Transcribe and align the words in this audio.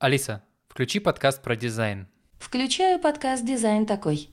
Алиса, 0.00 0.44
включи 0.68 1.00
подкаст 1.00 1.42
про 1.42 1.56
дизайн. 1.56 2.06
Включаю 2.38 3.00
подкаст 3.00 3.44
«Дизайн 3.44 3.84
такой». 3.84 4.30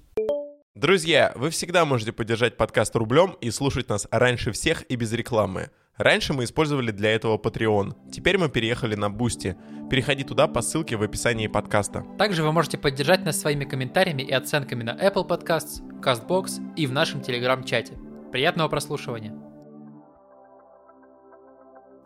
Друзья, 0.76 1.32
вы 1.34 1.50
всегда 1.50 1.86
можете 1.86 2.12
поддержать 2.12 2.56
подкаст 2.56 2.96
рублем 2.96 3.36
и 3.42 3.50
слушать 3.50 3.90
нас 3.90 4.08
раньше 4.12 4.52
всех 4.52 4.84
и 4.92 4.96
без 4.96 5.12
рекламы. 5.12 5.72
Раньше 5.98 6.34
мы 6.34 6.44
использовали 6.44 6.92
для 6.92 7.16
этого 7.16 7.40
Patreon. 7.40 8.12
Теперь 8.12 8.38
мы 8.38 8.50
переехали 8.50 8.94
на 8.94 9.10
Boosty. 9.10 9.58
Переходи 9.90 10.24
туда 10.24 10.48
по 10.48 10.62
ссылке 10.62 10.98
в 10.98 11.02
описании 11.02 11.48
подкаста. 11.48 12.06
Также 12.20 12.44
вы 12.44 12.52
можете 12.52 12.78
поддержать 12.78 13.26
нас 13.26 13.40
своими 13.40 13.66
комментариями 13.66 14.22
и 14.22 14.32
оценками 14.34 14.84
на 14.84 14.92
Apple 14.92 15.28
Podcasts, 15.28 15.82
CastBox 16.00 16.76
и 16.76 16.86
в 16.86 16.92
нашем 16.92 17.22
телеграм-чате. 17.22 17.98
Приятного 18.32 18.70
прослушивания. 18.70 19.34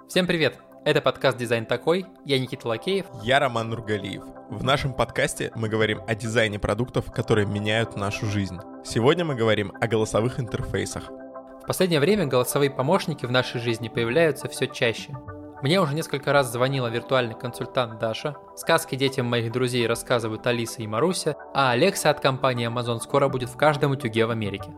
Всем 0.07 0.27
привет! 0.27 0.68
Это 0.85 1.01
подкаст 1.01 1.37
«Дизайн 1.37 1.65
такой». 1.65 2.05
Я 2.23 2.39
Никита 2.39 2.67
Лакеев. 2.69 3.05
Я 3.21 3.39
Роман 3.39 3.69
Нургалиев. 3.69 4.23
В 4.49 4.63
нашем 4.63 4.93
подкасте 4.93 5.51
мы 5.53 5.67
говорим 5.67 5.99
о 6.07 6.15
дизайне 6.15 6.57
продуктов, 6.57 7.11
которые 7.11 7.45
меняют 7.45 7.97
нашу 7.97 8.25
жизнь. 8.27 8.57
Сегодня 8.85 9.25
мы 9.25 9.35
говорим 9.35 9.73
о 9.81 9.87
голосовых 9.87 10.39
интерфейсах. 10.39 11.09
В 11.09 11.67
последнее 11.67 11.99
время 11.99 12.25
голосовые 12.25 12.71
помощники 12.71 13.25
в 13.25 13.31
нашей 13.31 13.59
жизни 13.59 13.89
появляются 13.89 14.47
все 14.47 14.67
чаще. 14.67 15.13
Мне 15.61 15.81
уже 15.81 15.93
несколько 15.93 16.31
раз 16.31 16.49
звонила 16.49 16.87
виртуальный 16.87 17.35
консультант 17.35 17.99
Даша, 17.99 18.37
сказки 18.55 18.95
детям 18.95 19.25
моих 19.25 19.51
друзей 19.51 19.85
рассказывают 19.85 20.47
Алиса 20.47 20.81
и 20.81 20.87
Маруся, 20.87 21.35
а 21.53 21.71
Алекса 21.71 22.09
от 22.09 22.21
компании 22.21 22.69
Amazon 22.69 22.99
скоро 22.99 23.27
будет 23.27 23.49
в 23.49 23.57
каждом 23.57 23.91
утюге 23.91 24.25
в 24.25 24.31
Америке. 24.31 24.73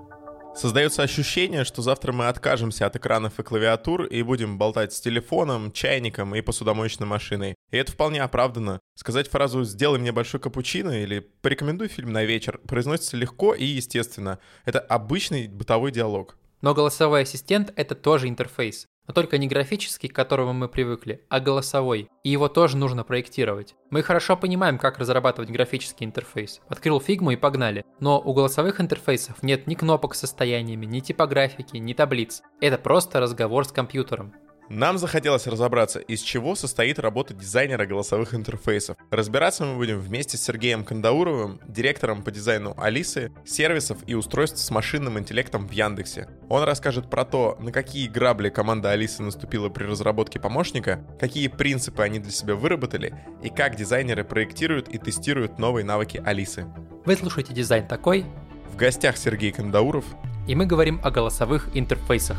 Создается 0.53 1.01
ощущение, 1.01 1.63
что 1.63 1.81
завтра 1.81 2.11
мы 2.11 2.27
откажемся 2.27 2.85
от 2.85 2.95
экранов 2.95 3.39
и 3.39 3.43
клавиатур 3.43 4.03
и 4.03 4.21
будем 4.21 4.57
болтать 4.57 4.93
с 4.93 4.99
телефоном, 4.99 5.71
чайником 5.71 6.35
и 6.35 6.41
посудомоечной 6.41 7.07
машиной. 7.07 7.55
И 7.71 7.77
это 7.77 7.93
вполне 7.93 8.21
оправданно. 8.21 8.79
Сказать 8.95 9.29
фразу 9.29 9.63
«сделай 9.63 9.97
мне 9.97 10.11
большой 10.11 10.39
капучино» 10.39 11.01
или 11.01 11.19
«порекомендуй 11.19 11.87
фильм 11.87 12.11
на 12.11 12.25
вечер» 12.25 12.59
произносится 12.67 13.17
легко 13.17 13.53
и 13.53 13.63
естественно. 13.63 14.39
Это 14.65 14.79
обычный 14.79 15.47
бытовой 15.47 15.91
диалог. 15.91 16.37
Но 16.61 16.75
голосовой 16.75 17.23
ассистент— 17.23 17.73
это 17.75 17.95
тоже 17.95 18.27
интерфейс 18.27 18.87
но 19.07 19.13
только 19.13 19.37
не 19.37 19.47
графический, 19.47 20.09
к 20.09 20.15
которому 20.15 20.53
мы 20.53 20.69
привыкли, 20.69 21.25
а 21.29 21.39
голосовой. 21.39 22.09
И 22.23 22.29
его 22.29 22.47
тоже 22.47 22.77
нужно 22.77 23.03
проектировать. 23.03 23.75
Мы 23.89 24.03
хорошо 24.03 24.37
понимаем, 24.37 24.77
как 24.77 24.99
разрабатывать 24.99 25.49
графический 25.49 26.05
интерфейс. 26.05 26.61
Открыл 26.67 27.01
фигму 27.01 27.31
и 27.31 27.35
погнали. 27.35 27.83
Но 27.99 28.19
у 28.19 28.33
голосовых 28.33 28.79
интерфейсов 28.79 29.43
нет 29.43 29.67
ни 29.67 29.75
кнопок 29.75 30.15
с 30.15 30.19
состояниями, 30.19 30.85
ни 30.85 30.99
типографики, 30.99 31.77
ни 31.77 31.93
таблиц. 31.93 32.41
Это 32.59 32.77
просто 32.77 33.19
разговор 33.19 33.65
с 33.65 33.71
компьютером. 33.71 34.33
Нам 34.73 34.97
захотелось 34.97 35.47
разобраться, 35.47 35.99
из 35.99 36.21
чего 36.21 36.55
состоит 36.55 36.97
работа 36.97 37.33
дизайнера 37.33 37.85
голосовых 37.85 38.33
интерфейсов. 38.33 38.95
Разбираться 39.09 39.65
мы 39.65 39.75
будем 39.75 39.99
вместе 39.99 40.37
с 40.37 40.43
Сергеем 40.43 40.85
Кандауровым, 40.85 41.59
директором 41.67 42.23
по 42.23 42.31
дизайну 42.31 42.73
Алисы, 42.77 43.33
сервисов 43.43 43.97
и 44.07 44.13
устройств 44.13 44.59
с 44.59 44.71
машинным 44.71 45.19
интеллектом 45.19 45.67
в 45.67 45.71
Яндексе. 45.71 46.29
Он 46.47 46.63
расскажет 46.63 47.09
про 47.09 47.25
то, 47.25 47.57
на 47.59 47.73
какие 47.73 48.07
грабли 48.07 48.47
команда 48.47 48.91
Алисы 48.91 49.21
наступила 49.21 49.67
при 49.67 49.83
разработке 49.83 50.39
помощника, 50.39 51.05
какие 51.19 51.49
принципы 51.49 52.03
они 52.03 52.19
для 52.19 52.31
себя 52.31 52.55
выработали 52.55 53.13
и 53.43 53.49
как 53.49 53.75
дизайнеры 53.75 54.23
проектируют 54.23 54.87
и 54.87 54.97
тестируют 54.97 55.59
новые 55.59 55.83
навыки 55.83 56.23
Алисы. 56.25 56.65
Вы 57.03 57.17
слушаете 57.17 57.53
«Дизайн 57.53 57.85
такой». 57.89 58.25
В 58.71 58.77
гостях 58.77 59.17
Сергей 59.17 59.51
Кандауров. 59.51 60.05
И 60.47 60.55
мы 60.55 60.65
говорим 60.65 61.01
о 61.03 61.11
голосовых 61.11 61.67
интерфейсах. 61.73 62.37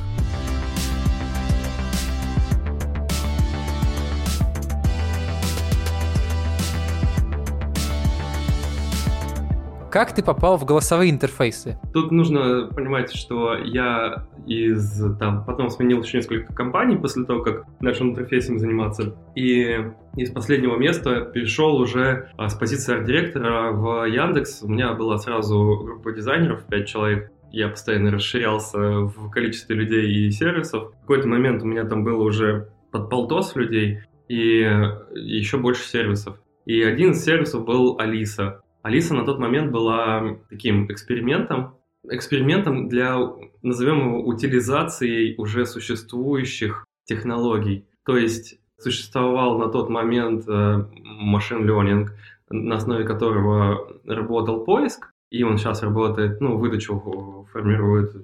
Как 9.92 10.14
ты 10.14 10.22
попал 10.22 10.56
в 10.56 10.64
голосовые 10.64 11.10
интерфейсы? 11.10 11.78
Тут 11.92 12.12
нужно 12.12 12.66
понимать, 12.74 13.14
что 13.14 13.54
я 13.54 14.26
из 14.46 15.04
там 15.18 15.44
потом 15.44 15.68
сменил 15.68 16.02
еще 16.02 16.16
несколько 16.16 16.50
компаний 16.54 16.96
после 16.96 17.26
того, 17.26 17.42
как 17.42 17.66
начал 17.78 18.06
интерфейсом 18.06 18.58
заниматься. 18.58 19.14
И 19.34 19.84
из 20.16 20.30
последнего 20.30 20.78
места 20.78 21.20
перешел 21.26 21.76
уже 21.76 22.30
а, 22.38 22.48
с 22.48 22.54
позиции 22.54 22.94
арт-директора 22.94 23.72
в 23.72 24.06
Яндекс. 24.06 24.62
У 24.62 24.68
меня 24.68 24.94
была 24.94 25.18
сразу 25.18 25.82
группа 25.84 26.12
дизайнеров, 26.12 26.64
5 26.64 26.88
человек 26.88 27.30
я 27.50 27.68
постоянно 27.68 28.10
расширялся 28.10 28.78
в 28.78 29.28
количестве 29.28 29.76
людей 29.76 30.10
и 30.10 30.30
сервисов. 30.30 30.94
В 30.94 31.00
какой-то 31.02 31.28
момент 31.28 31.62
у 31.62 31.66
меня 31.66 31.84
там 31.84 32.02
было 32.02 32.22
уже 32.22 32.70
под 32.92 33.10
полтос 33.10 33.54
людей 33.56 34.00
и 34.26 34.66
еще 35.14 35.58
больше 35.58 35.86
сервисов. 35.86 36.38
И 36.64 36.80
один 36.80 37.10
из 37.10 37.22
сервисов 37.22 37.66
был 37.66 37.98
Алиса. 37.98 38.62
Алиса 38.82 39.14
на 39.14 39.24
тот 39.24 39.38
момент 39.38 39.70
была 39.70 40.38
таким 40.50 40.90
экспериментом, 40.90 41.76
экспериментом 42.08 42.88
для, 42.88 43.16
назовем 43.62 44.08
его, 44.08 44.24
утилизации 44.24 45.34
уже 45.36 45.66
существующих 45.66 46.84
технологий. 47.04 47.86
То 48.04 48.16
есть 48.16 48.58
существовал 48.78 49.58
на 49.58 49.68
тот 49.68 49.88
момент 49.88 50.46
машин 50.46 51.64
э, 51.64 51.70
learning, 51.70 52.08
на 52.50 52.76
основе 52.76 53.04
которого 53.04 54.00
работал 54.04 54.64
поиск, 54.64 55.12
и 55.30 55.42
он 55.44 55.56
сейчас 55.56 55.82
работает, 55.82 56.40
ну, 56.40 56.58
выдачу 56.58 57.46
формирует 57.52 58.14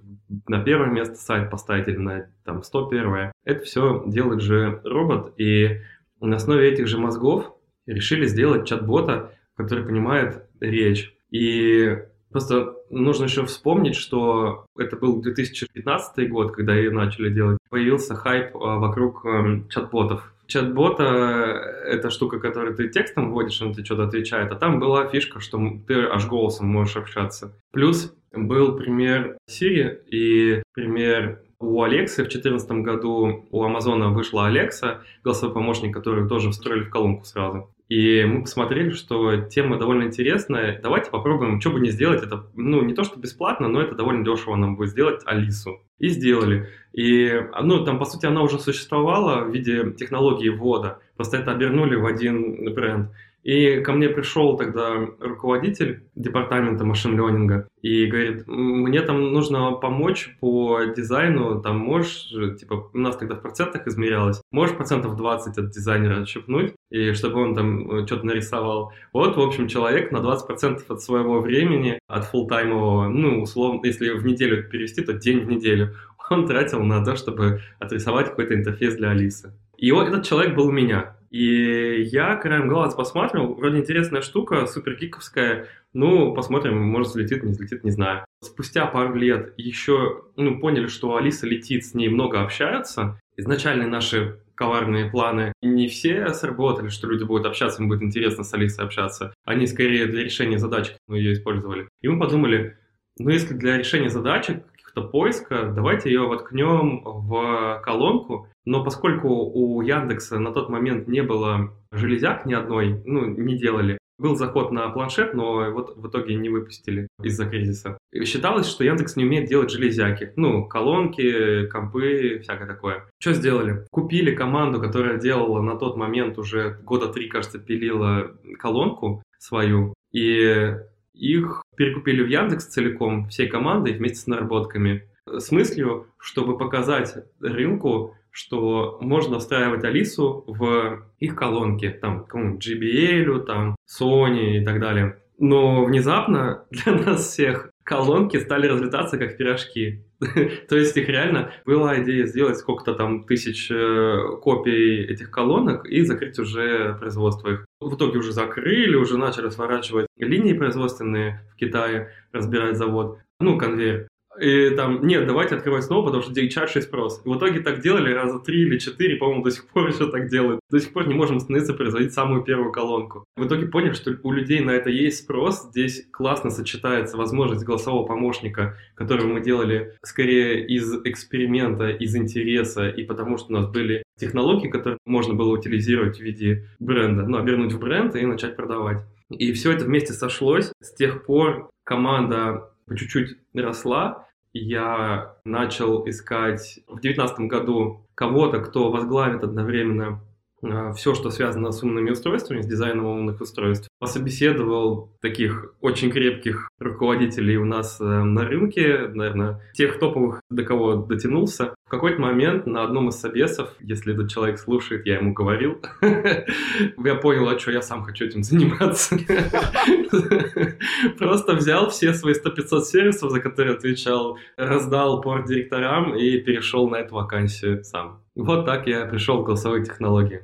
на 0.46 0.62
первое 0.62 0.88
место 0.88 1.14
сайт 1.14 1.50
поставить 1.50 1.88
или 1.88 1.96
на 1.96 2.26
там 2.44 2.62
101 2.62 3.32
Это 3.44 3.64
все 3.64 4.02
делает 4.06 4.42
же 4.42 4.80
робот, 4.84 5.32
и 5.38 5.80
на 6.20 6.36
основе 6.36 6.70
этих 6.70 6.86
же 6.86 6.98
мозгов 6.98 7.54
решили 7.86 8.26
сделать 8.26 8.66
чат-бота, 8.66 9.32
который 9.56 9.84
понимает 9.84 10.47
речь. 10.60 11.14
И 11.30 11.96
просто 12.30 12.74
нужно 12.90 13.24
еще 13.24 13.44
вспомнить, 13.44 13.96
что 13.96 14.66
это 14.76 14.96
был 14.96 15.20
2015 15.20 16.30
год, 16.30 16.52
когда 16.52 16.74
ее 16.74 16.90
начали 16.90 17.32
делать. 17.32 17.58
Появился 17.70 18.14
хайп 18.14 18.56
а, 18.56 18.78
вокруг 18.78 19.24
эм, 19.24 19.68
чат-ботов. 19.68 20.32
Чат-бота— 20.46 21.04
это 21.84 22.08
штука, 22.08 22.38
которую 22.40 22.74
ты 22.74 22.88
текстом 22.88 23.30
вводишь, 23.30 23.60
он 23.60 23.74
тебе 23.74 23.84
что-то 23.84 24.04
отвечает, 24.04 24.50
а 24.50 24.56
там 24.56 24.80
была 24.80 25.06
фишка, 25.06 25.40
что 25.40 25.60
ты 25.86 26.04
аж 26.04 26.26
голосом 26.26 26.68
можешь 26.68 26.96
общаться. 26.96 27.52
Плюс 27.70 28.14
был 28.32 28.76
пример 28.76 29.36
Siri 29.46 29.98
и 30.06 30.62
пример 30.72 31.42
у 31.60 31.82
Алексы 31.82 32.22
в 32.22 32.28
2014 32.28 32.70
году 32.82 33.46
у 33.50 33.62
Амазона 33.62 34.10
вышла 34.10 34.46
Алекса, 34.46 35.02
голосовой 35.24 35.54
помощник, 35.54 35.92
который 35.92 36.28
тоже 36.28 36.50
встроили 36.50 36.84
в 36.84 36.90
колонку 36.90 37.24
сразу. 37.24 37.68
И 37.88 38.22
мы 38.24 38.42
посмотрели, 38.42 38.90
что 38.90 39.36
тема 39.42 39.78
довольно 39.78 40.04
интересная. 40.04 40.78
Давайте 40.82 41.10
попробуем, 41.10 41.60
что 41.60 41.70
бы 41.70 41.80
не 41.80 41.90
сделать. 41.90 42.22
Это, 42.22 42.46
ну, 42.54 42.82
не 42.82 42.92
то, 42.92 43.02
что 43.02 43.18
бесплатно, 43.18 43.68
но 43.68 43.80
это 43.80 43.94
довольно 43.94 44.24
дешево 44.24 44.56
нам 44.56 44.76
будет 44.76 44.90
сделать 44.90 45.22
Алису. 45.24 45.80
И 45.98 46.08
сделали. 46.08 46.68
И, 46.92 47.32
ну, 47.62 47.84
там, 47.84 47.98
по 47.98 48.04
сути, 48.04 48.26
она 48.26 48.42
уже 48.42 48.58
существовала 48.58 49.44
в 49.44 49.52
виде 49.52 49.92
технологии 49.92 50.50
ввода. 50.50 51.00
Просто 51.16 51.38
это 51.38 51.52
обернули 51.52 51.96
в 51.96 52.06
один 52.06 52.72
бренд. 52.74 53.10
И 53.48 53.80
ко 53.80 53.94
мне 53.94 54.10
пришел 54.10 54.58
тогда 54.58 55.08
руководитель 55.20 56.02
департамента 56.14 56.84
машин-ленинга 56.84 57.66
и 57.80 58.04
говорит, 58.04 58.46
мне 58.46 59.00
там 59.00 59.32
нужно 59.32 59.72
помочь 59.72 60.36
по 60.38 60.80
дизайну, 60.94 61.62
там 61.62 61.78
можешь, 61.78 62.28
типа, 62.60 62.90
у 62.92 62.98
нас 62.98 63.16
тогда 63.16 63.36
в 63.36 63.40
процентах 63.40 63.86
измерялось, 63.86 64.42
можешь 64.50 64.76
процентов 64.76 65.16
20 65.16 65.56
от 65.56 65.70
дизайнера 65.70 66.20
отщепнуть, 66.20 66.74
и 66.90 67.14
чтобы 67.14 67.40
он 67.40 67.54
там 67.54 67.90
э, 67.90 68.06
что-то 68.06 68.26
нарисовал. 68.26 68.92
Вот, 69.14 69.38
в 69.38 69.40
общем, 69.40 69.66
человек 69.66 70.12
на 70.12 70.18
20% 70.18 70.82
от 70.86 71.00
своего 71.00 71.40
времени, 71.40 71.98
от 72.06 72.26
фултаймового, 72.26 73.08
ну, 73.08 73.40
условно, 73.40 73.80
если 73.82 74.10
в 74.10 74.26
неделю 74.26 74.68
перевести, 74.68 75.00
то 75.00 75.14
день 75.14 75.40
в 75.40 75.48
неделю, 75.48 75.94
он 76.28 76.46
тратил 76.46 76.82
на 76.82 77.02
то, 77.02 77.16
чтобы 77.16 77.62
отрисовать 77.78 78.28
какой-то 78.28 78.52
интерфейс 78.52 78.94
для 78.96 79.12
Алисы. 79.12 79.54
И 79.78 79.90
вот 79.90 80.08
этот 80.08 80.26
человек 80.26 80.54
был 80.54 80.66
у 80.66 80.72
меня. 80.72 81.14
И 81.30 82.02
я 82.02 82.36
краем 82.36 82.68
глаз 82.68 82.94
посмотрел, 82.94 83.54
вроде 83.54 83.78
интересная 83.78 84.22
штука, 84.22 84.66
супер 84.66 84.96
гиковская, 84.96 85.68
ну, 85.92 86.34
посмотрим, 86.34 86.80
может 86.80 87.08
взлетит, 87.08 87.42
не 87.42 87.52
взлетит, 87.52 87.84
не 87.84 87.90
знаю. 87.90 88.24
Спустя 88.42 88.86
пару 88.86 89.14
лет 89.14 89.52
еще, 89.56 90.24
ну, 90.36 90.58
поняли, 90.58 90.86
что 90.86 91.16
Алиса 91.16 91.46
летит, 91.46 91.84
с 91.84 91.94
ней 91.94 92.08
много 92.08 92.42
общаются. 92.42 93.20
Изначально 93.36 93.86
наши 93.86 94.40
коварные 94.54 95.08
планы 95.08 95.52
не 95.62 95.88
все 95.88 96.32
сработали, 96.34 96.88
что 96.88 97.06
люди 97.06 97.22
будут 97.22 97.46
общаться, 97.46 97.80
им 97.80 97.88
будет 97.88 98.02
интересно 98.02 98.42
с 98.42 98.52
Алисой 98.52 98.84
общаться. 98.84 99.32
Они 99.44 99.66
скорее 99.66 100.06
для 100.06 100.24
решения 100.24 100.58
задачек 100.58 100.96
мы 101.06 101.18
ее 101.18 101.34
использовали. 101.34 101.88
И 102.02 102.08
мы 102.08 102.18
подумали, 102.18 102.76
ну, 103.18 103.30
если 103.30 103.54
для 103.54 103.78
решения 103.78 104.10
задачек 104.10 104.64
каких-то 104.98 105.08
поиска, 105.08 105.72
давайте 105.74 106.10
ее 106.10 106.26
воткнем 106.26 107.02
в 107.04 107.80
колонку, 107.84 108.48
но 108.64 108.84
поскольку 108.84 109.28
у 109.28 109.80
Яндекса 109.82 110.38
на 110.38 110.52
тот 110.52 110.68
момент 110.68 111.08
не 111.08 111.22
было 111.22 111.72
железяк 111.92 112.46
ни 112.46 112.54
одной, 112.54 113.02
ну, 113.04 113.26
не 113.26 113.56
делали, 113.56 113.98
Был 114.20 114.34
заход 114.34 114.72
на 114.72 114.88
планшет, 114.88 115.32
но 115.34 115.70
вот 115.70 115.96
в 115.96 116.08
итоге 116.08 116.34
не 116.34 116.48
выпустили 116.48 117.06
из-за 117.22 117.46
кризиса. 117.46 117.98
И 118.12 118.24
считалось, 118.24 118.68
что 118.68 118.82
Яндекс 118.82 119.14
не 119.14 119.24
умеет 119.24 119.48
делать 119.48 119.70
железяки. 119.70 120.32
Ну, 120.34 120.66
колонки, 120.66 121.68
компы, 121.68 122.40
всякое 122.42 122.66
такое. 122.66 123.04
Что 123.20 123.32
сделали? 123.32 123.86
Купили 123.92 124.34
команду, 124.34 124.80
которая 124.80 125.20
делала 125.20 125.62
на 125.62 125.76
тот 125.76 125.96
момент 125.96 126.36
уже 126.36 126.80
года 126.84 127.12
три, 127.12 127.28
кажется, 127.28 127.60
пилила 127.60 128.32
колонку 128.58 129.22
свою. 129.38 129.94
И 130.12 130.74
их 131.18 131.62
перекупили 131.76 132.22
в 132.22 132.28
Яндекс 132.28 132.66
целиком, 132.66 133.28
всей 133.28 133.48
командой 133.48 133.92
вместе 133.92 134.18
с 134.18 134.26
наработками. 134.26 135.08
С 135.26 135.50
мыслью, 135.50 136.06
чтобы 136.18 136.56
показать 136.56 137.14
рынку, 137.40 138.14
что 138.30 138.98
можно 139.00 139.38
встраивать 139.38 139.84
Алису 139.84 140.44
в 140.46 141.02
их 141.18 141.34
колонки, 141.34 141.90
там, 141.90 142.24
какому 142.24 142.58
JBL, 142.58 143.44
там, 143.44 143.76
Sony 143.88 144.58
и 144.58 144.64
так 144.64 144.80
далее. 144.80 145.18
Но 145.38 145.84
внезапно 145.84 146.64
для 146.70 146.94
нас 146.94 147.28
всех 147.28 147.70
колонки 147.82 148.36
стали 148.38 148.66
разлетаться 148.66 149.18
как 149.18 149.36
пирожки. 149.36 150.04
То 150.68 150.76
есть 150.76 150.96
их 150.96 151.08
реально 151.08 151.52
была 151.64 152.02
идея 152.02 152.26
сделать 152.26 152.58
сколько-то 152.58 152.94
там 152.94 153.24
тысяч 153.24 153.70
э, 153.70 154.36
копий 154.42 155.04
этих 155.04 155.30
колонок 155.30 155.86
и 155.86 156.02
закрыть 156.02 156.38
уже 156.38 156.94
производство 156.98 157.50
их. 157.50 157.66
В 157.80 157.94
итоге 157.94 158.18
уже 158.18 158.32
закрыли, 158.32 158.96
уже 158.96 159.16
начали 159.16 159.48
сворачивать 159.48 160.08
линии 160.16 160.54
производственные 160.54 161.48
в 161.52 161.56
Китае, 161.56 162.10
разбирать 162.32 162.76
завод, 162.76 163.20
ну, 163.38 163.56
конвейер. 163.56 164.07
И 164.40 164.70
там, 164.70 165.06
нет, 165.06 165.26
давайте 165.26 165.56
открывать 165.56 165.84
снова, 165.84 166.06
потому 166.06 166.22
что 166.22 166.32
дичайший 166.32 166.82
спрос. 166.82 167.20
И 167.24 167.28
в 167.28 167.36
итоге 167.36 167.60
так 167.60 167.80
делали 167.80 168.12
раза 168.12 168.38
три 168.38 168.62
или 168.62 168.78
четыре, 168.78 169.16
по-моему, 169.16 169.44
до 169.44 169.50
сих 169.50 169.66
пор 169.66 169.88
еще 169.88 170.10
так 170.10 170.28
делают. 170.28 170.60
До 170.70 170.78
сих 170.78 170.92
пор 170.92 171.08
не 171.08 171.14
можем 171.14 171.38
остановиться 171.38 171.74
производить 171.74 172.12
самую 172.12 172.42
первую 172.42 172.72
колонку. 172.72 173.24
В 173.36 173.46
итоге 173.46 173.66
поняли, 173.66 173.92
что 173.92 174.16
у 174.22 174.32
людей 174.32 174.60
на 174.60 174.72
это 174.72 174.90
есть 174.90 175.24
спрос. 175.24 175.68
Здесь 175.70 176.06
классно 176.10 176.50
сочетается 176.50 177.16
возможность 177.16 177.64
голосового 177.64 178.06
помощника, 178.06 178.76
который 178.94 179.26
мы 179.26 179.40
делали 179.40 179.94
скорее 180.02 180.66
из 180.66 180.92
эксперимента, 181.04 181.88
из 181.90 182.14
интереса, 182.16 182.88
и 182.88 183.04
потому 183.04 183.38
что 183.38 183.48
у 183.48 183.52
нас 183.52 183.66
были 183.66 184.02
технологии, 184.18 184.68
которые 184.68 184.98
можно 185.06 185.34
было 185.34 185.52
утилизировать 185.52 186.18
в 186.18 186.22
виде 186.22 186.66
бренда, 186.78 187.24
ну, 187.24 187.38
обернуть 187.38 187.72
в 187.72 187.78
бренд 187.78 188.16
и 188.16 188.26
начать 188.26 188.56
продавать. 188.56 189.04
И 189.30 189.52
все 189.52 189.72
это 189.72 189.84
вместе 189.84 190.12
сошлось. 190.12 190.72
С 190.80 190.94
тех 190.94 191.24
пор 191.24 191.70
команда 191.84 192.70
по 192.86 192.96
чуть-чуть 192.96 193.36
росла, 193.54 194.26
я 194.52 195.36
начал 195.44 196.08
искать 196.08 196.80
в 196.86 197.00
2019 197.00 197.40
году 197.40 198.06
кого-то, 198.14 198.60
кто 198.60 198.90
возглавит 198.90 199.42
одновременно 199.42 200.20
а, 200.62 200.92
все, 200.92 201.14
что 201.14 201.30
связано 201.30 201.72
с 201.72 201.82
умными 201.82 202.10
устройствами, 202.10 202.62
с 202.62 202.66
дизайном 202.66 203.06
умных 203.06 203.40
устройств. 203.40 203.87
Пособеседовал 203.98 205.12
таких 205.20 205.74
очень 205.80 206.10
крепких 206.10 206.70
руководителей 206.78 207.56
у 207.56 207.64
нас 207.64 208.00
э, 208.00 208.04
на 208.04 208.44
рынке, 208.44 209.08
наверное, 209.12 209.60
тех 209.74 209.98
топовых, 209.98 210.40
до 210.50 210.62
кого 210.62 210.94
дотянулся. 210.94 211.74
В 211.84 211.90
какой-то 211.90 212.20
момент 212.20 212.66
на 212.66 212.84
одном 212.84 213.08
из 213.08 213.16
собесов, 213.16 213.70
если 213.80 214.14
этот 214.14 214.30
человек 214.30 214.60
слушает, 214.60 215.04
я 215.04 215.16
ему 215.16 215.32
говорил, 215.32 215.82
я 216.02 217.14
понял, 217.16 217.48
а 217.48 217.58
что 217.58 217.72
я 217.72 217.82
сам 217.82 218.04
хочу 218.04 218.26
этим 218.26 218.44
заниматься. 218.44 219.16
Просто 221.18 221.54
взял 221.54 221.90
все 221.90 222.14
свои 222.14 222.34
100-500 222.34 222.80
сервисов, 222.82 223.32
за 223.32 223.40
которые 223.40 223.74
отвечал, 223.74 224.38
раздал 224.56 225.20
порт 225.20 225.46
директорам 225.46 226.14
и 226.14 226.38
перешел 226.38 226.88
на 226.88 226.96
эту 226.96 227.16
вакансию 227.16 227.82
сам. 227.82 228.22
Вот 228.36 228.64
так 228.64 228.86
я 228.86 229.06
пришел 229.06 229.42
в 229.42 229.44
голосовые 229.44 229.84
технологии. 229.84 230.42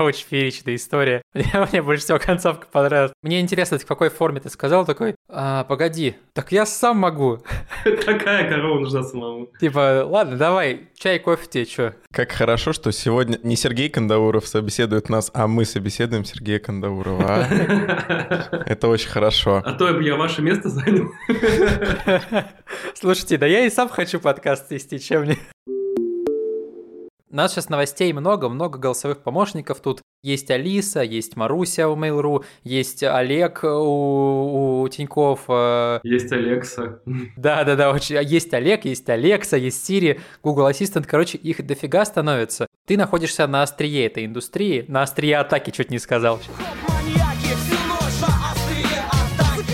Очень 0.00 0.26
фееричная 0.28 0.74
история. 0.76 1.22
Мне, 1.34 1.66
мне 1.70 1.82
больше 1.82 2.04
всего 2.04 2.18
концовка 2.18 2.66
понравилась. 2.70 3.12
Мне 3.22 3.40
интересно, 3.40 3.78
в 3.78 3.86
какой 3.86 4.08
форме 4.08 4.40
ты 4.40 4.48
сказал 4.48 4.84
такой, 4.84 5.14
а, 5.28 5.64
погоди, 5.64 6.14
так 6.32 6.52
я 6.52 6.66
сам 6.66 6.98
могу. 6.98 7.38
Какая 7.84 8.48
корова 8.48 8.80
нужна 8.80 9.02
самому? 9.02 9.48
Типа, 9.60 10.04
ладно, 10.06 10.36
давай, 10.36 10.88
чай, 10.96 11.18
кофе 11.18 11.46
тебе, 11.48 11.64
что? 11.64 11.94
Как 12.12 12.32
хорошо, 12.32 12.72
что 12.72 12.92
сегодня 12.92 13.38
не 13.42 13.56
Сергей 13.56 13.88
Кандауров 13.88 14.46
собеседует 14.46 15.08
нас, 15.08 15.30
а 15.34 15.46
мы 15.46 15.64
собеседуем 15.64 16.24
Сергея 16.24 16.58
Кандаурова. 16.58 17.24
А? 17.26 18.64
Это 18.66 18.88
очень 18.88 19.08
хорошо. 19.08 19.62
А 19.64 19.72
то 19.72 20.00
я 20.00 20.16
ваше 20.16 20.42
место 20.42 20.68
занял. 20.68 21.10
Слушайте, 22.94 23.38
да 23.38 23.46
я 23.46 23.66
и 23.66 23.70
сам 23.70 23.88
хочу 23.88 24.20
подкаст 24.20 24.70
вести, 24.70 24.98
чем 24.98 25.22
мне... 25.22 25.38
У 27.34 27.36
нас 27.36 27.52
сейчас 27.52 27.68
новостей 27.68 28.12
много, 28.12 28.48
много 28.48 28.78
голосовых 28.78 29.18
помощников 29.18 29.80
тут. 29.80 30.02
Есть 30.22 30.52
Алиса, 30.52 31.02
есть 31.02 31.34
Маруся 31.34 31.88
у 31.88 31.96
Mail.ru, 31.96 32.44
есть 32.62 33.02
Олег 33.02 33.64
у, 33.64 34.82
у 34.82 34.88
Тиньков. 34.88 35.46
Э. 35.48 35.98
Есть 36.04 36.30
Алекса. 36.30 37.00
Да-да-да, 37.36 37.90
очень. 37.90 38.22
есть 38.22 38.54
Олег, 38.54 38.84
есть 38.84 39.08
Алекса, 39.08 39.56
есть 39.56 39.90
Siri, 39.90 40.20
Google 40.44 40.70
Assistant. 40.70 41.08
Короче, 41.08 41.36
их 41.36 41.66
дофига 41.66 42.04
становится. 42.04 42.68
Ты 42.86 42.96
находишься 42.96 43.48
на 43.48 43.64
острие 43.64 44.06
этой 44.06 44.26
индустрии, 44.26 44.84
на 44.86 45.02
острие 45.02 45.38
атаки, 45.38 45.72
чуть 45.72 45.90
не 45.90 45.98
сказал. 45.98 46.38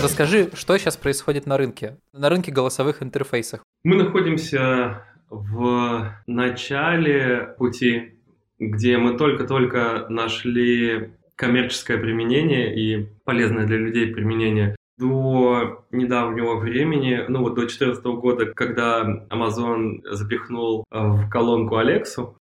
Расскажи, 0.01 0.49
что 0.55 0.75
сейчас 0.79 0.97
происходит 0.97 1.45
на 1.45 1.57
рынке, 1.57 1.99
на 2.11 2.29
рынке 2.29 2.51
голосовых 2.51 3.03
интерфейсов. 3.03 3.59
Мы 3.83 3.97
находимся 3.97 5.03
в 5.31 6.13
начале 6.27 7.55
пути, 7.57 8.19
где 8.59 8.97
мы 8.97 9.17
только-только 9.17 10.05
нашли 10.09 11.13
коммерческое 11.35 11.97
применение 11.97 12.75
и 12.75 13.07
полезное 13.23 13.65
для 13.65 13.77
людей 13.77 14.13
применение. 14.13 14.75
До 14.99 15.83
недавнего 15.89 16.57
времени, 16.57 17.23
ну 17.27 17.41
вот 17.41 17.55
до 17.55 17.61
2014 17.61 18.05
года, 18.21 18.45
когда 18.53 19.25
Amazon 19.31 20.01
запихнул 20.11 20.83
в 20.91 21.29
колонку 21.29 21.77
Алексу, 21.77 22.37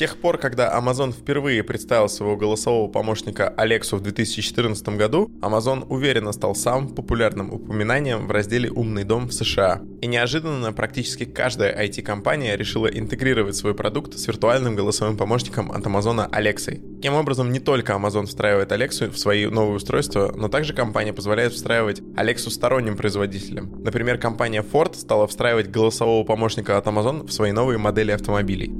тех 0.00 0.16
пор, 0.16 0.38
когда 0.38 0.74
Amazon 0.80 1.12
впервые 1.12 1.62
представил 1.62 2.08
своего 2.08 2.34
голосового 2.34 2.90
помощника 2.90 3.50
Алексу 3.50 3.98
в 3.98 4.00
2014 4.00 4.88
году, 4.96 5.30
Amazon 5.42 5.84
уверенно 5.90 6.32
стал 6.32 6.54
самым 6.54 6.94
популярным 6.94 7.52
упоминанием 7.52 8.26
в 8.26 8.30
разделе 8.30 8.70
«Умный 8.70 9.04
дом» 9.04 9.28
в 9.28 9.34
США. 9.34 9.82
И 10.00 10.06
неожиданно 10.06 10.72
практически 10.72 11.26
каждая 11.26 11.78
IT-компания 11.86 12.56
решила 12.56 12.86
интегрировать 12.86 13.56
свой 13.56 13.74
продукт 13.74 14.18
с 14.18 14.26
виртуальным 14.26 14.74
голосовым 14.74 15.18
помощником 15.18 15.70
от 15.70 15.84
Amazon 15.84 16.26
Алексой. 16.32 16.80
Таким 16.96 17.12
образом, 17.12 17.52
не 17.52 17.60
только 17.60 17.92
Amazon 17.92 18.24
встраивает 18.24 18.72
Алексу 18.72 19.10
в 19.10 19.18
свои 19.18 19.44
новые 19.48 19.76
устройства, 19.76 20.32
но 20.34 20.48
также 20.48 20.72
компания 20.72 21.12
позволяет 21.12 21.52
встраивать 21.52 22.00
Алексу 22.16 22.48
сторонним 22.50 22.96
производителям. 22.96 23.70
Например, 23.84 24.16
компания 24.16 24.62
Ford 24.62 24.96
стала 24.96 25.26
встраивать 25.26 25.70
голосового 25.70 26.24
помощника 26.24 26.78
от 26.78 26.86
Amazon 26.86 27.26
в 27.26 27.32
свои 27.34 27.52
новые 27.52 27.76
модели 27.76 28.12
автомобилей. 28.12 28.72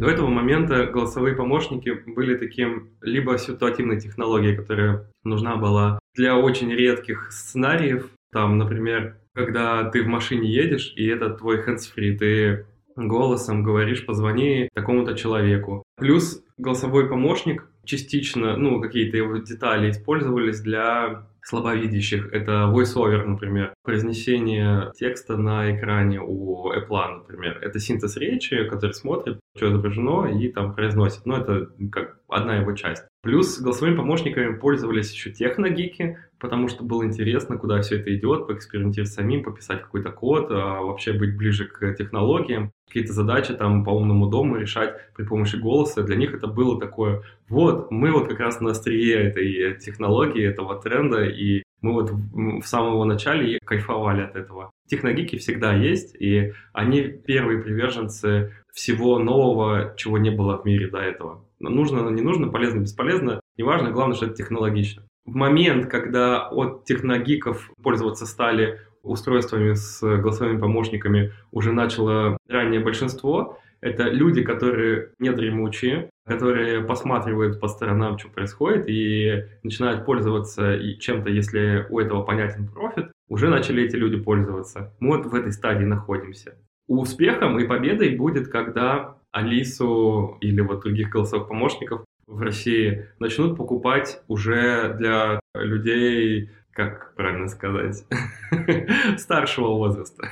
До 0.00 0.08
этого 0.08 0.28
момента 0.28 0.86
голосовые 0.86 1.36
помощники 1.36 1.90
были 2.06 2.34
таким 2.34 2.88
либо 3.02 3.36
ситуативной 3.36 4.00
технологией, 4.00 4.56
которая 4.56 5.06
нужна 5.24 5.56
была 5.56 5.98
для 6.14 6.38
очень 6.38 6.72
редких 6.72 7.30
сценариев. 7.30 8.08
Там, 8.32 8.56
например, 8.56 9.18
когда 9.34 9.84
ты 9.90 10.02
в 10.02 10.06
машине 10.06 10.50
едешь, 10.50 10.94
и 10.96 11.06
это 11.06 11.28
твой 11.28 11.62
hands-free, 11.62 12.16
ты 12.16 12.66
голосом 12.96 13.62
говоришь, 13.62 14.06
позвони 14.06 14.70
такому-то 14.74 15.14
человеку. 15.14 15.82
Плюс 15.98 16.42
голосовой 16.56 17.06
помощник 17.06 17.66
частично, 17.84 18.56
ну, 18.56 18.80
какие-то 18.80 19.18
его 19.18 19.36
детали 19.36 19.90
использовались 19.90 20.60
для 20.60 21.26
слабовидящих. 21.50 22.32
Это 22.32 22.70
voiceover, 22.72 23.24
например, 23.24 23.74
произнесение 23.82 24.92
текста 24.96 25.36
на 25.36 25.76
экране 25.76 26.20
у 26.20 26.72
Apple, 26.72 27.18
например. 27.18 27.58
Это 27.60 27.78
синтез 27.80 28.16
речи, 28.16 28.64
который 28.64 28.92
смотрит, 28.92 29.40
что 29.56 29.68
изображено, 29.68 30.26
и 30.26 30.48
там 30.48 30.74
произносит. 30.74 31.26
Но 31.26 31.38
это 31.38 31.68
как 31.90 32.18
одна 32.28 32.56
его 32.56 32.72
часть. 32.72 33.04
Плюс 33.22 33.60
голосовыми 33.60 33.96
помощниками 33.96 34.56
пользовались 34.56 35.12
еще 35.12 35.30
техногики, 35.30 36.18
потому 36.40 36.68
что 36.68 36.82
было 36.82 37.04
интересно, 37.04 37.58
куда 37.58 37.80
все 37.82 37.98
это 37.98 38.14
идет, 38.14 38.46
поэкспериментировать 38.46 39.12
самим, 39.12 39.44
пописать 39.44 39.82
какой-то 39.82 40.10
код, 40.10 40.48
а 40.50 40.80
вообще 40.80 41.12
быть 41.12 41.36
ближе 41.36 41.66
к 41.66 41.92
технологиям, 41.94 42.72
какие-то 42.88 43.12
задачи 43.12 43.54
там 43.54 43.84
по 43.84 43.90
умному 43.90 44.26
дому 44.26 44.56
решать 44.56 44.96
при 45.14 45.24
помощи 45.24 45.56
голоса. 45.56 46.02
Для 46.02 46.16
них 46.16 46.34
это 46.34 46.46
было 46.46 46.80
такое, 46.80 47.22
вот, 47.48 47.90
мы 47.90 48.10
вот 48.10 48.28
как 48.28 48.40
раз 48.40 48.60
на 48.60 48.70
острие 48.70 49.16
этой 49.16 49.78
технологии, 49.78 50.42
этого 50.42 50.80
тренда, 50.80 51.24
и 51.24 51.62
мы 51.82 51.92
вот 51.92 52.10
в 52.10 52.62
самого 52.62 53.04
начале 53.04 53.58
кайфовали 53.64 54.22
от 54.22 54.34
этого. 54.34 54.70
Техногики 54.88 55.36
всегда 55.36 55.74
есть, 55.74 56.16
и 56.18 56.52
они 56.72 57.02
первые 57.02 57.62
приверженцы 57.62 58.52
всего 58.72 59.18
нового, 59.18 59.94
чего 59.96 60.18
не 60.18 60.30
было 60.30 60.58
в 60.58 60.64
мире 60.64 60.88
до 60.88 60.98
этого. 60.98 61.44
Нужно, 61.58 62.08
не 62.08 62.22
нужно, 62.22 62.48
полезно, 62.48 62.80
бесполезно, 62.80 63.40
неважно, 63.56 63.90
главное, 63.90 64.16
что 64.16 64.26
это 64.26 64.34
технологично. 64.34 65.04
В 65.24 65.34
момент, 65.34 65.86
когда 65.86 66.48
от 66.48 66.84
техногиков 66.84 67.70
пользоваться 67.82 68.26
стали 68.26 68.80
устройствами 69.02 69.74
с 69.74 70.00
голосовыми 70.00 70.58
помощниками 70.58 71.32
уже 71.52 71.72
начало 71.72 72.36
раннее 72.48 72.80
большинство. 72.80 73.58
Это 73.80 74.10
люди, 74.10 74.42
которые 74.42 75.12
недремучие, 75.18 76.10
которые 76.26 76.82
посматривают 76.82 77.60
по 77.60 77.68
сторонам, 77.68 78.18
что 78.18 78.28
происходит, 78.28 78.84
и 78.88 79.44
начинают 79.62 80.04
пользоваться 80.04 80.78
чем-то, 80.98 81.30
если 81.30 81.86
у 81.88 81.98
этого 81.98 82.22
понятен 82.22 82.68
профит, 82.68 83.10
уже 83.28 83.48
начали 83.48 83.82
эти 83.84 83.96
люди 83.96 84.18
пользоваться. 84.18 84.92
Мы 85.00 85.16
вот 85.16 85.26
в 85.26 85.34
этой 85.34 85.52
стадии 85.52 85.84
находимся. 85.84 86.56
Успехом 86.88 87.58
и 87.58 87.66
победой 87.66 88.16
будет, 88.16 88.48
когда 88.48 89.16
Алису 89.32 90.36
или 90.40 90.60
вот 90.60 90.80
других 90.80 91.08
голосовых 91.08 91.48
помощников 91.48 92.04
в 92.30 92.40
России 92.40 93.08
начнут 93.18 93.56
покупать 93.56 94.22
уже 94.28 94.94
для 94.94 95.40
людей 95.54 96.50
как 96.72 97.14
правильно 97.14 97.48
сказать, 97.48 98.04
старшего 99.18 99.74
возраста. 99.74 100.28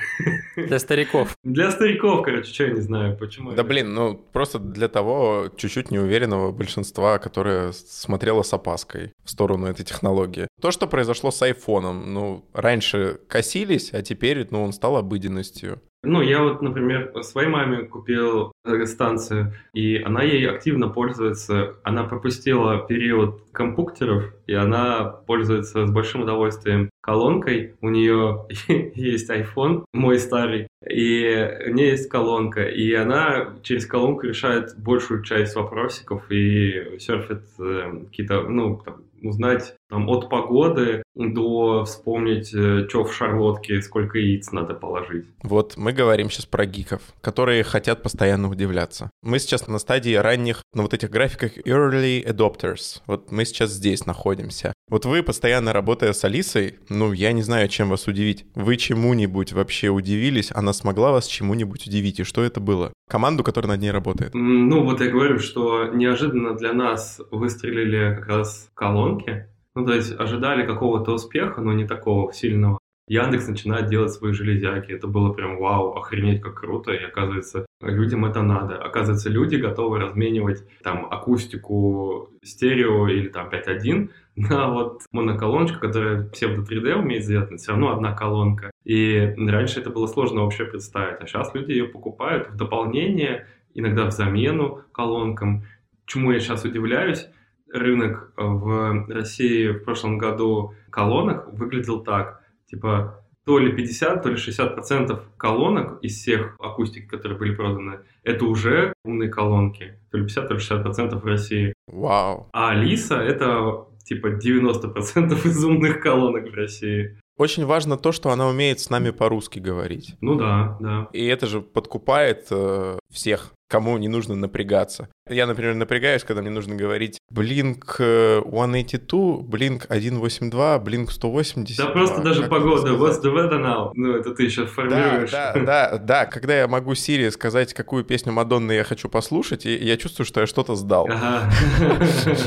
Для 0.55 0.79
стариков. 0.79 1.35
Для 1.43 1.69
стариков, 1.69 2.23
короче, 2.23 2.51
что 2.51 2.63
я 2.63 2.71
не 2.71 2.81
знаю, 2.81 3.17
почему. 3.17 3.51
Да 3.51 3.63
блин, 3.63 3.93
ну 3.93 4.15
просто 4.15 4.57
для 4.57 4.87
того 4.87 5.49
чуть-чуть 5.57 5.91
неуверенного 5.91 6.51
большинства, 6.51 7.19
которое 7.19 7.71
смотрело 7.73 8.41
с 8.41 8.53
опаской 8.53 9.11
в 9.23 9.29
сторону 9.29 9.67
этой 9.67 9.85
технологии. 9.85 10.47
То, 10.61 10.71
что 10.71 10.87
произошло 10.87 11.29
с 11.29 11.41
айфоном, 11.41 12.13
ну, 12.13 12.45
раньше 12.53 13.19
косились, 13.27 13.93
а 13.93 14.01
теперь, 14.01 14.47
ну, 14.49 14.63
он 14.63 14.73
стал 14.73 14.97
обыденностью. 14.97 15.81
Ну, 16.01 16.21
я 16.21 16.43
вот, 16.43 16.61
например, 16.61 17.11
своей 17.23 17.49
маме 17.49 17.83
купил 17.83 18.53
станцию, 18.85 19.53
и 19.73 19.97
она 19.97 20.23
ей 20.23 20.49
активно 20.49 20.87
пользуется. 20.87 21.75
Она 21.83 22.05
пропустила 22.05 22.85
период 22.87 23.43
компуктеров, 23.51 24.33
и 24.47 24.53
она 24.53 25.03
пользуется 25.03 25.85
с 25.85 25.91
большим 25.91 26.21
удовольствием 26.21 26.89
колонкой. 27.01 27.75
У 27.81 27.89
нее 27.89 28.45
есть 28.95 29.29
iPhone, 29.29 29.83
мой 29.93 30.19
старый, 30.19 30.67
и 30.87 31.65
у 31.67 31.73
нее 31.73 31.89
есть 31.89 32.09
колонка, 32.09 32.63
и 32.63 32.93
она 32.93 33.55
через 33.63 33.85
колонку 33.85 34.27
решает 34.27 34.77
большую 34.77 35.23
часть 35.23 35.55
вопросиков 35.55 36.31
и 36.31 36.97
серфит 36.99 37.43
э, 37.59 38.05
какие-то, 38.05 38.43
ну, 38.43 38.81
там, 38.85 39.03
узнать 39.21 39.75
там, 39.89 40.07
от 40.09 40.29
погоды 40.29 41.03
до 41.15 41.83
вспомнить, 41.83 42.53
э, 42.53 42.87
что 42.87 43.03
в 43.03 43.13
шарлотке, 43.13 43.81
сколько 43.81 44.19
яиц 44.19 44.51
надо 44.51 44.73
положить. 44.75 45.25
Вот 45.43 45.75
мы 45.77 45.91
говорим 45.91 46.29
сейчас 46.29 46.45
про 46.45 46.65
гиков, 46.65 47.01
которые 47.21 47.63
хотят 47.63 48.03
постоянно 48.03 48.49
удивляться. 48.49 49.09
Мы 49.23 49.39
сейчас 49.39 49.67
на 49.67 49.79
стадии 49.79 50.13
ранних, 50.13 50.61
на 50.73 50.83
вот 50.83 50.93
этих 50.93 51.09
графиках 51.09 51.57
early 51.57 52.23
adopters. 52.23 53.01
Вот 53.07 53.31
мы 53.31 53.45
сейчас 53.45 53.71
здесь 53.71 54.05
находимся. 54.05 54.73
Вот 54.89 55.05
вы, 55.05 55.23
постоянно 55.23 55.73
работая 55.73 56.13
с 56.13 56.23
Алисой, 56.23 56.79
ну, 56.89 57.11
я 57.11 57.31
не 57.31 57.41
знаю, 57.41 57.67
чем 57.67 57.89
вас 57.89 58.07
удивить. 58.07 58.45
Вы 58.55 58.77
чему-нибудь 58.77 59.53
вообще 59.53 59.89
удивились? 59.89 60.51
Она 60.53 60.73
смогла 60.73 61.11
вас 61.11 61.27
чему-нибудь 61.27 61.85
удивить? 61.85 62.19
И 62.19 62.23
что 62.23 62.43
это 62.43 62.59
было? 62.59 62.93
Команду, 63.07 63.43
которая 63.43 63.71
над 63.71 63.81
ней 63.81 63.91
работает? 63.91 64.33
Ну, 64.33 64.83
вот 64.83 65.01
я 65.01 65.09
говорю, 65.09 65.39
что 65.39 65.85
неожиданно 65.87 66.55
для 66.55 66.73
нас 66.73 67.19
выстрелили 67.31 68.15
как 68.15 68.27
раз 68.27 68.69
колонки. 68.73 69.47
Ну, 69.75 69.85
то 69.85 69.93
есть 69.93 70.19
ожидали 70.19 70.65
какого-то 70.65 71.13
успеха, 71.13 71.61
но 71.61 71.73
не 71.73 71.87
такого 71.87 72.33
сильного. 72.33 72.79
Яндекс 73.09 73.47
начинает 73.47 73.87
делать 73.87 74.11
свои 74.11 74.33
железяки. 74.33 74.91
Это 74.91 75.07
было 75.07 75.33
прям 75.33 75.57
вау, 75.57 75.93
охренеть, 75.93 76.41
как 76.41 76.59
круто. 76.59 76.91
И 76.91 77.03
оказывается, 77.03 77.65
людям 77.81 78.23
это 78.25 78.43
надо. 78.43 78.77
Оказывается, 78.77 79.29
люди 79.29 79.55
готовы 79.55 79.97
разменивать 79.97 80.63
там 80.83 81.07
акустику 81.09 82.29
стерео 82.43 83.07
или 83.07 83.29
там 83.29 83.49
5.1 83.49 84.09
на 84.35 84.69
вот 84.69 85.01
моноколоночку, 85.11 85.79
которая 85.79 86.29
псевдо 86.29 86.61
3D 86.61 86.93
умеет 86.93 87.23
сделать, 87.23 87.49
но 87.49 87.57
все 87.57 87.71
равно 87.71 87.91
одна 87.91 88.13
колонка. 88.13 88.69
И 88.85 89.33
раньше 89.37 89.79
это 89.79 89.89
было 89.89 90.05
сложно 90.05 90.41
вообще 90.41 90.65
представить, 90.65 91.19
а 91.19 91.25
сейчас 91.25 91.53
люди 91.55 91.71
ее 91.71 91.85
покупают 91.85 92.49
в 92.49 92.55
дополнение, 92.55 93.47
иногда 93.73 94.05
в 94.05 94.11
замену 94.11 94.83
колонкам. 94.91 95.63
Чему 96.05 96.31
я 96.31 96.39
сейчас 96.39 96.63
удивляюсь, 96.63 97.27
рынок 97.71 98.33
в 98.37 99.05
России 99.09 99.69
в 99.69 99.83
прошлом 99.83 100.17
году 100.17 100.73
колонок 100.89 101.53
выглядел 101.53 102.03
так 102.03 102.41
типа 102.69 103.23
то 103.45 103.57
ли 103.57 103.71
50, 103.71 104.21
то 104.21 104.29
ли 104.29 104.37
60 104.37 104.75
процентов 104.75 105.21
колонок 105.35 106.03
из 106.03 106.17
всех 106.17 106.55
акустик, 106.59 107.09
которые 107.09 107.37
были 107.37 107.55
проданы, 107.55 108.01
это 108.23 108.45
уже 108.45 108.93
умные 109.03 109.29
колонки. 109.29 109.99
То 110.11 110.19
ли 110.19 110.25
50, 110.25 110.47
то 110.47 110.53
ли 110.53 110.59
60 110.59 110.83
процентов 110.83 111.23
в 111.23 111.25
России. 111.25 111.73
Вау. 111.87 112.47
А 112.53 112.69
Алиса— 112.69 113.15
это 113.15 113.87
типа 114.03 114.29
90 114.31 114.87
процентов 114.89 115.45
из 115.47 115.63
умных 115.63 115.99
колонок 115.99 116.51
в 116.51 116.53
России. 116.53 117.17
Очень 117.39 117.65
важно 117.65 117.97
то, 117.97 118.11
что 118.11 118.31
она 118.31 118.47
умеет 118.47 118.81
с 118.81 118.89
нами 118.89 119.11
по-русски 119.11 119.59
говорить. 119.59 120.15
Ну 120.19 120.35
да, 120.35 120.77
да. 120.81 121.07
И 121.13 121.25
это 121.25 121.47
же 121.47 121.61
подкупает 121.61 122.47
э, 122.51 122.99
всех 123.11 123.53
кому 123.69 123.97
не 123.97 124.07
нужно 124.07 124.35
напрягаться. 124.35 125.09
Я, 125.29 125.45
например, 125.45 125.75
напрягаюсь, 125.75 126.23
когда 126.23 126.41
мне 126.41 126.49
нужно 126.49 126.75
говорить 126.75 127.19
Blink 127.31 127.83
182, 127.93 129.43
Blink 129.43 129.83
182, 129.83 130.77
Blink 130.79 131.11
180. 131.11 131.77
Да 131.77 131.85
просто 131.91 132.21
даже 132.21 132.47
погода, 132.47 132.93
what's 132.93 133.21
the 133.21 133.31
weather 133.31 133.61
now? 133.61 133.91
Ну, 133.93 134.15
это 134.15 134.33
ты 134.33 134.49
сейчас 134.49 134.71
формируешь. 134.71 135.29
Да, 135.29 135.53
да, 135.53 135.61
да, 135.61 135.97
да. 135.99 136.25
Когда 136.25 136.57
я 136.57 136.67
могу 136.67 136.95
Сири 136.95 137.29
сказать, 137.29 137.75
какую 137.75 138.03
песню 138.03 138.33
Мадонны 138.33 138.71
я 138.71 138.83
хочу 138.83 139.07
послушать, 139.07 139.67
и 139.67 139.75
я 139.75 139.97
чувствую, 139.97 140.25
что 140.25 140.41
я 140.41 140.47
что-то 140.47 140.75
сдал. 140.75 141.07
Ага. 141.07 141.51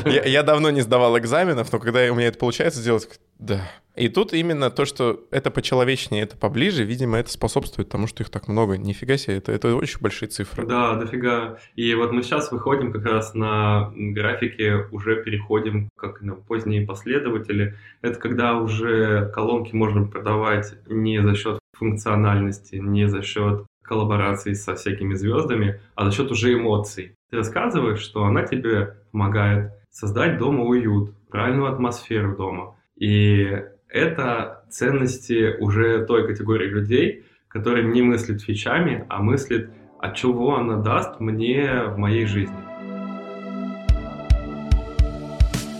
Я, 0.07 0.25
я 0.25 0.43
давно 0.43 0.71
не 0.71 0.81
сдавал 0.81 1.17
экзаменов, 1.19 1.73
но 1.73 1.79
когда 1.79 2.01
у 2.11 2.17
меня 2.17 2.27
это 2.27 2.39
получается 2.39 2.81
сделать, 2.81 3.09
да. 3.39 3.61
И 3.95 4.09
тут 4.09 4.33
именно 4.33 4.71
то, 4.71 4.87
что 4.87 5.27
это 5.31 5.51
почеловечнее, 5.51 6.23
это 6.23 6.37
поближе, 6.37 6.83
видимо, 6.83 7.19
это 7.19 7.31
способствует 7.31 7.91
тому, 7.91 8.07
что 8.07 8.23
их 8.23 8.31
так 8.31 8.49
много. 8.49 8.79
Нифига 8.79 9.19
себе, 9.19 9.37
это, 9.37 9.53
это 9.53 9.77
очень 9.77 10.01
большие 10.01 10.29
цифры. 10.31 10.52
Да, 10.57 10.97
дофига. 10.97 11.59
И 11.77 11.95
вот 11.95 12.13
мы 12.13 12.23
сейчас 12.23 12.53
выходим 12.53 12.93
как 12.93 13.05
раз 13.07 13.35
на 13.35 13.93
графике, 13.95 14.87
уже 14.91 15.23
переходим 15.23 15.89
как 15.97 16.21
на 16.21 16.35
поздние 16.35 16.87
последователи. 16.87 17.77
Это 18.03 18.19
когда 18.19 18.57
уже 18.57 19.31
колонки 19.35 19.75
можно 19.75 20.07
продавать 20.07 20.75
не 20.87 21.23
за 21.23 21.35
счет 21.35 21.59
функциональности, 21.77 22.77
не 22.77 23.09
за 23.09 23.23
счет 23.23 23.65
коллаборации 23.83 24.53
со 24.53 24.75
всякими 24.75 25.15
звездами, 25.15 25.81
а 25.95 26.05
за 26.05 26.13
счет 26.13 26.31
уже 26.31 26.55
эмоций. 26.55 27.15
Ты 27.31 27.37
рассказываешь, 27.39 28.01
что 28.01 28.25
она 28.25 28.43
тебе 28.45 28.97
помогает 29.11 29.73
создать 29.91 30.39
дома 30.39 30.65
уют, 30.65 31.15
правильную 31.29 31.73
атмосферу 31.73 32.37
дома. 32.37 32.77
И 32.97 33.63
это 33.89 34.65
ценности 34.71 35.57
уже 35.59 36.05
той 36.07 36.27
категории 36.27 36.69
людей, 36.69 37.25
которые 37.49 37.87
не 37.87 38.01
мыслят 38.01 38.41
фичами, 38.41 39.05
а 39.09 39.23
мыслят, 39.23 39.71
а 40.03 40.11
чего 40.11 40.57
она 40.57 40.77
даст 40.77 41.21
мне 41.21 41.85
в 41.85 41.97
моей 41.97 42.27
жизни. 42.27 42.72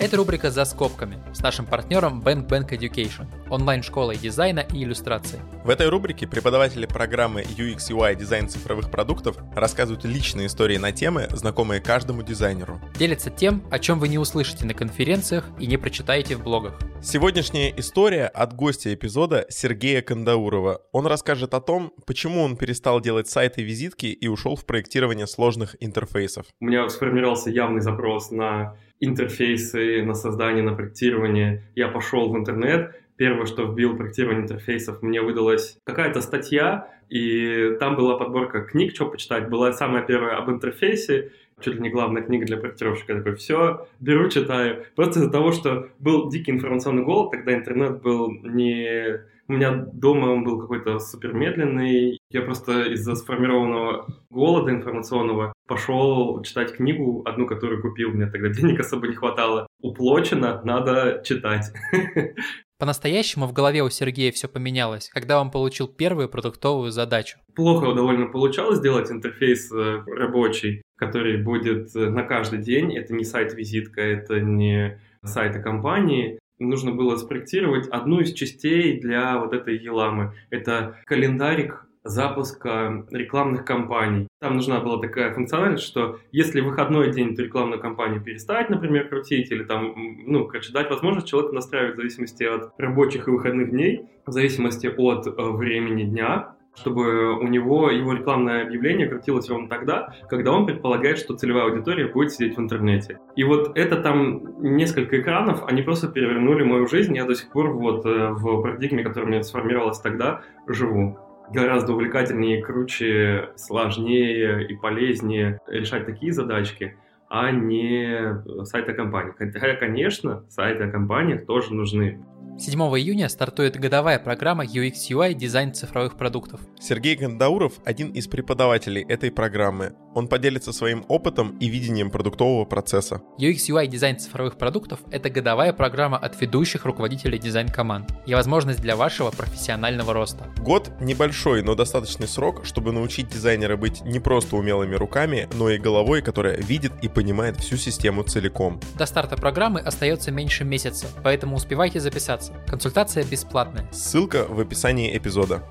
Это 0.03 0.17
рубрика 0.17 0.51
«За 0.51 0.65
скобками» 0.65 1.17
с 1.33 1.43
нашим 1.43 1.65
партнером 1.65 2.23
Bank 2.23 2.49
Bank 2.49 2.71
Education, 2.71 3.27
онлайн-школой 3.49 4.17
дизайна 4.17 4.67
и 4.75 4.83
иллюстрации. 4.83 5.39
В 5.63 5.71
этой 5.71 5.89
рубрике 5.89 6.27
преподаватели 6.27 6.87
программы 6.87 7.43
UX 7.43 7.89
UI 7.89 8.17
дизайн 8.17 8.49
цифровых 8.49 8.91
продуктов 8.91 9.37
рассказывают 9.55 10.05
личные 10.05 10.49
истории 10.49 10.77
на 10.77 10.91
темы, 10.91 11.29
знакомые 11.31 11.81
каждому 11.81 12.25
дизайнеру. 12.25 12.81
Делятся 12.99 13.31
тем, 13.31 13.63
о 13.71 13.79
чем 13.79 14.01
вы 14.01 14.09
не 14.09 14.19
услышите 14.19 14.67
на 14.67 14.75
конференциях 14.75 15.45
и 15.61 15.69
не 15.69 15.77
прочитаете 15.77 16.35
в 16.35 16.43
блогах. 16.43 16.81
Сегодняшняя 17.01 17.73
история 17.77 18.27
от 18.27 18.55
гостя 18.55 18.93
эпизода 18.93 19.47
Сергея 19.51 20.03
Кандаурова. 20.03 20.83
Он 20.91 21.07
расскажет 21.07 21.55
о 21.55 21.61
том, 21.61 21.93
почему 22.07 22.43
он 22.43 22.57
перестал 22.57 23.01
делать 23.01 23.29
сайты 23.29 23.63
визитки 23.63 24.07
и 24.07 24.27
ушел 24.27 24.57
в 24.57 24.67
проектирование 24.67 25.29
сложных 25.29 25.77
интерфейсов. 25.79 26.47
У 26.61 26.65
меня 26.65 26.89
сформировался 26.89 27.51
явный 27.51 27.81
запрос 27.81 28.33
на 28.33 28.77
интерфейсы, 29.03 30.03
на 30.03 30.15
создание, 30.15 30.63
на 30.63 30.75
проектирование. 30.75 31.65
Я 31.75 31.89
пошел 31.89 32.33
в 32.33 32.37
интернет, 32.37 32.95
первое, 33.17 33.47
что 33.47 33.65
вбил 33.65 33.97
проектирование 33.97 34.45
интерфейсов, 34.45 35.03
мне 35.03 35.21
выдалась 35.21 35.77
какая-то 35.85 36.21
статья, 36.21 36.89
и 37.09 37.77
там 37.81 37.97
была 37.97 38.17
подборка 38.17 38.63
книг, 38.63 38.95
что 38.95 39.07
почитать. 39.07 39.51
Была 39.51 39.73
самая 39.73 40.03
первая 40.03 40.37
об 40.37 40.51
интерфейсе, 40.51 41.33
чуть 41.61 41.75
ли 41.75 41.81
не 41.81 41.91
главная 41.91 42.23
книга 42.23 42.47
для 42.47 42.57
проектировщика. 42.57 43.13
Я 43.13 43.19
такой, 43.19 43.35
все, 43.35 43.89
беру, 43.99 44.29
читаю. 44.31 44.85
Просто 44.95 45.19
из-за 45.19 45.31
того, 45.31 45.51
что 45.51 45.89
был 45.99 46.31
дикий 46.31 46.53
информационный 46.53 47.03
голод, 47.03 47.33
тогда 47.33 47.55
интернет 47.55 48.01
был 48.03 48.31
не 48.31 49.21
у 49.49 49.55
меня 49.55 49.73
дома 49.93 50.27
он 50.27 50.45
был 50.45 50.61
какой-то 50.61 50.99
супер 50.99 51.35
медленный. 51.35 52.19
Я 52.31 52.43
просто 52.43 52.85
из-за 52.93 53.17
сформированного 53.17 54.07
голода 54.31 54.71
информационного 54.71 55.52
пошел 55.67 56.43
читать 56.43 56.75
книгу, 56.75 57.23
одну, 57.27 57.47
которую 57.47 57.83
купил. 57.83 58.11
Мне 58.11 58.27
тогда 58.27 58.49
денег 58.49 58.81
особо 58.81 59.09
не 59.09 59.15
хватало. 59.15 59.67
Уплочено, 59.81 60.61
надо 60.65 61.23
читать. 61.25 61.73
По-настоящему 62.79 63.47
в 63.47 63.53
голове 63.53 63.83
у 63.83 63.91
Сергея 63.91 64.33
все 64.33 64.49
поменялось, 64.49 65.09
когда 65.09 65.41
он 65.41 65.53
получил 65.53 65.87
первую 65.87 66.29
продуктовую 66.29 66.91
задачу. 66.91 67.39
Плохо 67.55 67.95
довольно 67.95 68.27
получалось 68.27 68.79
сделать 68.79 69.11
интерфейс 69.11 69.71
э, 69.71 70.03
рабочий, 70.07 70.83
который 70.97 71.41
будет 71.41 71.95
э, 71.95 72.11
на 72.11 72.25
каждый 72.25 72.59
день. 72.59 72.97
Это 72.97 73.15
не 73.15 73.25
сайт-визитка, 73.25 74.01
это 74.01 74.41
не 74.41 75.01
сайта 75.23 75.61
компании, 75.61 76.41
нужно 76.59 76.93
было 76.93 77.17
спроектировать 77.17 77.89
одну 77.89 78.21
из 78.21 78.33
частей 78.33 79.01
для 79.01 79.39
вот 79.39 79.53
этой 79.53 79.77
еламы. 79.77 80.35
Это 80.51 80.99
календарик 81.05 81.87
запуска 82.05 83.07
рекламных 83.11 83.65
кампаний. 83.65 84.29
Там 84.41 84.57
нужна 84.57 84.81
была 84.81 85.01
такая 85.01 85.33
функциональность, 85.33 85.85
что 85.85 86.19
если 86.33 86.61
в 86.61 86.67
выходной 86.67 87.13
день 87.13 87.33
эту 87.33 87.45
рекламную 87.45 87.81
кампанию 87.81 88.23
перестать, 88.23 88.71
например, 88.71 89.09
крутить, 89.09 89.51
или 89.51 89.65
там, 89.65 89.95
ну, 90.27 90.47
короче, 90.47 90.73
дать 90.73 90.91
возможность 90.91 91.29
человеку 91.29 91.55
настраивать 91.55 91.95
в 91.95 91.97
зависимости 91.97 92.45
от 92.45 92.73
рабочих 92.79 93.29
и 93.29 93.31
выходных 93.31 93.71
дней, 93.71 94.07
в 94.27 94.33
зависимости 94.33 94.87
от 94.87 95.27
э, 95.27 95.31
времени 95.37 96.05
дня, 96.05 96.55
чтобы 96.75 97.39
у 97.39 97.47
него 97.49 97.91
его 97.91 98.15
рекламное 98.15 98.63
объявление 98.63 99.07
крутилось 99.07 99.49
ровно 99.49 99.69
тогда, 99.69 100.15
когда 100.29 100.53
он 100.53 100.67
предполагает, 100.67 101.19
что 101.19 101.35
целевая 101.35 101.65
аудитория 101.65 102.07
будет 102.07 102.33
сидеть 102.33 102.57
в 102.57 102.61
интернете. 102.61 103.19
И 103.37 103.45
вот 103.45 103.77
это 103.77 103.97
там 103.97 104.63
несколько 104.63 105.21
экранов, 105.21 105.65
они 105.67 105.83
просто 105.83 106.09
перевернули 106.09 106.63
мою 106.63 106.87
жизнь. 106.87 107.15
Я 107.15 107.25
до 107.25 107.35
сих 107.35 107.51
пор 107.51 107.73
вот 107.73 108.07
э, 108.07 108.31
в 108.31 108.63
парадигме, 108.63 109.05
которая 109.05 109.27
у 109.27 109.31
меня 109.31 109.43
сформировалась 109.43 110.01
тогда, 110.01 110.43
живу 110.67 111.19
гораздо 111.53 111.93
увлекательнее, 111.93 112.63
круче, 112.63 113.51
сложнее 113.57 114.67
и 114.67 114.75
полезнее 114.77 115.61
решать 115.67 116.07
такие 116.07 116.33
задачки, 116.33 116.97
а 117.29 117.51
не 117.51 118.43
сайты 118.65 118.93
компании. 118.95 119.33
Хотя, 119.37 119.75
конечно, 119.77 120.45
сайты 120.49 120.85
о 120.85 120.91
компаниях 120.91 121.47
тоже 121.47 121.75
нужны. 121.75 122.21
7 122.59 122.79
июня 122.81 123.29
стартует 123.29 123.77
годовая 123.77 124.19
программа 124.19 124.65
UX 124.65 125.11
UI 125.11 125.35
дизайн 125.35 125.73
цифровых 125.73 126.17
продуктов. 126.17 126.61
Сергей 126.79 127.17
Кандауров– 127.17 127.75
один 127.85 128.11
из 128.11 128.27
преподавателей 128.29 129.03
этой 129.03 129.33
программы. 129.33 129.95
Он 130.15 130.29
поделится 130.29 130.73
своим 130.73 131.05
опытом 131.09 131.57
и 131.59 131.69
видением 131.69 132.11
продуктового 132.11 132.65
процесса. 132.65 133.23
UX 133.41 133.57
UI 133.69 133.87
дизайн 133.87 134.19
цифровых 134.19 134.59
продуктов– 134.59 135.01
это 135.11 135.31
годовая 135.31 135.73
программа 135.73 136.19
от 136.19 136.39
ведущих 136.41 136.85
руководителей 136.85 137.39
дизайн-команд 137.39 138.13
и 138.27 138.35
возможность 138.35 138.81
для 138.81 138.97
вашего 138.97 139.31
профессионального 139.31 140.13
роста. 140.13 140.47
Год– 140.59 140.91
небольшой, 141.01 141.63
но 141.63 141.75
достаточный 141.75 142.29
срок, 142.29 142.65
чтобы 142.65 142.93
научить 142.93 143.29
дизайнера 143.29 143.77
быть 143.77 144.03
не 144.03 144.21
просто 144.21 144.57
умелыми 144.57 144.95
руками, 144.95 145.49
но 145.55 145.71
и 145.71 145.79
головой, 145.79 146.21
которая 146.23 146.59
видит 146.59 146.93
и 147.01 147.09
понимает 147.09 147.57
всю 147.57 147.77
систему 147.77 148.23
целиком. 148.23 148.79
До 148.97 149.07
старта 149.07 149.37
программы 149.37 149.81
остается 149.81 150.31
меньше 150.31 150.65
месяца, 150.65 151.07
поэтому 151.25 151.57
успевайте 151.57 151.99
записаться 151.99 152.32
консультация. 152.37 152.67
Консультация 152.67 153.25
бесплатная. 153.25 153.87
Ссылка 153.93 154.47
в 154.49 154.61
описании 154.61 155.17
эпизода. 155.17 155.63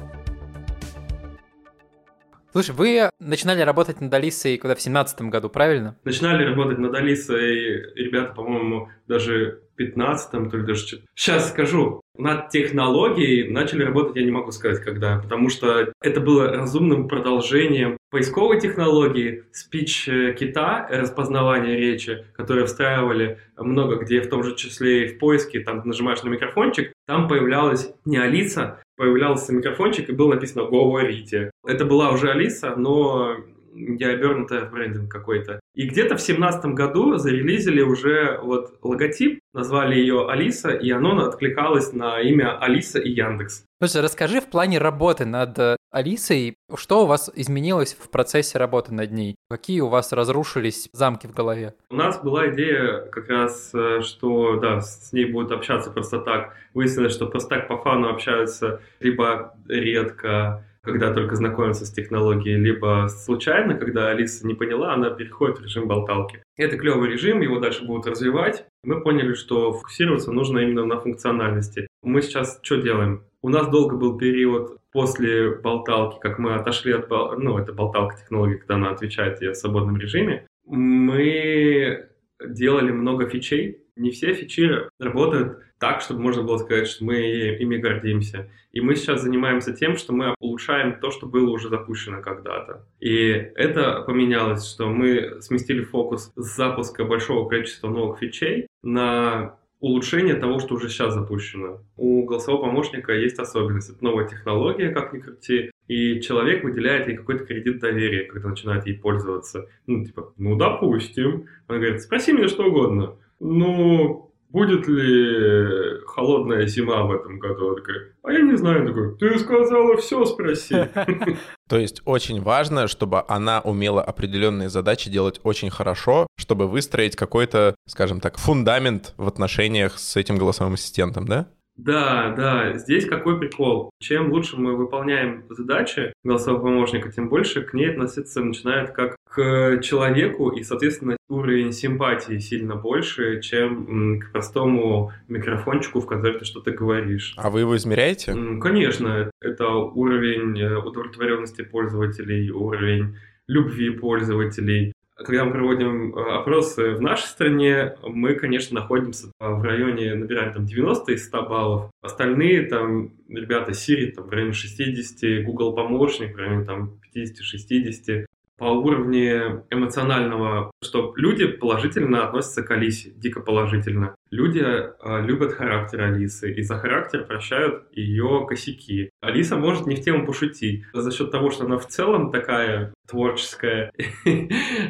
Слушай, 2.51 2.75
вы 2.75 3.09
начинали 3.19 3.61
работать 3.61 4.01
над 4.01 4.13
Алисой 4.13 4.57
когда 4.57 4.75
в 4.75 4.81
семнадцатом 4.81 5.29
году, 5.29 5.49
правильно? 5.49 5.95
Начинали 6.03 6.43
работать 6.43 6.79
над 6.79 6.93
Алисой 6.93 7.93
ребята, 7.95 8.33
по-моему, 8.33 8.89
даже 9.07 9.61
в 9.77 9.81
15-м, 9.81 10.49
то 10.49 10.57
ли 10.57 10.65
даже... 10.65 11.01
Сейчас 11.15 11.49
скажу. 11.49 12.01
Над 12.17 12.49
технологией 12.49 13.49
начали 13.49 13.83
работать, 13.83 14.17
я 14.17 14.23
не 14.23 14.31
могу 14.31 14.51
сказать, 14.51 14.83
когда, 14.83 15.19
потому 15.19 15.49
что 15.49 15.93
это 16.01 16.19
было 16.19 16.49
разумным 16.49 17.07
продолжением 17.07 17.97
поисковой 18.09 18.59
технологии, 18.59 19.45
спич-кита, 19.53 20.87
распознавания 20.91 21.77
речи, 21.77 22.25
которые 22.35 22.65
встраивали 22.65 23.39
много 23.57 23.95
где, 23.95 24.21
в 24.21 24.29
том 24.29 24.43
же 24.43 24.55
числе 24.55 25.05
и 25.05 25.07
в 25.07 25.19
поиске, 25.19 25.61
там 25.61 25.81
нажимаешь 25.85 26.21
на 26.21 26.29
микрофончик, 26.29 26.91
там 27.07 27.29
появлялась 27.29 27.93
не 28.03 28.17
Алиса, 28.17 28.83
появлялся 29.01 29.51
микрофончик 29.51 30.09
и 30.09 30.13
было 30.13 30.35
написано 30.35 30.65
«Говорите». 30.65 31.49
Это 31.65 31.85
была 31.85 32.11
уже 32.11 32.29
Алиса, 32.29 32.75
но 32.75 33.35
я 33.73 34.09
обернутая 34.09 34.65
в 34.65 34.71
брендинг 34.71 35.11
какой-то. 35.11 35.59
И 35.73 35.87
где-то 35.87 36.17
в 36.17 36.21
семнадцатом 36.21 36.75
году 36.75 37.17
зарелизили 37.17 37.81
уже 37.81 38.39
вот 38.43 38.77
логотип, 38.83 39.39
назвали 39.55 39.95
ее 39.95 40.29
Алиса, 40.29 40.69
и 40.69 40.91
оно 40.91 41.17
откликалось 41.25 41.93
на 41.93 42.21
имя 42.21 42.59
Алиса 42.59 42.99
и 42.99 43.09
Яндекс. 43.09 43.65
Слушай, 43.81 44.03
расскажи 44.03 44.39
в 44.39 44.47
плане 44.51 44.77
работы 44.77 45.25
над 45.25 45.57
э, 45.57 45.77
Алисой, 45.91 46.55
что 46.75 47.03
у 47.03 47.05
вас 47.05 47.29
изменилось 47.35 47.93
в 47.93 48.09
процессе 48.09 48.57
работы 48.57 48.93
над 48.93 49.11
ней? 49.11 49.35
Какие 49.49 49.81
у 49.81 49.89
вас 49.89 50.13
разрушились 50.13 50.89
замки 50.93 51.27
в 51.27 51.33
голове? 51.33 51.73
У 51.89 51.95
нас 51.95 52.21
была 52.23 52.49
идея 52.49 53.01
как 53.11 53.27
раз, 53.27 53.71
э, 53.73 53.99
что 54.01 54.55
да, 54.55 54.79
с 54.79 55.11
ней 55.11 55.25
будут 55.25 55.51
общаться 55.51 55.91
просто 55.91 56.19
так. 56.19 56.55
Выяснилось, 56.73 57.13
что 57.13 57.27
просто 57.27 57.55
так 57.55 57.67
по 57.67 57.77
фану 57.77 58.07
общаются 58.07 58.79
либо 59.01 59.53
редко, 59.67 60.63
когда 60.81 61.13
только 61.13 61.35
знакомится 61.35 61.85
с 61.85 61.91
технологией, 61.91 62.57
либо 62.57 63.09
случайно, 63.09 63.75
когда 63.75 64.07
Алиса 64.07 64.47
не 64.47 64.53
поняла, 64.53 64.93
она 64.93 65.09
переходит 65.09 65.59
в 65.59 65.63
режим 65.63 65.89
болталки. 65.89 66.41
Это 66.55 66.77
клевый 66.77 67.09
режим, 67.09 67.41
его 67.41 67.59
дальше 67.59 67.83
будут 67.83 68.07
развивать. 68.07 68.65
Мы 68.85 69.01
поняли, 69.01 69.33
что 69.33 69.73
фокусироваться 69.73 70.31
нужно 70.31 70.59
именно 70.59 70.85
на 70.85 71.01
функциональности. 71.01 71.87
Мы 72.01 72.21
сейчас 72.21 72.59
что 72.63 72.77
делаем? 72.77 73.25
У 73.41 73.49
нас 73.49 73.67
долго 73.67 73.97
был 73.97 74.17
период 74.17 74.77
после 74.91 75.55
болталки, 75.55 76.19
как 76.19 76.39
мы 76.39 76.55
отошли 76.55 76.93
от, 76.93 77.09
ну, 77.09 77.57
это 77.57 77.73
болталка 77.73 78.17
технологии, 78.17 78.57
когда 78.57 78.75
она 78.75 78.91
отвечает 78.91 79.41
ей 79.41 79.51
в 79.51 79.55
свободном 79.55 79.97
режиме, 79.97 80.47
мы 80.65 82.09
делали 82.45 82.91
много 82.91 83.27
фичей. 83.29 83.83
Не 83.95 84.11
все 84.11 84.33
фичи 84.33 84.69
работают 84.99 85.59
так, 85.79 86.01
чтобы 86.01 86.21
можно 86.21 86.43
было 86.43 86.57
сказать, 86.57 86.87
что 86.87 87.03
мы 87.03 87.17
ими 87.17 87.77
гордимся. 87.77 88.49
И 88.71 88.79
мы 88.79 88.95
сейчас 88.95 89.23
занимаемся 89.23 89.73
тем, 89.73 89.97
что 89.97 90.13
мы 90.13 90.33
улучшаем 90.39 90.99
то, 90.99 91.11
что 91.11 91.25
было 91.25 91.49
уже 91.49 91.69
запущено 91.69 92.21
когда-то. 92.21 92.85
И 92.99 93.29
это 93.55 94.01
поменялось, 94.01 94.69
что 94.69 94.87
мы 94.87 95.41
сместили 95.41 95.83
фокус 95.83 96.31
с 96.35 96.55
запуска 96.55 97.03
большого 97.03 97.49
количества 97.49 97.89
новых 97.89 98.19
фичей 98.19 98.67
на 98.83 99.57
улучшение 99.81 100.35
того, 100.35 100.59
что 100.59 100.75
уже 100.75 100.89
сейчас 100.89 101.13
запущено. 101.13 101.81
У 101.97 102.23
голосового 102.23 102.67
помощника 102.67 103.13
есть 103.13 103.39
особенность. 103.39 103.89
Это 103.89 104.03
новая 104.03 104.27
технология, 104.27 104.91
как 104.91 105.11
ни 105.11 105.19
крути, 105.19 105.71
и 105.87 106.21
человек 106.21 106.63
выделяет 106.63 107.07
ей 107.07 107.17
какой-то 107.17 107.45
кредит 107.45 107.79
доверия, 107.79 108.25
когда 108.25 108.49
начинает 108.49 108.85
ей 108.85 108.97
пользоваться. 108.97 109.67
Ну, 109.87 110.05
типа, 110.05 110.33
ну, 110.37 110.55
допустим. 110.55 111.47
Он 111.67 111.79
говорит, 111.79 112.01
спроси 112.01 112.31
меня 112.31 112.47
что 112.47 112.65
угодно. 112.65 113.15
Ну, 113.39 114.30
будет 114.51 114.87
ли 114.87 116.01
холодная 116.05 116.67
зима 116.67 117.03
в 117.03 117.11
этом 117.11 117.39
году? 117.39 117.69
Он 117.69 117.75
такой, 117.75 117.95
а 118.23 118.31
я 118.31 118.41
не 118.41 118.57
знаю. 118.57 118.81
Он 118.81 118.87
такой, 118.87 119.17
ты 119.17 119.39
сказала 119.39 119.97
все 119.97 120.25
спроси. 120.25 120.75
То 121.69 121.77
есть 121.77 122.01
очень 122.05 122.41
важно, 122.41 122.87
чтобы 122.87 123.23
она 123.27 123.61
умела 123.61 124.03
определенные 124.03 124.69
задачи 124.69 125.09
делать 125.09 125.39
очень 125.43 125.69
хорошо, 125.69 126.27
чтобы 126.37 126.67
выстроить 126.67 127.15
какой-то, 127.15 127.75
скажем 127.87 128.19
так, 128.19 128.37
фундамент 128.37 129.13
в 129.17 129.27
отношениях 129.27 129.97
с 129.97 130.15
этим 130.15 130.37
голосовым 130.37 130.73
ассистентом, 130.73 131.27
да? 131.27 131.47
Да, 131.83 132.31
да, 132.37 132.77
здесь 132.77 133.07
какой 133.07 133.39
прикол. 133.39 133.89
Чем 133.99 134.31
лучше 134.31 134.55
мы 134.55 134.75
выполняем 134.75 135.45
задачи 135.49 136.13
голосового 136.23 136.61
помощника, 136.61 137.11
тем 137.11 137.27
больше 137.27 137.63
к 137.63 137.73
ней 137.73 137.89
относиться 137.89 138.43
начинает 138.43 138.91
как 138.91 139.15
к 139.27 139.79
человеку, 139.81 140.49
и, 140.49 140.61
соответственно, 140.61 141.17
уровень 141.27 141.71
симпатии 141.71 142.37
сильно 142.37 142.75
больше, 142.75 143.41
чем 143.41 144.19
к 144.19 144.31
простому 144.31 145.11
микрофончику, 145.27 146.01
в 146.01 146.05
который 146.05 146.37
ты 146.37 146.45
что-то 146.45 146.69
говоришь. 146.71 147.33
А 147.37 147.49
вы 147.49 147.61
его 147.61 147.75
измеряете? 147.75 148.35
Конечно, 148.61 149.31
это 149.41 149.69
уровень 149.69 150.59
э, 150.59 150.77
удовлетворенности 150.77 151.63
пользователей, 151.63 152.51
уровень 152.51 153.15
любви 153.47 153.89
пользователей, 153.89 154.93
когда 155.23 155.45
мы 155.45 155.51
проводим 155.51 156.15
э, 156.15 156.35
опросы 156.35 156.91
в 156.95 157.01
нашей 157.01 157.25
стране, 157.25 157.95
мы, 158.03 158.35
конечно, 158.35 158.79
находимся 158.79 159.27
в 159.39 159.61
районе, 159.63 160.15
набираем 160.15 160.53
там 160.53 160.65
90 160.65 161.11
из 161.13 161.25
100 161.27 161.41
баллов. 161.43 161.91
Остальные 162.01 162.63
там 162.63 163.11
ребята 163.29 163.71
Siri 163.71 164.11
там 164.11 164.25
в 164.25 164.29
районе 164.29 164.53
60, 164.53 165.45
Google 165.45 165.73
помощник 165.73 166.33
в 166.35 166.37
районе 166.37 166.65
там 166.65 166.99
50-60 167.15 168.25
по 168.61 168.65
уровню 168.65 169.65
эмоционального, 169.71 170.69
что 170.83 171.13
люди 171.15 171.47
положительно 171.47 172.27
относятся 172.27 172.61
к 172.61 172.69
Алисе, 172.69 173.09
дико 173.09 173.39
положительно. 173.39 174.13
Люди 174.29 174.59
э, 174.59 175.25
любят 175.25 175.53
характер 175.53 176.01
Алисы, 176.01 176.53
и 176.53 176.61
за 176.61 176.77
характер 176.77 177.25
прощают 177.25 177.85
ее 177.91 178.45
косяки. 178.47 179.09
Алиса 179.19 179.57
может 179.57 179.87
не 179.87 179.95
в 179.95 180.01
тему 180.01 180.27
пошутить. 180.27 180.83
За 180.93 181.11
счет 181.11 181.31
того, 181.31 181.49
что 181.49 181.65
она 181.65 181.79
в 181.79 181.87
целом 181.87 182.31
такая 182.31 182.93
творческая, 183.07 183.91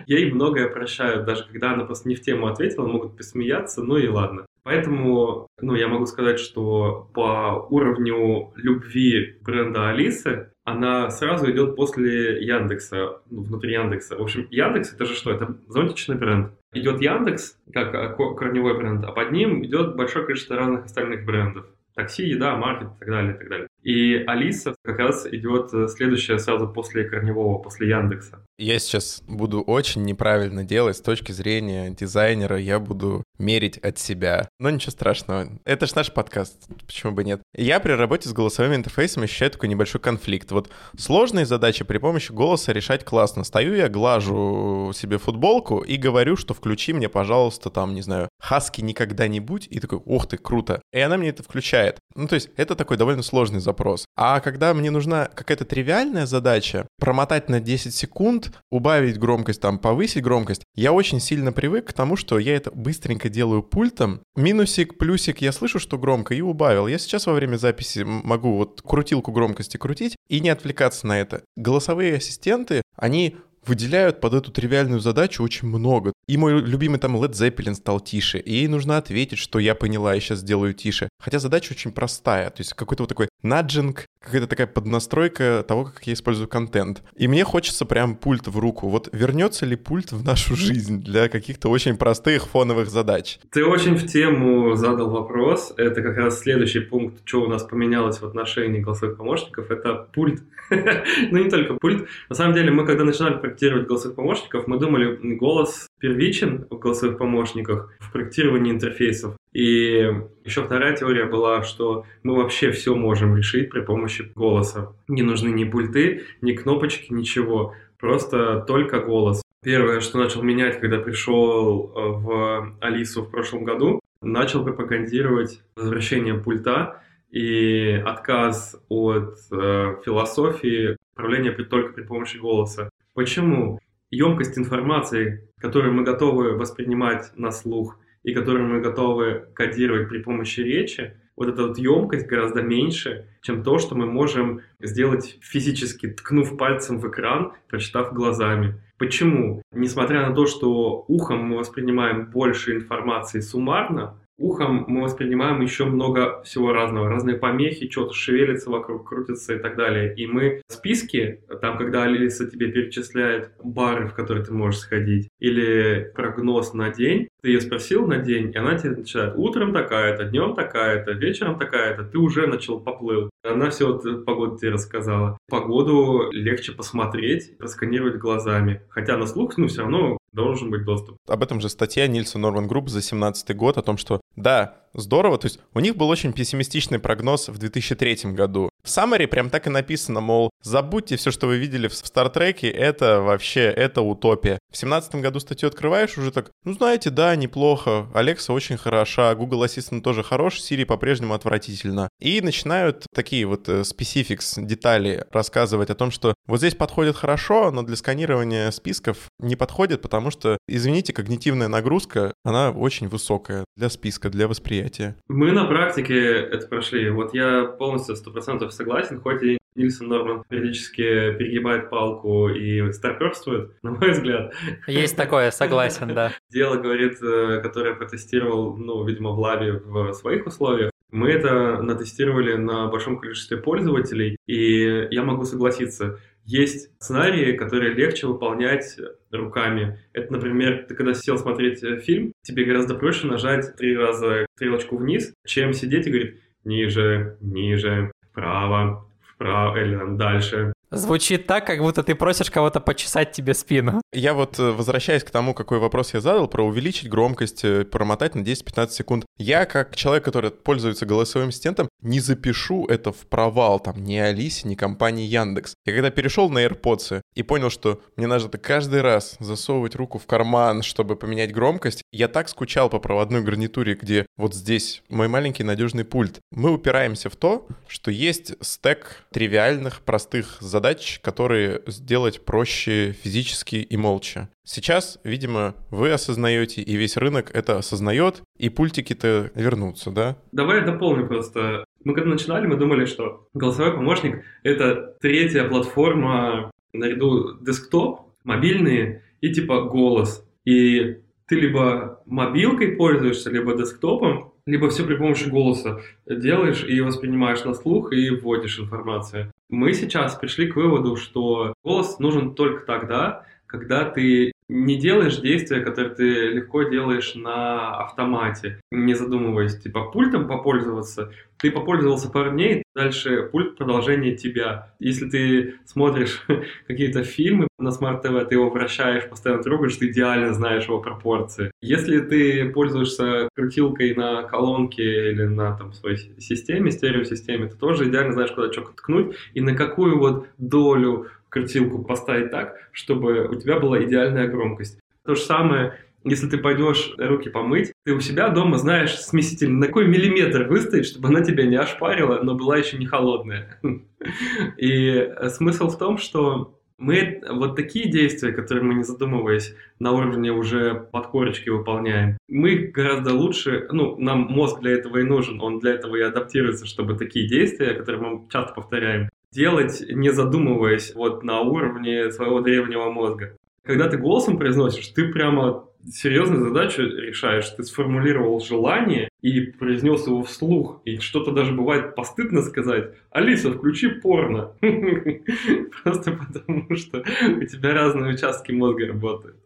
ей 0.05 0.33
многое 0.33 0.67
прощают. 0.67 1.23
Даже 1.25 1.45
когда 1.45 1.71
она 1.71 1.85
просто 1.85 2.09
не 2.09 2.15
в 2.15 2.21
тему 2.21 2.47
ответила, 2.47 2.85
могут 2.85 3.15
посмеяться, 3.15 3.81
ну 3.81 3.95
и 3.95 4.09
ладно. 4.09 4.47
Поэтому, 4.63 5.47
ну, 5.59 5.75
я 5.75 5.87
могу 5.87 6.05
сказать, 6.05 6.39
что 6.39 7.09
по 7.13 7.65
уровню 7.69 8.51
любви 8.55 9.37
бренда 9.41 9.89
Алисы 9.89 10.50
она 10.63 11.09
сразу 11.09 11.51
идет 11.51 11.75
после 11.75 12.43
Яндекса, 12.43 13.21
ну, 13.29 13.41
внутри 13.41 13.73
Яндекса. 13.73 14.17
В 14.17 14.21
общем, 14.21 14.47
Яндекс 14.51 14.93
это 14.93 15.05
же 15.05 15.15
что? 15.15 15.31
Это 15.31 15.55
зонтичный 15.67 16.15
бренд. 16.15 16.51
Идет 16.73 17.01
Яндекс, 17.01 17.57
как 17.73 18.17
корневой 18.37 18.77
бренд, 18.77 19.03
а 19.03 19.11
под 19.11 19.31
ним 19.31 19.65
идет 19.65 19.95
большое 19.95 20.25
количество 20.25 20.55
разных 20.55 20.85
остальных 20.85 21.25
брендов. 21.25 21.65
Такси, 21.95 22.25
еда, 22.25 22.55
маркет 22.55 22.87
и 22.87 22.99
так 22.99 23.09
далее, 23.09 23.33
и 23.33 23.37
так 23.37 23.49
далее. 23.49 23.67
И 23.83 24.23
Алиса 24.25 24.75
как 24.83 24.99
раз 24.99 25.27
идет 25.27 25.73
э, 25.73 25.87
следующая 25.87 26.37
сразу 26.39 26.67
после 26.67 27.03
корневого, 27.03 27.61
после 27.61 27.89
Яндекса. 27.89 28.45
Я 28.61 28.77
сейчас 28.77 29.23
буду 29.27 29.61
очень 29.61 30.03
неправильно 30.03 30.63
делать 30.63 30.95
с 30.95 31.01
точки 31.01 31.31
зрения 31.31 31.89
дизайнера. 31.89 32.59
Я 32.59 32.77
буду 32.77 33.23
мерить 33.39 33.79
от 33.79 33.97
себя. 33.97 34.49
Но 34.59 34.69
ничего 34.69 34.91
страшного. 34.91 35.47
Это 35.65 35.87
ж 35.87 35.95
наш 35.95 36.13
подкаст. 36.13 36.67
Почему 36.85 37.11
бы 37.11 37.23
нет? 37.23 37.41
Я 37.55 37.79
при 37.79 37.93
работе 37.93 38.29
с 38.29 38.33
голосовым 38.33 38.75
интерфейсом 38.75 39.23
ощущаю 39.23 39.49
такой 39.49 39.67
небольшой 39.67 39.99
конфликт. 39.99 40.51
Вот 40.51 40.69
сложные 40.95 41.47
задачи 41.47 41.83
при 41.83 41.97
помощи 41.97 42.31
голоса 42.31 42.71
решать 42.71 43.03
классно. 43.03 43.43
Стою 43.43 43.73
я, 43.73 43.89
глажу 43.89 44.91
себе 44.93 45.17
футболку 45.17 45.79
и 45.79 45.97
говорю, 45.97 46.35
что 46.35 46.53
включи 46.53 46.93
мне, 46.93 47.09
пожалуйста, 47.09 47.71
там, 47.71 47.95
не 47.95 48.03
знаю, 48.03 48.29
хаски 48.39 48.81
никогда 48.81 49.27
не 49.27 49.39
будь. 49.39 49.67
И 49.71 49.79
такой, 49.79 50.03
ух 50.05 50.27
ты, 50.27 50.37
круто. 50.37 50.83
И 50.93 50.99
она 50.99 51.17
мне 51.17 51.29
это 51.29 51.41
включает. 51.41 51.97
Ну, 52.13 52.27
то 52.27 52.35
есть 52.35 52.49
это 52.57 52.75
такой 52.75 52.97
довольно 52.97 53.23
сложный 53.23 53.59
запрос. 53.59 54.05
А 54.15 54.39
когда 54.39 54.75
мне 54.75 54.91
нужна 54.91 55.25
какая-то 55.25 55.65
тривиальная 55.65 56.27
задача, 56.27 56.85
промотать 57.01 57.49
на 57.49 57.59
10 57.59 57.93
секунд, 57.95 58.53
убавить 58.69 59.17
громкость, 59.17 59.59
там, 59.59 59.79
повысить 59.79 60.23
громкость, 60.23 60.61
я 60.75 60.93
очень 60.93 61.19
сильно 61.19 61.51
привык 61.51 61.87
к 61.87 61.93
тому, 61.93 62.15
что 62.15 62.37
я 62.37 62.55
это 62.55 62.69
быстренько 62.69 63.27
делаю 63.27 63.63
пультом. 63.63 64.21
Минусик, 64.35 64.99
плюсик, 64.99 65.41
я 65.41 65.51
слышу, 65.51 65.79
что 65.79 65.97
громко, 65.97 66.35
и 66.35 66.41
убавил. 66.41 66.85
Я 66.85 66.99
сейчас 66.99 67.25
во 67.25 67.33
время 67.33 67.57
записи 67.57 68.03
могу 68.05 68.55
вот 68.55 68.83
крутилку 68.83 69.31
громкости 69.31 69.77
крутить 69.77 70.15
и 70.29 70.39
не 70.39 70.49
отвлекаться 70.49 71.07
на 71.07 71.19
это. 71.19 71.41
Голосовые 71.57 72.17
ассистенты, 72.17 72.83
они 72.95 73.35
выделяют 73.65 74.19
под 74.19 74.33
эту 74.33 74.51
тривиальную 74.51 74.99
задачу 74.99 75.43
очень 75.43 75.67
много. 75.67 76.13
И 76.27 76.37
мой 76.37 76.61
любимый 76.61 76.99
там 76.99 77.15
Led 77.17 77.31
Zeppelin 77.31 77.75
стал 77.75 77.99
тише, 77.99 78.39
и 78.39 78.53
ей 78.53 78.67
нужно 78.67 78.97
ответить, 78.97 79.37
что 79.39 79.59
я 79.59 79.75
поняла, 79.75 80.15
и 80.15 80.19
сейчас 80.19 80.39
сделаю 80.39 80.73
тише. 80.73 81.09
Хотя 81.19 81.39
задача 81.39 81.73
очень 81.73 81.91
простая, 81.91 82.49
то 82.49 82.61
есть 82.61 82.73
какой-то 82.73 83.03
вот 83.03 83.09
такой 83.09 83.29
наджинг, 83.43 84.05
какая-то 84.23 84.47
такая 84.47 84.67
поднастройка 84.67 85.63
того, 85.67 85.85
как 85.85 86.05
я 86.07 86.13
использую 86.13 86.47
контент. 86.47 87.03
И 87.15 87.27
мне 87.27 87.43
хочется 87.43 87.85
прям 87.85 88.15
пульт 88.15 88.47
в 88.47 88.57
руку. 88.59 88.89
Вот 88.89 89.09
вернется 89.11 89.65
ли 89.65 89.75
пульт 89.75 90.11
в 90.11 90.23
нашу 90.23 90.55
жизнь 90.55 91.01
для 91.01 91.27
каких-то 91.27 91.69
очень 91.69 91.97
простых 91.97 92.47
фоновых 92.47 92.89
задач? 92.89 93.39
Ты 93.51 93.65
очень 93.65 93.95
в 93.95 94.07
тему 94.07 94.75
задал 94.75 95.09
вопрос. 95.09 95.73
Это 95.77 96.01
как 96.01 96.17
раз 96.17 96.39
следующий 96.39 96.79
пункт, 96.79 97.21
что 97.25 97.41
у 97.41 97.47
нас 97.47 97.63
поменялось 97.63 98.21
в 98.21 98.25
отношении 98.25 98.79
голосовых 98.79 99.17
помощников. 99.17 99.71
Это 99.71 100.07
пульт. 100.13 100.41
ну, 100.69 101.43
не 101.43 101.49
только 101.49 101.73
пульт. 101.75 102.07
На 102.29 102.35
самом 102.35 102.53
деле, 102.53 102.71
мы 102.71 102.85
когда 102.85 103.03
начинали 103.03 103.37
проектировать 103.51 103.87
голосовых 103.87 104.15
помощников, 104.15 104.67
мы 104.67 104.79
думали, 104.79 105.35
голос 105.35 105.87
первичен 105.99 106.65
в 106.69 106.79
голосовых 106.79 107.17
помощниках 107.17 107.93
в 107.99 108.11
проектировании 108.11 108.71
интерфейсов. 108.71 109.35
И 109.51 110.09
еще 110.45 110.63
вторая 110.63 110.95
теория 110.95 111.25
была, 111.25 111.63
что 111.63 112.05
мы 112.23 112.35
вообще 112.35 112.71
все 112.71 112.95
можем 112.95 113.35
решить 113.35 113.69
при 113.69 113.81
помощи 113.81 114.31
голоса. 114.35 114.93
Не 115.07 115.23
нужны 115.23 115.49
ни 115.49 115.65
пульты, 115.65 116.23
ни 116.41 116.53
кнопочки, 116.53 117.11
ничего. 117.11 117.73
Просто 117.99 118.61
только 118.61 118.99
голос. 118.99 119.41
Первое, 119.63 119.99
что 119.99 120.17
начал 120.17 120.41
менять, 120.41 120.79
когда 120.79 120.97
пришел 120.97 121.91
э, 121.93 121.99
в 121.99 122.75
Алису 122.79 123.23
в 123.23 123.29
прошлом 123.29 123.63
году, 123.63 123.99
начал 124.21 124.63
пропагандировать 124.63 125.61
возвращение 125.75 126.35
пульта 126.35 127.01
и 127.29 128.01
отказ 128.05 128.81
от 128.89 129.35
э, 129.51 129.95
философии 130.03 130.97
управления 131.13 131.51
только 131.51 131.93
при 131.93 132.03
помощи 132.03 132.37
голоса. 132.37 132.89
Почему? 133.13 133.79
Емкость 134.09 134.57
информации, 134.57 135.49
которую 135.57 135.93
мы 135.93 136.03
готовы 136.03 136.57
воспринимать 136.57 137.31
на 137.35 137.51
слух– 137.51 137.97
и 138.23 138.33
которые 138.33 138.65
мы 138.67 138.81
готовы 138.81 139.47
кодировать 139.53 140.09
при 140.09 140.19
помощи 140.19 140.59
речи, 140.61 141.17
вот 141.35 141.47
эта 141.47 141.67
вот 141.67 141.77
емкость 141.77 142.27
гораздо 142.27 142.61
меньше, 142.61 143.25
чем 143.41 143.63
то, 143.63 143.79
что 143.79 143.95
мы 143.95 144.05
можем 144.05 144.61
сделать 144.79 145.37
физически, 145.41 146.07
ткнув 146.07 146.57
пальцем 146.57 146.99
в 146.99 147.09
экран, 147.09 147.53
прочитав 147.67 148.13
глазами. 148.13 148.79
Почему? 148.97 149.63
Несмотря 149.71 150.27
на 150.27 150.35
то, 150.35 150.45
что 150.45 151.03
ухом 151.07 151.45
мы 151.45 151.57
воспринимаем 151.57 152.29
больше 152.29 152.75
информации 152.75 153.39
суммарно, 153.39 154.19
ухом 154.37 154.85
мы 154.87 155.03
воспринимаем 155.03 155.61
еще 155.61 155.85
много 155.85 156.41
всего 156.43 156.73
разного. 156.73 157.09
Разные 157.09 157.37
помехи, 157.37 157.89
что-то 157.89 158.13
шевелится 158.13 158.69
вокруг, 158.69 159.07
крутится 159.07 159.55
и 159.55 159.59
так 159.59 159.75
далее. 159.75 160.13
И 160.15 160.27
мы 160.27 160.61
списки, 160.67 161.41
там, 161.61 161.77
когда 161.77 162.03
Алиса 162.03 162.49
тебе 162.49 162.71
перечисляет 162.71 163.51
бары, 163.63 164.07
в 164.07 164.13
которые 164.13 164.45
ты 164.45 164.53
можешь 164.53 164.81
сходить, 164.81 165.29
или 165.39 166.11
прогноз 166.15 166.73
на 166.73 166.89
день, 166.89 167.27
ты 167.41 167.49
ее 167.49 167.61
спросил 167.61 168.07
на 168.07 168.17
день, 168.17 168.51
и 168.53 168.57
она 168.57 168.77
тебе 168.77 168.97
начинает 168.97 169.33
утром 169.35 169.73
такая-то, 169.73 170.25
днем 170.25 170.53
такая-то, 170.55 171.11
вечером 171.11 171.57
такая-то, 171.57 172.03
ты 172.03 172.17
уже 172.17 172.47
начал 172.47 172.79
поплыл. 172.79 173.29
Она 173.43 173.69
все 173.69 173.91
вот 173.91 174.25
погоду 174.25 174.57
тебе 174.57 174.71
рассказала. 174.71 175.37
Погоду 175.49 176.29
легче 176.31 176.73
посмотреть, 176.73 177.57
просканировать 177.57 178.17
глазами. 178.17 178.83
Хотя 178.89 179.17
на 179.17 179.25
слух, 179.25 179.57
ну, 179.57 179.67
все 179.67 179.81
равно 179.81 180.17
должен 180.31 180.69
быть 180.69 180.85
доступ. 180.85 181.17
Об 181.27 181.43
этом 181.43 181.59
же 181.59 181.69
статья 181.69 182.07
Nielsen 182.07 182.37
Norman 182.39 182.67
Group 182.67 182.89
за 182.89 183.01
17 183.01 183.55
год 183.55 183.77
о 183.77 183.81
том, 183.81 183.97
что 183.97 184.21
да, 184.35 184.80
здорово, 184.93 185.37
то 185.37 185.45
есть 185.45 185.59
у 185.73 185.79
них 185.79 185.95
был 185.95 186.09
очень 186.09 186.33
пессимистичный 186.33 186.99
прогноз 186.99 187.49
в 187.49 187.57
2003 187.57 188.31
году. 188.33 188.69
В 188.83 188.87
Summary 188.87 189.27
прям 189.27 189.49
так 189.49 189.67
и 189.67 189.69
написано, 189.69 190.21
мол, 190.21 190.49
забудьте 190.63 191.15
все, 191.15 191.31
что 191.31 191.47
вы 191.47 191.57
видели 191.57 191.87
в 191.87 191.93
Стартреке, 191.93 192.69
это 192.69 193.21
вообще, 193.21 193.61
это 193.61 194.01
утопия. 194.01 194.57
В 194.71 194.77
17 194.77 195.15
году 195.15 195.39
статью 195.39 195.69
открываешь 195.69 196.17
уже 196.17 196.31
так, 196.31 196.51
ну 196.65 196.73
знаете, 196.73 197.09
да, 197.09 197.35
неплохо, 197.35 198.07
Alexa 198.13 198.53
очень 198.53 198.77
хороша, 198.77 199.33
Google 199.35 199.65
Assistant 199.65 200.01
тоже 200.01 200.23
хорош, 200.23 200.59
Siri 200.59 200.85
по-прежнему 200.85 201.33
отвратительно. 201.33 202.09
И 202.19 202.41
начинают 202.41 203.05
такие 203.13 203.45
вот 203.45 203.69
э, 203.69 203.81
specifics, 203.81 204.61
детали 204.63 205.25
рассказывать 205.31 205.89
о 205.89 205.95
том, 205.95 206.09
что 206.09 206.33
вот 206.47 206.57
здесь 206.57 206.75
подходит 206.75 207.15
хорошо, 207.15 207.71
но 207.71 207.83
для 207.83 207.95
сканирования 207.95 208.71
списков 208.71 209.29
не 209.39 209.55
подходит, 209.55 210.01
потому 210.01 210.31
что, 210.31 210.57
извините, 210.67 211.13
когнитивная 211.13 211.67
нагрузка, 211.67 212.33
она 212.43 212.71
очень 212.71 213.07
высокая 213.07 213.65
для 213.75 213.89
списка, 213.89 214.29
для 214.29 214.47
восприятия. 214.47 214.80
Мы 215.27 215.51
на 215.51 215.65
практике 215.65 216.33
это 216.33 216.67
прошли. 216.67 217.09
Вот 217.09 217.33
я 217.33 217.65
полностью 217.65 218.15
100% 218.15 218.69
согласен, 218.71 219.21
хоть 219.21 219.43
и 219.43 219.57
Нильсон 219.75 220.09
Норман 220.09 220.43
периодически 220.49 221.33
перегибает 221.37 221.89
палку 221.89 222.49
и 222.49 222.91
старперствует, 222.91 223.71
на 223.83 223.91
мой 223.91 224.11
взгляд. 224.11 224.53
Есть 224.87 225.15
такое, 225.15 225.51
согласен, 225.51 226.13
да. 226.13 226.31
Дело, 226.51 226.75
говорит, 226.75 227.21
э, 227.21 227.61
которое 227.61 227.95
протестировал, 227.95 228.75
ну, 228.75 229.05
видимо, 229.05 229.31
в 229.31 229.39
лабе 229.39 229.73
в 229.73 230.13
своих 230.13 230.45
условиях, 230.45 230.91
мы 231.11 231.29
это 231.29 231.81
натестировали 231.81 232.55
на 232.55 232.87
большом 232.87 233.19
количестве 233.19 233.57
пользователей, 233.57 234.37
и 234.47 235.07
я 235.11 235.23
могу 235.23 235.43
согласиться, 235.43 236.19
есть 236.45 236.89
сценарии, 236.99 237.57
которые 237.57 237.93
легче 237.93 238.27
выполнять 238.27 238.97
руками. 239.37 239.99
Это, 240.13 240.33
например, 240.33 240.85
ты 240.87 240.95
когда 240.95 241.13
сел 241.13 241.37
смотреть 241.37 241.83
э, 241.83 241.99
фильм, 241.99 242.33
тебе 242.43 242.65
гораздо 242.65 242.95
проще 242.95 243.27
нажать 243.27 243.75
три 243.75 243.95
раза 243.97 244.45
стрелочку 244.55 244.97
вниз, 244.97 245.33
чем 245.45 245.73
сидеть 245.73 246.07
и 246.07 246.11
говорить 246.11 246.35
ниже, 246.63 247.37
ниже, 247.41 248.11
вправо, 248.31 249.07
вправо 249.35 249.77
или 249.83 249.97
там 249.97 250.17
дальше. 250.17 250.73
Звучит 250.91 251.47
так, 251.47 251.65
как 251.65 251.79
будто 251.79 252.03
ты 252.03 252.15
просишь 252.15 252.51
кого-то 252.51 252.81
почесать 252.81 253.31
тебе 253.31 253.53
спину. 253.53 254.01
Я 254.13 254.33
вот 254.33 254.59
э, 254.59 254.71
возвращаясь 254.71 255.23
к 255.23 255.31
тому, 255.31 255.53
какой 255.53 255.79
вопрос 255.79 256.13
я 256.13 256.19
задал, 256.19 256.49
про 256.49 256.65
увеличить 256.65 257.07
громкость, 257.07 257.63
э, 257.63 257.85
промотать 257.85 258.35
на 258.35 258.41
10-15 258.41 258.89
секунд. 258.89 259.25
Я, 259.37 259.65
как 259.65 259.95
человек, 259.95 260.25
который 260.25 260.51
пользуется 260.51 261.05
голосовым 261.05 261.49
ассистентом, 261.49 261.87
не 262.01 262.19
запишу 262.19 262.85
это 262.87 263.13
в 263.13 263.25
провал, 263.27 263.79
там, 263.79 264.03
ни 264.03 264.17
Алисе, 264.17 264.67
ни 264.67 264.75
компании 264.75 265.25
Яндекс. 265.25 265.75
Я 265.85 265.93
когда 265.93 266.09
перешел 266.09 266.49
на 266.49 266.65
AirPods 266.65 267.21
и 267.35 267.43
понял, 267.43 267.69
что 267.69 268.01
мне 268.17 268.27
надо 268.27 268.57
каждый 268.57 268.99
раз 268.99 269.37
засовывать 269.39 269.95
руку 269.95 270.19
в 270.19 270.25
карман, 270.25 270.81
чтобы 270.81 271.15
поменять 271.15 271.53
громкость, 271.53 272.03
я 272.11 272.27
так 272.27 272.49
скучал 272.49 272.89
по 272.89 272.99
проводной 272.99 273.41
гарнитуре, 273.41 273.93
где 273.93 274.25
вот 274.35 274.53
здесь 274.53 275.03
мой 275.07 275.29
маленький 275.29 275.63
надежный 275.63 276.03
пульт. 276.03 276.41
Мы 276.51 276.73
упираемся 276.73 277.29
в 277.29 277.37
то, 277.37 277.65
что 277.87 278.11
есть 278.11 278.55
стек 278.61 279.23
тривиальных, 279.31 280.01
простых 280.01 280.57
задач, 280.59 281.21
которые 281.23 281.81
сделать 281.87 282.43
проще 282.43 283.15
физически 283.23 283.75
и 283.77 284.00
молча. 284.01 284.49
Сейчас, 284.63 285.19
видимо, 285.23 285.75
вы 285.89 286.11
осознаете, 286.11 286.81
и 286.81 286.95
весь 286.95 287.17
рынок 287.17 287.51
это 287.53 287.77
осознает, 287.77 288.41
и 288.57 288.69
пультики-то 288.69 289.51
вернутся, 289.55 290.11
да? 290.11 290.37
Давай 290.51 290.79
я 290.79 290.85
дополню 290.85 291.27
просто. 291.27 291.85
Мы 292.03 292.13
когда 292.13 292.31
начинали, 292.31 292.67
мы 292.67 292.75
думали, 292.75 293.05
что 293.05 293.47
голосовой 293.53 293.93
помощник— 293.93 294.43
это 294.63 295.15
третья 295.21 295.63
платформа 295.65 296.71
наряду 296.93 297.57
десктоп, 297.61 298.21
мобильные 298.43 299.23
и 299.39 299.53
типа 299.53 299.83
голос. 299.83 300.45
И 300.65 301.19
ты 301.47 301.55
либо 301.55 302.21
мобилкой 302.25 302.93
пользуешься, 302.95 303.49
либо 303.49 303.77
десктопом, 303.77 304.53
либо 304.65 304.89
все 304.89 305.03
при 305.03 305.15
помощи 305.15 305.49
голоса 305.49 306.01
делаешь 306.25 306.85
и 306.87 307.01
воспринимаешь 307.01 307.63
на 307.63 307.73
слух 307.73 308.13
и 308.13 308.29
вводишь 308.29 308.79
информацию. 308.79 309.51
Мы 309.69 309.93
сейчас 309.93 310.35
пришли 310.35 310.67
к 310.67 310.75
выводу, 310.75 311.15
что 311.15 311.73
голос 311.83 312.19
нужен 312.19 312.55
только 312.55 312.85
тогда, 312.85 313.45
когда 313.71 314.03
ты 314.03 314.51
не 314.67 314.97
делаешь 314.97 315.37
действия, 315.37 315.81
которые 315.81 316.13
ты 316.13 316.23
легко 316.49 316.83
делаешь 316.83 317.35
на 317.35 317.95
автомате, 317.97 318.79
не 318.91 319.13
задумываясь, 319.13 319.77
типа 319.77 320.11
пультом 320.11 320.47
попользоваться, 320.47 321.31
ты 321.57 321.71
попользовался 321.71 322.29
пару 322.29 322.51
дней, 322.51 322.83
дальше 322.95 323.49
пульт 323.51 323.77
продолжение 323.77 324.35
тебя. 324.35 324.93
Если 324.99 325.29
ты 325.29 325.75
смотришь 325.85 326.43
какие-то 326.87 327.23
фильмы 327.23 327.67
на 327.77 327.91
смарт 327.91 328.23
ТВ, 328.23 328.47
ты 328.47 328.55
его 328.55 328.69
вращаешь, 328.69 329.29
постоянно 329.29 329.61
трогаешь, 329.61 329.95
ты 329.97 330.07
идеально 330.07 330.53
знаешь 330.53 330.85
его 330.85 330.99
пропорции. 330.99 331.71
Если 331.81 332.19
ты 332.19 332.69
пользуешься 332.69 333.49
крутилкой 333.55 334.15
на 334.15 334.43
колонке 334.43 335.31
или 335.31 335.43
на 335.43 335.77
там, 335.77 335.93
своей 335.93 336.17
системе, 336.39 336.91
стереосистеме, 336.91 337.67
ты 337.67 337.75
тоже 337.75 338.09
идеально 338.09 338.33
знаешь, 338.33 338.51
куда 338.51 338.71
что 338.71 338.81
ткнуть 338.81 339.35
и 339.53 339.61
на 339.61 339.75
какую 339.75 340.17
вот 340.17 340.47
долю 340.57 341.27
крутилку 341.51 342.03
поставить 342.03 342.49
так, 342.49 342.77
чтобы 342.91 343.47
у 343.47 343.55
тебя 343.55 343.79
была 343.79 344.03
идеальная 344.03 344.47
громкость. 344.47 344.99
То 345.23 345.35
же 345.35 345.41
самое, 345.41 345.99
если 346.23 346.47
ты 346.47 346.57
пойдешь 346.57 347.13
руки 347.17 347.49
помыть, 347.49 347.91
ты 348.05 348.13
у 348.13 348.21
себя 348.21 348.49
дома 348.49 348.77
знаешь 348.77 349.19
смеситель, 349.19 349.71
на 349.71 349.87
какой 349.87 350.07
миллиметр 350.07 350.63
выставить, 350.63 351.05
чтобы 351.05 351.27
она 351.27 351.41
тебя 351.41 351.65
не 351.65 351.75
ошпарила, 351.75 352.39
но 352.41 352.55
была 352.55 352.77
еще 352.77 352.97
не 352.97 353.05
холодная. 353.05 353.79
И 354.77 355.31
смысл 355.49 355.89
в 355.89 355.97
том, 355.97 356.17
что 356.17 356.79
мы 356.97 357.41
вот 357.49 357.75
такие 357.75 358.09
действия, 358.09 358.53
которые 358.53 358.83
мы 358.85 358.93
не 358.93 359.03
задумываясь 359.03 359.75
на 359.99 360.11
уровне 360.11 360.51
уже 360.51 360.93
под 361.11 361.27
корочки 361.27 361.69
выполняем, 361.69 362.37
мы 362.47 362.75
гораздо 362.77 363.33
лучше, 363.33 363.87
ну, 363.91 364.15
нам 364.17 364.41
мозг 364.41 364.79
для 364.81 364.91
этого 364.91 365.17
и 365.17 365.23
нужен, 365.23 365.59
он 365.59 365.79
для 365.79 365.93
этого 365.93 366.15
и 366.15 366.21
адаптируется, 366.21 366.85
чтобы 366.85 367.17
такие 367.17 367.47
действия, 367.47 367.93
которые 367.93 368.21
мы 368.21 368.47
часто 368.49 368.73
повторяем, 368.73 369.29
делать, 369.51 370.01
не 370.09 370.31
задумываясь 370.31 371.13
вот 371.13 371.43
на 371.43 371.61
уровне 371.61 372.31
своего 372.31 372.61
древнего 372.61 373.09
мозга. 373.09 373.57
Когда 373.83 374.07
ты 374.07 374.17
голосом 374.17 374.57
произносишь, 374.57 375.07
ты 375.07 375.27
прямо 375.31 375.85
серьезную 376.09 376.63
задачу 376.63 377.01
решаешь. 377.01 377.69
Ты 377.69 377.83
сформулировал 377.83 378.59
желание 378.59 379.29
и 379.41 379.61
произнес 379.61 380.25
его 380.27 380.43
вслух. 380.43 381.01
И 381.05 381.17
что-то 381.17 381.51
даже 381.51 381.73
бывает 381.73 382.15
постыдно 382.15 382.61
сказать. 382.61 383.11
Алиса, 383.31 383.71
включи 383.71 384.07
порно. 384.07 384.73
Просто 386.03 386.31
потому, 386.31 386.95
что 386.95 387.19
у 387.19 387.63
тебя 387.65 387.93
разные 387.93 388.33
участки 388.33 388.71
мозга 388.71 389.07
работают. 389.07 389.57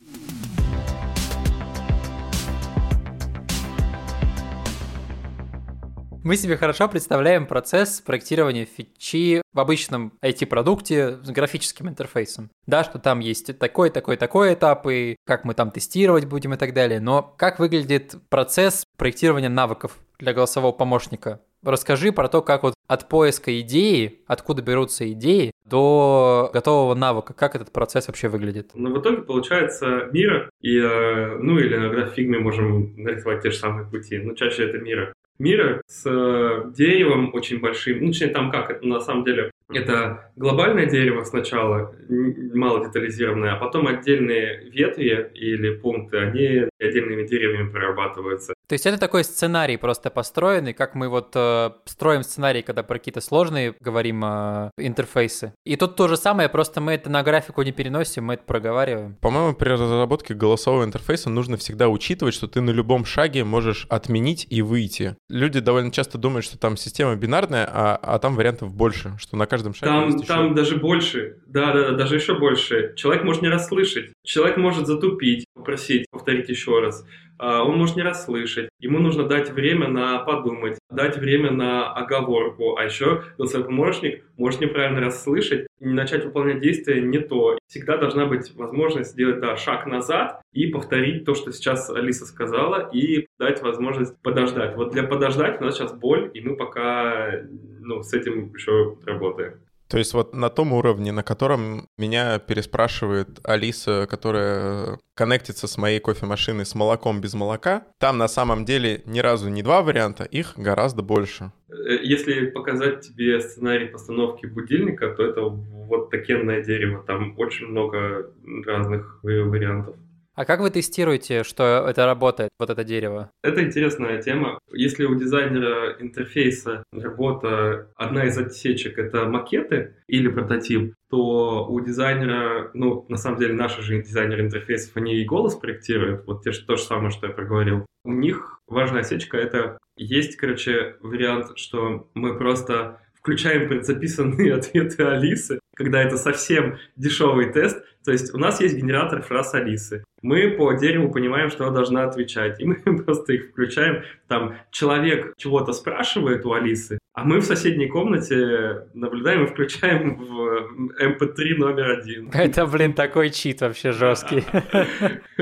Мы 6.26 6.38
себе 6.38 6.58
хорошо 6.58 6.90
представляем 6.90 7.46
процесс 7.46 8.02
проектирования 8.02 8.66
фичи 8.66 9.44
в 9.54 9.60
обычном 9.60 10.12
IT-продукте 10.24 11.20
с 11.22 11.30
графическим 11.30 11.88
интерфейсом. 11.88 12.50
Да, 12.66 12.84
что 12.84 12.98
там 12.98 13.20
есть 13.20 13.56
такой, 13.60 13.92
такой, 13.92 14.18
такой 14.18 14.56
этап, 14.56 14.88
и 14.88 15.18
как 15.28 15.46
мы 15.46 15.54
там 15.54 15.70
тестировать 15.70 16.26
будем 16.26 16.56
и 16.56 16.58
так 16.58 16.74
далее. 16.74 17.00
Но 17.00 17.22
как 17.38 17.60
выглядит 17.60 18.16
процесс 18.30 18.86
проектирования 18.98 19.50
навыков 19.50 20.00
для 20.18 20.34
голосового 20.34 20.72
помощника? 20.72 21.42
Расскажи 21.62 22.12
про 22.12 22.28
то, 22.28 22.42
как 22.42 22.64
вот 22.64 22.74
от 22.88 23.08
поиска 23.08 23.62
идеи, 23.62 24.24
откуда 24.26 24.64
берутся 24.64 25.12
идеи, 25.12 25.52
до 25.64 26.50
готового 26.52 26.96
навыка. 26.96 27.34
Как 27.34 27.56
этот 27.56 27.72
процесс 27.72 28.08
вообще 28.08 28.30
выглядит? 28.30 28.72
Ну, 28.74 28.96
в 28.96 29.00
итоге 29.00 29.22
получается 29.22 30.10
мира, 30.12 30.50
и, 30.60 30.76
э, 30.76 31.38
ну, 31.38 31.60
или 31.60 31.76
иногда 31.76 32.06
в 32.06 32.14
фигме 32.16 32.40
можем 32.40 32.96
нарисовать 32.98 33.44
те 33.44 33.52
же 33.52 33.58
самые 33.58 33.88
пути, 33.88 34.18
но 34.18 34.34
чаще 34.34 34.68
это 34.68 34.80
мира 34.80 35.14
мира 35.40 35.82
с 35.88 36.04
э, 36.06 36.72
деревом 36.76 37.34
очень 37.34 37.60
большим. 37.60 38.00
Ну, 38.02 38.08
точнее, 38.08 38.28
там 38.28 38.52
как, 38.52 38.70
это 38.70 38.88
на 38.88 39.00
самом 39.00 39.24
деле 39.26 39.52
это 39.74 40.32
глобальное 40.36 40.86
дерево 40.86 41.24
сначала, 41.24 41.96
мало 42.10 42.86
детализированное, 42.86 43.54
а 43.54 43.58
потом 43.58 43.88
отдельные 43.88 44.70
ветви 44.70 45.32
или 45.34 45.72
пункты, 45.72 46.18
они 46.18 46.68
отдельными 46.80 47.26
деревьями 47.28 47.70
прорабатываются. 47.70 48.54
То 48.68 48.74
есть 48.74 48.86
это 48.86 48.98
такой 48.98 49.24
сценарий 49.24 49.78
просто 49.78 50.10
построенный, 50.10 50.74
как 50.74 50.96
мы 50.96 51.08
вот 51.08 51.32
э, 51.36 51.72
строим 51.86 52.24
сценарий, 52.24 52.64
когда 52.64 52.82
про 52.82 52.98
какие-то 52.98 53.22
сложные 53.22 53.76
говорим 53.80 54.24
э, 54.26 54.72
интерфейсы. 54.78 55.54
И 55.66 55.76
тут 55.76 55.96
то 55.96 56.08
же 56.08 56.18
самое, 56.18 56.50
просто 56.50 56.82
мы 56.82 56.94
это 56.94 57.10
на 57.10 57.22
графику 57.22 57.62
не 57.62 57.72
переносим, 57.72 58.26
мы 58.26 58.36
это 58.36 58.44
проговариваем. 58.44 59.18
По-моему, 59.22 59.54
при 59.54 59.70
разработке 59.70 60.34
голосового 60.34 60.84
интерфейса 60.84 61.30
нужно 61.30 61.58
всегда 61.58 61.90
учитывать, 61.90 62.34
что 62.34 62.48
ты 62.48 62.62
на 62.62 62.72
любом 62.72 63.06
шаге 63.06 63.44
можешь 63.44 63.86
отменить 63.90 64.48
и 64.50 64.64
выйти. 64.64 65.16
Люди 65.30 65.60
довольно 65.60 65.92
часто 65.92 66.18
думают, 66.18 66.46
что 66.46 66.58
там 66.58 66.76
система 66.76 67.16
бинарная, 67.16 67.70
а, 67.72 68.00
а 68.02 68.18
там 68.18 68.36
вариантов 68.36 68.74
больше, 68.74 69.16
что 69.20 69.38
на 69.38 69.46
каждом 69.56 69.74
шаге 69.74 69.92
Там, 69.92 70.10
есть 70.10 70.28
там 70.28 70.46
еще... 70.46 70.56
даже 70.56 70.76
больше, 70.76 71.38
да-да-да, 71.48 71.92
даже 71.92 72.16
еще 72.16 72.38
больше. 72.38 72.94
Человек 72.96 73.24
может 73.24 73.42
не 73.42 73.50
расслышать, 73.50 74.12
человек 74.24 74.58
может 74.58 74.86
затупить, 74.86 75.46
попросить 75.54 76.06
повторить 76.12 76.50
еще 76.50 76.80
раз. 76.80 77.06
А, 77.38 77.64
он 77.64 77.78
может 77.78 77.96
не 77.96 78.04
расслышать. 78.04 78.70
Ему 78.80 79.00
нужно 79.00 79.24
дать 79.24 79.52
время 79.52 79.88
на 79.88 80.20
подумать, 80.20 80.78
дать 80.90 81.18
время 81.18 81.52
на 81.52 81.94
оговорку. 81.94 82.78
А 82.78 82.84
еще 82.84 83.24
голосовой 83.38 83.68
помощник 83.68 84.24
может 84.38 84.62
неправильно 84.62 85.02
расслышать 85.02 85.68
начать 85.80 86.26
выполнять 86.26 86.62
действие 86.62 87.02
не 87.02 87.20
то. 87.20 87.58
Всегда 87.68 87.98
должна 87.98 88.26
быть 88.26 88.54
возможность 88.56 89.12
сделать 89.12 89.40
да, 89.40 89.56
шаг 89.58 89.86
назад 89.86 90.42
и 90.54 90.68
повторить 90.68 91.26
то, 91.26 91.36
что 91.36 91.52
сейчас 91.52 91.90
Алиса 91.90 92.26
сказала, 92.26 92.90
и 92.92 93.28
дать 93.40 93.62
возможность 93.62 94.20
подождать. 94.22 94.76
Вот 94.76 94.92
для 94.92 95.04
подождать 95.04 95.62
у 95.62 95.66
нас 95.66 95.76
сейчас 95.76 95.94
боль, 95.94 96.32
и 96.34 96.42
мы 96.42 96.56
пока 96.56 97.42
ну, 97.80 98.04
с 98.04 98.14
этим 98.14 98.54
еще 98.54 98.98
работаем. 99.06 99.60
То 99.88 99.98
есть 99.98 100.14
вот 100.14 100.34
на 100.34 100.50
том 100.50 100.74
уровне, 100.74 101.12
на 101.12 101.24
котором 101.24 101.88
меня 101.98 102.40
переспрашивает 102.40 103.40
Алиса, 103.44 104.08
которая 104.10 105.00
коннектится 105.14 105.68
с 105.68 105.78
моей 105.78 106.00
кофемашиной 106.00 106.66
с 106.66 106.76
молоком 106.76 107.22
без 107.22 107.34
молока, 107.34 107.84
там 108.00 108.18
на 108.18 108.28
самом 108.28 108.66
деле 108.66 109.02
ни 109.06 109.20
разу 109.20 109.50
не 109.50 109.62
два 109.64 109.82
варианта, 109.82 110.24
их 110.24 110.54
гораздо 110.58 111.04
больше. 111.04 111.52
Э, 111.70 111.98
если 112.02 112.48
показать 112.48 113.02
тебе 113.02 113.40
сценарий 113.40 113.88
постановки 113.88 114.46
будильника, 114.48 115.10
то 115.10 115.24
это 115.24 115.42
вот 115.42 116.10
такенное 116.10 116.64
дерево, 116.64 117.04
там 117.06 117.38
очень 117.38 117.68
много 117.68 118.32
разных 118.66 119.20
вариантов. 119.24 119.96
А 120.36 120.44
как 120.44 120.60
вы 120.60 120.70
тестируете, 120.70 121.44
что 121.44 121.88
это 121.88 122.06
работает, 122.06 122.50
вот 122.60 122.70
это 122.70 122.84
дерево? 122.84 123.32
Это 123.42 123.64
интересная 123.64 124.22
тема. 124.22 124.60
Если 124.72 125.06
у 125.06 125.16
дизайнера 125.16 125.96
интерфейса 126.00 126.84
работа, 126.92 127.90
одна 127.96 128.26
из 128.26 128.38
отсечек— 128.38 128.98
это 129.00 129.26
макеты 129.26 129.96
или 130.08 130.28
прототип, 130.28 130.94
то 131.10 131.66
у 131.66 131.80
дизайнера, 131.80 132.70
ну, 132.74 133.06
на 133.08 133.16
самом 133.16 133.40
деле, 133.40 133.54
наши 133.54 133.82
же 133.82 134.02
дизайнеры 134.02 134.44
интерфейсов, 134.44 134.98
они 134.98 135.16
и 135.16 135.26
голос 135.26 135.56
проектируют, 135.56 136.26
вот 136.28 136.44
те, 136.44 136.52
то 136.52 136.76
же 136.76 136.84
самое, 136.84 137.12
что 137.12 137.28
я 137.28 137.34
проговорил. 137.34 137.86
У 138.04 138.12
них 138.12 138.60
важная 138.68 139.02
отсечка— 139.02 139.38
это 139.40 139.78
есть, 139.96 140.36
короче, 140.36 140.98
вариант, 141.00 141.58
что 141.58 142.10
мы 142.14 142.38
просто 142.38 143.00
включаем 143.26 143.68
предзаписанные 143.68 144.54
ответы 144.56 145.04
Алисы, 145.04 145.60
когда 145.76 146.04
это 146.04 146.16
совсем 146.16 146.78
дешевый 146.96 147.52
тест. 147.52 147.84
То 148.06 148.12
есть 148.12 148.36
у 148.36 148.38
нас 148.38 148.62
есть 148.62 148.78
генератор 148.78 149.24
фраз 149.24 149.56
Алисы. 149.56 150.04
Мы 150.22 150.52
по 150.52 150.74
дереву 150.74 151.12
понимаем, 151.12 151.50
что 151.50 151.66
она 151.66 151.74
должна 151.74 152.04
отвечать. 152.04 152.60
И 152.62 152.66
мы 152.66 152.76
просто 153.04 153.34
их 153.34 153.50
включаем. 153.50 154.04
Там 154.28 154.56
человек 154.70 155.34
чего-то 155.38 155.74
спрашивает 155.74 156.46
у 156.46 156.54
Алисы, 156.54 157.00
а 157.14 157.24
мы 157.24 157.40
в 157.40 157.46
соседней 157.46 157.88
комнате 157.88 158.86
наблюдаем 158.94 159.46
и 159.46 159.48
включаем 159.48 160.18
в 160.18 160.94
MP3 161.02 161.56
номер 161.58 162.00
один. 162.00 162.30
Это, 162.32 162.68
блин, 162.68 162.94
такой 162.94 163.32
чит 163.32 163.62
вообще 163.62 163.92
жесткий. 163.92 164.44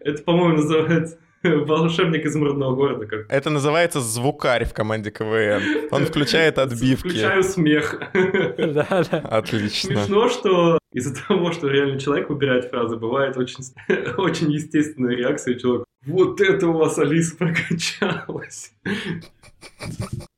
Это, 0.00 0.22
по-моему, 0.22 0.56
называется 0.56 1.18
Волшебник 1.66 2.26
из 2.26 2.36
мордного 2.36 2.74
города. 2.74 3.06
Как... 3.06 3.30
Это 3.30 3.50
называется 3.50 4.00
звукарь 4.00 4.64
в 4.64 4.74
команде 4.74 5.10
КВН. 5.10 5.88
Он 5.90 6.04
включает 6.04 6.58
отбивки. 6.58 7.08
Включаю 7.08 7.42
смех. 7.42 8.00
Да, 8.70 9.04
да. 9.10 9.18
Отлично. 9.18 9.96
Смешно, 9.96 10.28
что 10.28 10.78
из-за 10.92 11.14
того, 11.26 11.52
что 11.52 11.68
реально 11.68 11.98
человек 11.98 12.28
выбирает 12.28 12.66
фразы, 12.66 12.96
бывает 12.96 13.36
очень, 13.36 13.64
очень 14.16 14.52
естественная 14.52 15.16
реакция 15.16 15.58
человека. 15.58 15.84
Вот 16.06 16.40
это 16.40 16.68
у 16.68 16.72
вас 16.72 16.98
Алиса 16.98 17.36
прокачалась. 17.36 18.72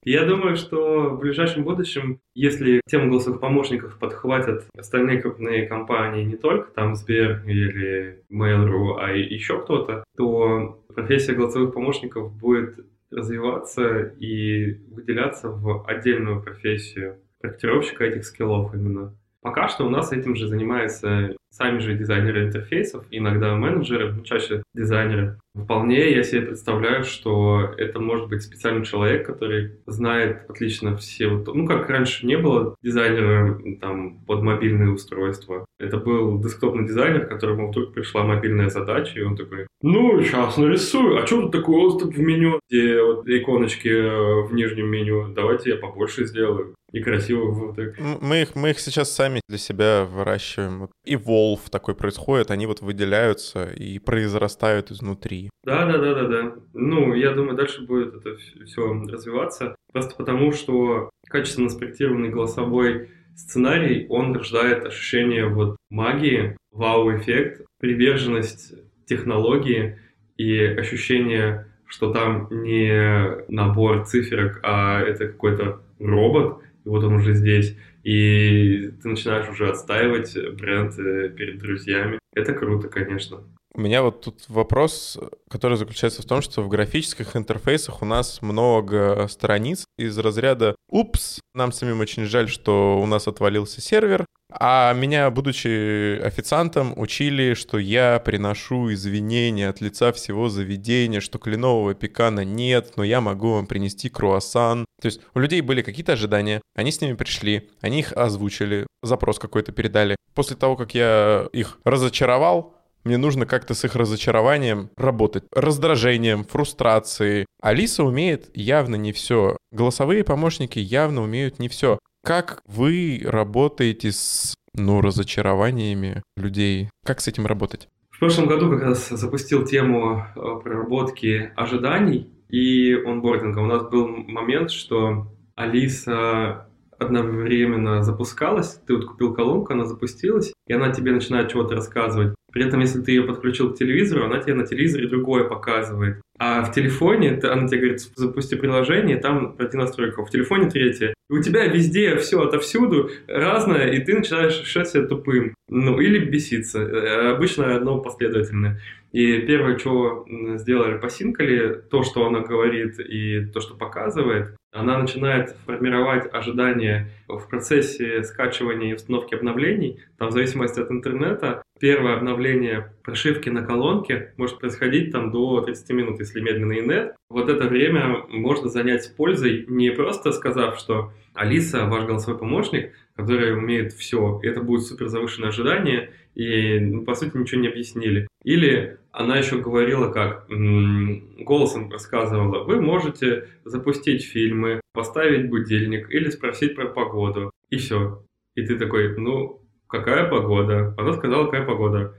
Я 0.04 0.24
думаю, 0.24 0.56
что 0.56 1.10
в 1.10 1.20
ближайшем 1.20 1.62
будущем, 1.62 2.18
если 2.34 2.80
тему 2.88 3.08
голосовых 3.08 3.40
помощников 3.40 3.98
подхватят 3.98 4.66
остальные 4.76 5.22
крупные 5.22 5.66
компании, 5.66 6.24
не 6.24 6.36
только 6.36 6.72
там 6.72 6.96
Сбер 6.96 7.44
или 7.46 8.24
Mail.ru, 8.32 8.96
а 8.98 9.12
и 9.12 9.22
еще 9.22 9.62
кто-то, 9.62 10.02
то 10.16 10.81
профессия 10.94 11.32
голосовых 11.32 11.74
помощников 11.74 12.32
будет 12.32 12.78
развиваться 13.10 14.02
и 14.18 14.74
выделяться 14.88 15.48
в 15.48 15.86
отдельную 15.86 16.42
профессию 16.42 17.18
проектировщика 17.40 18.04
этих 18.04 18.24
скиллов 18.24 18.74
именно. 18.74 19.14
Пока 19.40 19.68
что 19.68 19.84
у 19.84 19.90
нас 19.90 20.12
этим 20.12 20.36
же 20.36 20.46
занимаются 20.46 21.34
сами 21.52 21.78
же 21.78 21.94
дизайнеры 21.94 22.44
интерфейсов, 22.44 23.04
иногда 23.10 23.54
менеджеры, 23.54 24.12
ну, 24.12 24.22
чаще 24.22 24.62
дизайнеры. 24.74 25.38
Вполне 25.54 26.10
я 26.10 26.22
себе 26.22 26.42
представляю, 26.42 27.04
что 27.04 27.74
это 27.76 28.00
может 28.00 28.28
быть 28.28 28.42
специальный 28.42 28.86
человек, 28.86 29.26
который 29.26 29.72
знает 29.86 30.48
отлично 30.48 30.96
все 30.96 31.28
вот, 31.28 31.54
ну 31.54 31.66
как 31.66 31.90
раньше 31.90 32.26
не 32.26 32.38
было 32.38 32.74
дизайнера 32.82 33.60
там 33.78 34.20
под 34.24 34.42
мобильные 34.42 34.90
устройства. 34.90 35.66
Это 35.78 35.98
был 35.98 36.40
десктопный 36.40 36.86
дизайнер, 36.86 37.26
которому 37.26 37.68
вдруг 37.68 37.92
пришла 37.92 38.24
мобильная 38.24 38.70
задача, 38.70 39.18
и 39.18 39.22
он 39.22 39.36
такой, 39.36 39.66
ну, 39.82 40.22
сейчас 40.22 40.56
нарисую, 40.56 41.22
а 41.22 41.26
что 41.26 41.42
тут 41.42 41.52
такое 41.52 41.80
отступ 41.80 42.14
в 42.14 42.20
меню, 42.20 42.58
где 42.70 43.02
вот 43.02 43.28
иконочки 43.28 43.88
э, 43.88 44.42
в 44.46 44.54
нижнем 44.54 44.86
меню, 44.86 45.28
давайте 45.34 45.70
я 45.70 45.76
побольше 45.76 46.24
сделаю 46.24 46.74
и 46.92 47.00
красиво 47.00 47.50
вот 47.50 47.76
так. 47.76 47.98
Мы 47.98 48.42
их, 48.42 48.54
мы 48.54 48.70
их 48.70 48.80
сейчас 48.80 49.10
сами 49.10 49.40
для 49.48 49.58
себя 49.58 50.04
выращиваем. 50.04 50.88
И 51.04 51.16
волф 51.42 51.70
такой 51.70 51.94
происходит, 51.94 52.50
они 52.50 52.66
вот 52.66 52.80
выделяются 52.80 53.64
и 53.64 53.98
произрастают 53.98 54.90
изнутри. 54.90 55.50
Да, 55.64 55.86
да, 55.86 55.98
да, 55.98 56.14
да, 56.14 56.28
да. 56.28 56.54
Ну, 56.72 57.14
я 57.14 57.32
думаю, 57.32 57.56
дальше 57.56 57.82
будет 57.82 58.14
это 58.14 58.36
все 58.36 58.92
развиваться. 59.08 59.74
Просто 59.92 60.14
потому, 60.16 60.52
что 60.52 61.10
качественно 61.28 61.68
спроектированный 61.68 62.30
голосовой 62.30 63.10
сценарий, 63.36 64.06
он 64.08 64.34
рождает 64.34 64.84
ощущение 64.84 65.46
вот 65.48 65.76
магии, 65.90 66.56
вау-эффект, 66.70 67.62
приверженность 67.80 68.74
технологии 69.06 69.98
и 70.36 70.58
ощущение, 70.58 71.66
что 71.86 72.12
там 72.12 72.48
не 72.50 73.44
набор 73.48 74.04
циферок, 74.06 74.60
а 74.62 75.00
это 75.00 75.26
какой-то 75.28 75.82
робот, 75.98 76.62
и 76.84 76.88
вот 76.88 77.04
он 77.04 77.14
уже 77.14 77.34
здесь, 77.34 77.76
и 78.02 78.90
ты 79.02 79.08
начинаешь 79.08 79.48
уже 79.48 79.70
отстаивать 79.70 80.36
бренд 80.54 80.98
э, 80.98 81.28
перед 81.30 81.58
друзьями. 81.58 82.18
Это 82.34 82.52
круто, 82.54 82.88
конечно. 82.88 83.44
У 83.74 83.80
меня 83.80 84.02
вот 84.02 84.20
тут 84.20 84.44
вопрос, 84.48 85.18
который 85.48 85.78
заключается 85.78 86.20
в 86.20 86.26
том, 86.26 86.42
что 86.42 86.62
в 86.62 86.68
графических 86.68 87.36
интерфейсах 87.36 88.02
у 88.02 88.04
нас 88.04 88.42
много 88.42 89.26
страниц 89.28 89.86
из 89.96 90.18
разряда 90.18 90.76
«Упс, 90.90 91.40
нам 91.54 91.72
самим 91.72 92.00
очень 92.00 92.26
жаль, 92.26 92.50
что 92.50 93.00
у 93.00 93.06
нас 93.06 93.26
отвалился 93.28 93.80
сервер», 93.80 94.26
а 94.58 94.92
меня, 94.94 95.30
будучи 95.30 96.20
официантом, 96.20 96.92
учили, 96.96 97.54
что 97.54 97.78
я 97.78 98.18
приношу 98.18 98.92
извинения 98.92 99.68
от 99.68 99.80
лица 99.80 100.12
всего 100.12 100.48
заведения, 100.48 101.20
что 101.20 101.38
кленового 101.38 101.94
пекана 101.94 102.44
нет, 102.44 102.92
но 102.96 103.04
я 103.04 103.20
могу 103.20 103.52
вам 103.52 103.66
принести 103.66 104.08
круассан. 104.08 104.84
То 105.00 105.06
есть 105.06 105.20
у 105.34 105.38
людей 105.38 105.60
были 105.60 105.82
какие-то 105.82 106.12
ожидания, 106.12 106.60
они 106.74 106.92
с 106.92 107.00
ними 107.00 107.14
пришли, 107.14 107.70
они 107.80 108.00
их 108.00 108.12
озвучили, 108.12 108.86
запрос 109.02 109.38
какой-то 109.38 109.72
передали. 109.72 110.16
После 110.34 110.56
того, 110.56 110.76
как 110.76 110.94
я 110.94 111.46
их 111.52 111.78
разочаровал, 111.84 112.76
мне 113.04 113.16
нужно 113.16 113.46
как-то 113.46 113.74
с 113.74 113.84
их 113.84 113.96
разочарованием 113.96 114.90
работать, 114.96 115.44
раздражением, 115.52 116.44
фрустрацией. 116.44 117.46
Алиса 117.60 118.04
умеет 118.04 118.56
явно 118.56 118.94
не 118.94 119.12
все. 119.12 119.56
Голосовые 119.72 120.22
помощники 120.22 120.78
явно 120.78 121.22
умеют 121.22 121.58
не 121.58 121.68
все. 121.68 121.98
Как 122.24 122.62
вы 122.68 123.20
работаете 123.24 124.12
с, 124.12 124.54
ну, 124.74 125.00
разочарованиями 125.00 126.22
людей? 126.36 126.88
Как 127.04 127.20
с 127.20 127.26
этим 127.26 127.46
работать? 127.46 127.88
В 128.10 128.20
прошлом 128.20 128.46
году 128.46 128.70
как 128.70 128.82
раз 128.82 129.08
запустил 129.08 129.64
тему 129.64 130.24
э, 130.36 130.40
проработки 130.62 131.52
ожиданий 131.56 132.30
и 132.48 132.94
онбординга. 132.94 133.58
У 133.58 133.66
нас 133.66 133.82
был 133.90 134.06
момент, 134.06 134.70
что 134.70 135.32
Алиса 135.56 136.68
одновременно 136.96 138.04
запускалась, 138.04 138.80
ты 138.86 138.94
вот 138.94 139.06
купил 139.06 139.34
колонку, 139.34 139.72
она 139.72 139.84
запустилась, 139.84 140.52
и 140.68 140.72
она 140.72 140.92
тебе 140.92 141.10
начинает 141.10 141.50
чего-то 141.50 141.74
рассказывать. 141.74 142.36
При 142.52 142.64
этом, 142.64 142.80
если 142.80 143.00
ты 143.00 143.12
ее 143.12 143.22
подключил 143.22 143.72
к 143.72 143.78
телевизору, 143.78 144.24
она 144.24 144.38
тебе 144.38 144.54
на 144.54 144.66
телевизоре 144.66 145.08
другое 145.08 145.44
показывает. 145.44 146.20
А 146.38 146.62
в 146.64 146.72
телефоне 146.72 147.40
она 147.42 147.68
тебе 147.68 147.80
говорит, 147.80 148.00
запусти 148.16 148.56
приложение, 148.56 149.16
там 149.16 149.54
один 149.58 149.80
настройка, 149.80 150.24
в 150.24 150.30
телефоне 150.30 150.68
третье. 150.68 151.14
И 151.30 151.32
у 151.32 151.42
тебя 151.42 151.66
везде 151.66 152.16
все 152.16 152.42
отовсюду 152.42 153.10
разное, 153.26 153.90
и 153.92 154.00
ты 154.00 154.14
начинаешь 154.14 154.58
ощущать 154.60 154.88
себя 154.88 155.06
тупым. 155.06 155.54
Ну, 155.68 156.00
или 156.00 156.18
беситься. 156.18 156.80
Э, 156.80 157.32
обычно 157.32 157.74
одно 157.74 157.98
последовательное. 158.00 158.80
И 159.12 159.38
первое, 159.40 159.78
что 159.78 160.26
сделали, 160.56 160.98
посинкали 160.98 161.80
то, 161.90 162.02
что 162.02 162.26
она 162.26 162.40
говорит 162.40 162.98
и 162.98 163.46
то, 163.46 163.60
что 163.60 163.74
показывает, 163.74 164.56
она 164.72 164.98
начинает 164.98 165.54
формировать 165.66 166.32
ожидания 166.32 167.10
в 167.28 167.46
процессе 167.48 168.22
скачивания 168.24 168.90
и 168.90 168.94
установки 168.94 169.34
обновлений. 169.34 170.00
Там 170.18 170.28
в 170.28 170.32
зависимости 170.32 170.80
от 170.80 170.90
интернета 170.90 171.62
первое 171.82 172.14
обновление 172.14 172.94
прошивки 173.02 173.48
на 173.48 173.64
колонке 173.64 174.32
может 174.36 174.60
происходить 174.60 175.10
там 175.10 175.32
до 175.32 175.62
30 175.62 175.90
минут, 175.90 176.20
если 176.20 176.40
медленный 176.40 176.80
нет. 176.80 177.16
Вот 177.28 177.48
это 177.48 177.64
время 177.64 178.24
можно 178.28 178.68
занять 178.68 179.02
с 179.02 179.08
пользой, 179.08 179.64
не 179.66 179.90
просто 179.90 180.30
сказав, 180.30 180.78
что 180.78 181.12
Алиса, 181.34 181.86
ваш 181.86 182.04
голосовой 182.04 182.38
помощник, 182.38 182.92
который 183.16 183.56
умеет 183.56 183.92
все, 183.94 184.38
и 184.44 184.46
это 184.46 184.62
будет 184.62 184.82
супер 184.82 185.08
завышенное 185.08 185.48
ожидание, 185.48 186.12
и, 186.36 186.78
ну, 186.78 187.02
по 187.02 187.16
сути, 187.16 187.36
ничего 187.36 187.60
не 187.60 187.68
объяснили. 187.68 188.28
Или 188.44 188.98
она 189.10 189.38
еще 189.38 189.58
говорила 189.58 190.08
как, 190.12 190.46
голосом 190.48 191.90
рассказывала, 191.90 192.62
вы 192.62 192.80
можете 192.80 193.48
запустить 193.64 194.24
фильмы, 194.24 194.80
поставить 194.94 195.50
будильник 195.50 196.08
или 196.14 196.30
спросить 196.30 196.76
про 196.76 196.86
погоду, 196.86 197.50
и 197.70 197.76
все. 197.78 198.22
И 198.54 198.64
ты 198.64 198.78
такой, 198.78 199.16
ну, 199.18 199.61
какая 199.92 200.28
погода? 200.28 200.94
Она 200.96 201.12
сказала, 201.12 201.44
какая 201.44 201.66
погода. 201.66 202.14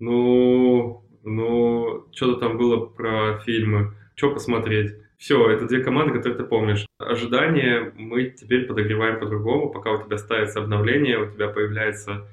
Ну, 0.00 1.06
ну, 1.22 2.06
что-то 2.12 2.40
там 2.40 2.58
было 2.58 2.84
про 2.84 3.38
фильмы, 3.44 3.94
что 4.16 4.32
посмотреть. 4.32 4.92
Все, 5.16 5.48
это 5.50 5.66
две 5.66 5.82
команды, 5.82 6.14
которые 6.14 6.38
ты 6.38 6.44
помнишь. 6.44 6.86
Ожидания 6.98 7.92
мы 7.96 8.24
теперь 8.24 8.66
подогреваем 8.66 9.20
по-другому. 9.20 9.70
Пока 9.70 9.92
у 9.92 10.02
тебя 10.02 10.18
ставится 10.18 10.60
обновление, 10.60 11.18
у 11.18 11.30
тебя 11.30 11.48
появляется 11.48 12.26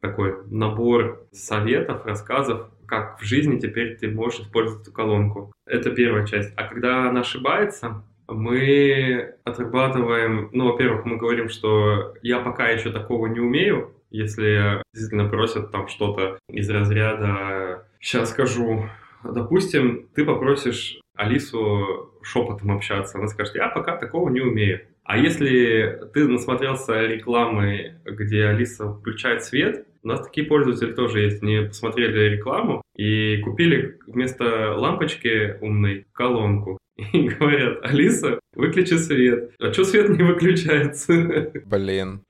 такой 0.00 0.36
набор 0.46 1.26
советов, 1.32 2.04
рассказов, 2.04 2.70
как 2.86 3.18
в 3.18 3.24
жизни 3.24 3.58
теперь 3.58 3.96
ты 3.96 4.08
можешь 4.08 4.40
использовать 4.40 4.82
эту 4.82 4.92
колонку. 4.92 5.52
Это 5.66 5.90
первая 5.90 6.26
часть. 6.26 6.52
А 6.56 6.64
когда 6.64 7.08
она 7.08 7.20
ошибается, 7.20 8.04
мы 8.28 9.34
отрабатываем, 9.44 10.50
ну, 10.52 10.70
во-первых, 10.70 11.06
мы 11.06 11.16
говорим, 11.16 11.48
что 11.48 12.14
я 12.22 12.40
пока 12.40 12.68
еще 12.68 12.92
такого 12.92 13.26
не 13.26 13.40
умею, 13.40 13.95
если 14.10 14.82
действительно 14.92 15.28
просят 15.28 15.70
там 15.70 15.88
что-то 15.88 16.38
из 16.48 16.68
разряда 16.70 17.86
«сейчас 18.00 18.30
скажу», 18.30 18.88
допустим, 19.24 20.08
ты 20.14 20.24
попросишь 20.24 20.98
Алису 21.14 22.12
шепотом 22.22 22.72
общаться, 22.72 23.18
она 23.18 23.26
скажет 23.28 23.54
«я 23.54 23.68
пока 23.68 23.96
такого 23.96 24.28
не 24.30 24.40
умею». 24.40 24.80
А 25.04 25.16
если 25.18 26.00
ты 26.12 26.26
насмотрелся 26.26 27.06
рекламы, 27.06 28.00
где 28.04 28.46
Алиса 28.46 28.92
включает 28.92 29.44
свет, 29.44 29.86
у 30.02 30.08
нас 30.08 30.24
такие 30.24 30.46
пользователи 30.46 30.92
тоже 30.92 31.20
есть. 31.20 31.42
Они 31.42 31.66
посмотрели 31.66 32.36
рекламу 32.36 32.82
и 32.96 33.38
купили 33.38 33.98
вместо 34.06 34.74
лампочки 34.74 35.58
умной 35.60 36.06
колонку. 36.12 36.78
И 37.12 37.28
говорят, 37.28 37.84
Алиса, 37.84 38.40
выключи 38.54 38.94
свет. 38.94 39.50
А 39.60 39.72
что 39.72 39.84
свет 39.84 40.08
не 40.08 40.22
выключается? 40.22 41.12
Блин. 41.66 42.22